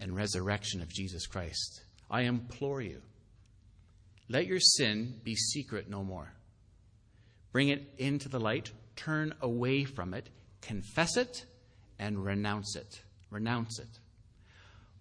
and 0.00 0.16
resurrection 0.16 0.82
of 0.82 0.88
Jesus 0.88 1.28
Christ. 1.28 1.82
I 2.10 2.22
implore 2.22 2.80
you, 2.80 3.02
let 4.28 4.46
your 4.46 4.58
sin 4.58 5.20
be 5.22 5.36
secret 5.36 5.88
no 5.88 6.02
more. 6.02 6.32
Bring 7.56 7.70
it 7.70 7.94
into 7.96 8.28
the 8.28 8.38
light, 8.38 8.70
turn 8.96 9.32
away 9.40 9.84
from 9.84 10.12
it, 10.12 10.28
confess 10.60 11.16
it, 11.16 11.46
and 11.98 12.22
renounce 12.22 12.76
it. 12.76 13.00
Renounce 13.30 13.78
it. 13.78 13.88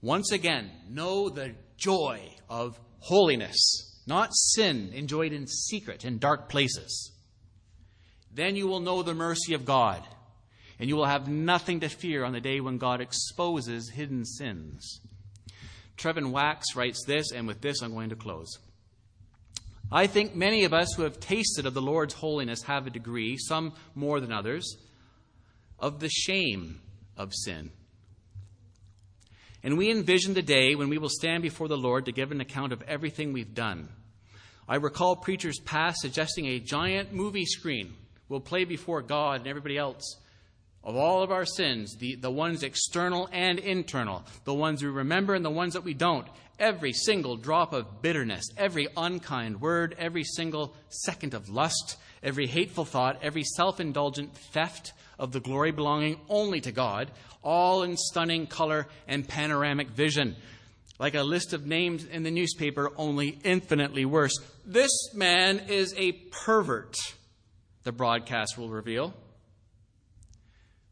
Once 0.01 0.31
again, 0.31 0.71
know 0.89 1.27
the 1.27 1.53
joy 1.75 2.21
of 2.49 2.79
holiness, 2.99 4.01
not 4.07 4.29
sin 4.33 4.93
enjoyed 4.93 5.33
in 5.33 5.47
secret 5.47 6.05
in 6.05 6.17
dark 6.17 6.47
places. 6.47 7.11
Then 8.33 8.55
you 8.55 8.67
will 8.67 8.79
know 8.79 9.03
the 9.03 9.13
mercy 9.13 9.53
of 9.53 9.65
God 9.65 10.01
and 10.79 10.87
you 10.87 10.95
will 10.95 11.07
have 11.07 11.27
nothing 11.27 11.81
to 11.81 11.89
fear 11.89 12.23
on 12.23 12.31
the 12.31 12.39
day 12.39 12.61
when 12.61 12.77
God 12.77 13.01
exposes 13.01 13.89
hidden 13.89 14.23
sins. 14.23 15.01
Trevin 15.97 16.31
Wax 16.31 16.73
writes 16.73 17.03
this, 17.05 17.33
and 17.33 17.47
with 17.47 17.59
this 17.59 17.81
I'm 17.81 17.91
going 17.91 18.11
to 18.11 18.15
close. 18.15 18.59
I 19.91 20.07
think 20.07 20.35
many 20.35 20.63
of 20.63 20.73
us 20.73 20.93
who 20.93 21.03
have 21.03 21.19
tasted 21.19 21.65
of 21.65 21.73
the 21.73 21.81
Lord's 21.81 22.13
holiness 22.13 22.63
have 22.63 22.87
a 22.87 22.89
degree, 22.89 23.37
some 23.37 23.73
more 23.93 24.19
than 24.19 24.31
others, 24.31 24.77
of 25.79 25.99
the 25.99 26.09
shame 26.09 26.81
of 27.15 27.33
sin. 27.33 27.71
And 29.63 29.77
we 29.77 29.91
envision 29.91 30.33
the 30.33 30.41
day 30.41 30.75
when 30.75 30.89
we 30.89 30.97
will 30.97 31.09
stand 31.09 31.43
before 31.43 31.67
the 31.67 31.77
Lord 31.77 32.05
to 32.05 32.11
give 32.11 32.31
an 32.31 32.41
account 32.41 32.71
of 32.71 32.81
everything 32.83 33.33
we've 33.33 33.53
done. 33.53 33.89
I 34.67 34.75
recall 34.75 35.15
preachers 35.15 35.59
past 35.59 36.01
suggesting 36.01 36.45
a 36.45 36.59
giant 36.59 37.13
movie 37.13 37.45
screen 37.45 37.93
will 38.29 38.39
play 38.39 38.65
before 38.65 39.01
God 39.01 39.41
and 39.41 39.47
everybody 39.47 39.77
else 39.77 40.17
of 40.83 40.95
all 40.95 41.23
of 41.23 41.31
our 41.31 41.45
sins, 41.45 41.95
the, 41.97 42.15
the 42.15 42.29
ones 42.29 42.61
external 42.61 43.27
and 43.31 43.57
internal, 43.57 44.23
the 44.43 44.53
ones 44.53 44.83
we 44.83 44.89
remember 44.89 45.33
and 45.33 45.43
the 45.43 45.49
ones 45.49 45.73
that 45.73 45.83
we 45.83 45.95
don't, 45.95 46.27
every 46.59 46.93
single 46.93 47.37
drop 47.37 47.73
of 47.73 48.01
bitterness, 48.01 48.45
every 48.57 48.87
unkind 48.95 49.61
word, 49.61 49.95
every 49.97 50.23
single 50.23 50.75
second 50.89 51.33
of 51.33 51.49
lust, 51.49 51.97
every 52.23 52.47
hateful 52.47 52.85
thought, 52.85 53.19
every 53.21 53.43
self 53.43 53.79
indulgent 53.79 54.35
theft 54.53 54.93
of 55.19 55.31
the 55.31 55.39
glory 55.39 55.71
belonging 55.71 56.19
only 56.29 56.61
to 56.61 56.71
God, 56.71 57.11
all 57.41 57.83
in 57.83 57.95
stunning 57.97 58.47
color 58.47 58.87
and 59.07 59.27
panoramic 59.27 59.89
vision. 59.89 60.35
Like 60.97 61.15
a 61.15 61.23
list 61.23 61.53
of 61.53 61.65
names 61.65 62.05
in 62.05 62.23
the 62.23 62.31
newspaper, 62.31 62.91
only 62.95 63.39
infinitely 63.43 64.05
worse. 64.05 64.37
This 64.65 65.13
man 65.13 65.59
is 65.67 65.93
a 65.97 66.13
pervert, 66.13 66.95
the 67.83 67.91
broadcast 67.91 68.57
will 68.57 68.69
reveal. 68.69 69.13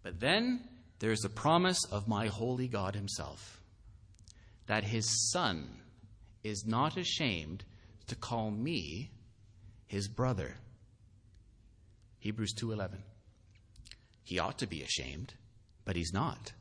But 0.04 0.20
then 0.20 0.60
there's 1.00 1.22
the 1.22 1.30
promise 1.30 1.80
of 1.90 2.10
my 2.10 2.28
holy 2.28 2.68
God 2.68 2.96
himself 2.96 3.63
that 4.68 4.84
his 4.84 5.32
son 5.32 5.82
is 6.44 6.66
not 6.66 6.98
ashamed 6.98 7.64
to 8.08 8.16
call 8.16 8.52
me 8.52 9.12
his 9.86 10.08
brother. 10.08 10.58
Hebrews 12.20 12.54
2:11. 12.54 13.04
He 14.24 14.40
ought 14.40 14.58
to 14.60 14.68
be 14.68 14.82
ashamed, 14.82 15.34
but 15.86 15.96
he's 15.96 16.14
not. 16.14 16.54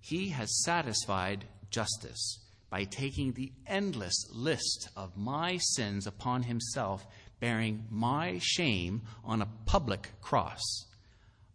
He 0.00 0.30
has 0.30 0.62
satisfied 0.62 1.46
justice 1.70 2.40
by 2.68 2.84
taking 2.84 3.32
the 3.32 3.52
endless 3.66 4.28
list 4.30 4.88
of 4.96 5.16
my 5.16 5.58
sins 5.58 6.06
upon 6.06 6.42
himself, 6.42 7.06
bearing 7.40 7.86
my 7.90 8.38
shame 8.42 9.02
on 9.22 9.40
a 9.40 9.50
public 9.64 10.20
cross. 10.20 10.62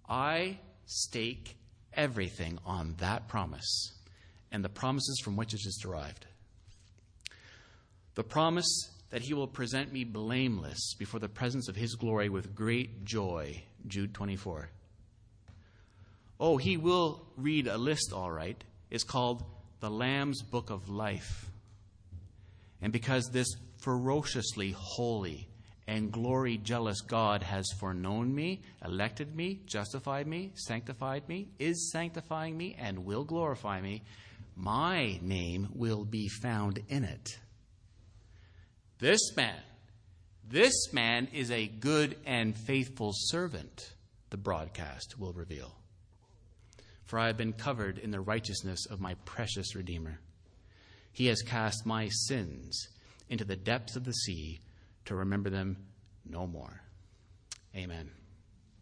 I 0.08 0.60
stake 0.86 1.58
everything 1.94 2.58
on 2.66 2.96
that 2.96 3.28
promise 3.28 3.99
and 4.52 4.64
the 4.64 4.70
promises 4.70 5.20
from 5.24 5.36
which 5.36 5.54
it 5.54 5.62
is 5.66 5.80
derived. 5.82 6.26
The 8.16 8.24
promise 8.24 8.90
that 9.12 9.22
he 9.22 9.34
will 9.34 9.48
present 9.48 9.92
me 9.92 10.04
blameless 10.04 10.94
before 10.98 11.20
the 11.20 11.30
presence 11.30 11.68
of 11.68 11.76
his 11.76 11.96
glory 11.96 12.30
with 12.30 12.54
great 12.54 13.06
joy, 13.06 13.64
Jude 13.88 14.14
24. 14.14 14.70
Oh, 16.40 16.58
he 16.58 16.78
will 16.78 17.26
read 17.36 17.68
a 17.68 17.78
list, 17.78 18.14
all 18.14 18.32
right. 18.32 18.62
It's 18.90 19.04
called 19.04 19.44
the 19.80 19.90
Lamb's 19.90 20.42
Book 20.42 20.70
of 20.70 20.90
Life. 20.90 21.50
And 22.82 22.94
because 22.94 23.30
this 23.32 23.48
ferociously 23.78 24.72
holy 24.72 25.48
and 25.88 26.12
glory 26.12 26.58
jealous 26.58 27.02
God 27.02 27.42
has 27.42 27.66
foreknown 27.80 28.34
me, 28.34 28.62
elected 28.86 29.36
me, 29.36 29.60
justified 29.66 30.28
me, 30.28 30.52
sanctified 30.54 31.28
me, 31.28 31.48
is 31.58 31.92
sanctifying 31.92 32.56
me, 32.56 32.76
and 32.80 33.06
will 33.06 33.24
glorify 33.24 33.82
me, 33.82 34.04
my 34.60 35.18
name 35.22 35.70
will 35.74 36.04
be 36.04 36.28
found 36.28 36.80
in 36.90 37.06
it. 37.06 37.40
This 39.00 39.36
man, 39.38 39.56
this 40.48 40.92
man 40.92 41.30
is 41.34 41.50
a 41.50 41.68
good 41.68 42.18
and 42.26 42.56
faithful 42.56 43.12
servant, 43.14 43.94
the 44.30 44.38
broadcast 44.38 45.18
will 45.18 45.32
reveal. 45.32 45.74
For 47.06 47.18
I 47.18 47.28
have 47.28 47.38
been 47.38 47.54
covered 47.54 47.98
in 47.98 48.12
the 48.12 48.20
righteousness 48.20 48.86
of 48.86 49.00
my 49.00 49.16
precious 49.24 49.76
Redeemer. 49.76 50.20
He 51.14 51.28
has 51.28 51.42
cast 51.42 51.86
my 51.86 52.10
sins 52.10 52.90
into 53.30 53.46
the 53.46 53.56
depths 53.56 53.96
of 53.96 54.04
the 54.04 54.14
sea 54.14 54.60
to 55.06 55.16
remember 55.16 55.50
them 55.50 55.78
no 56.26 56.46
more. 56.46 56.82
Amen. 57.76 58.12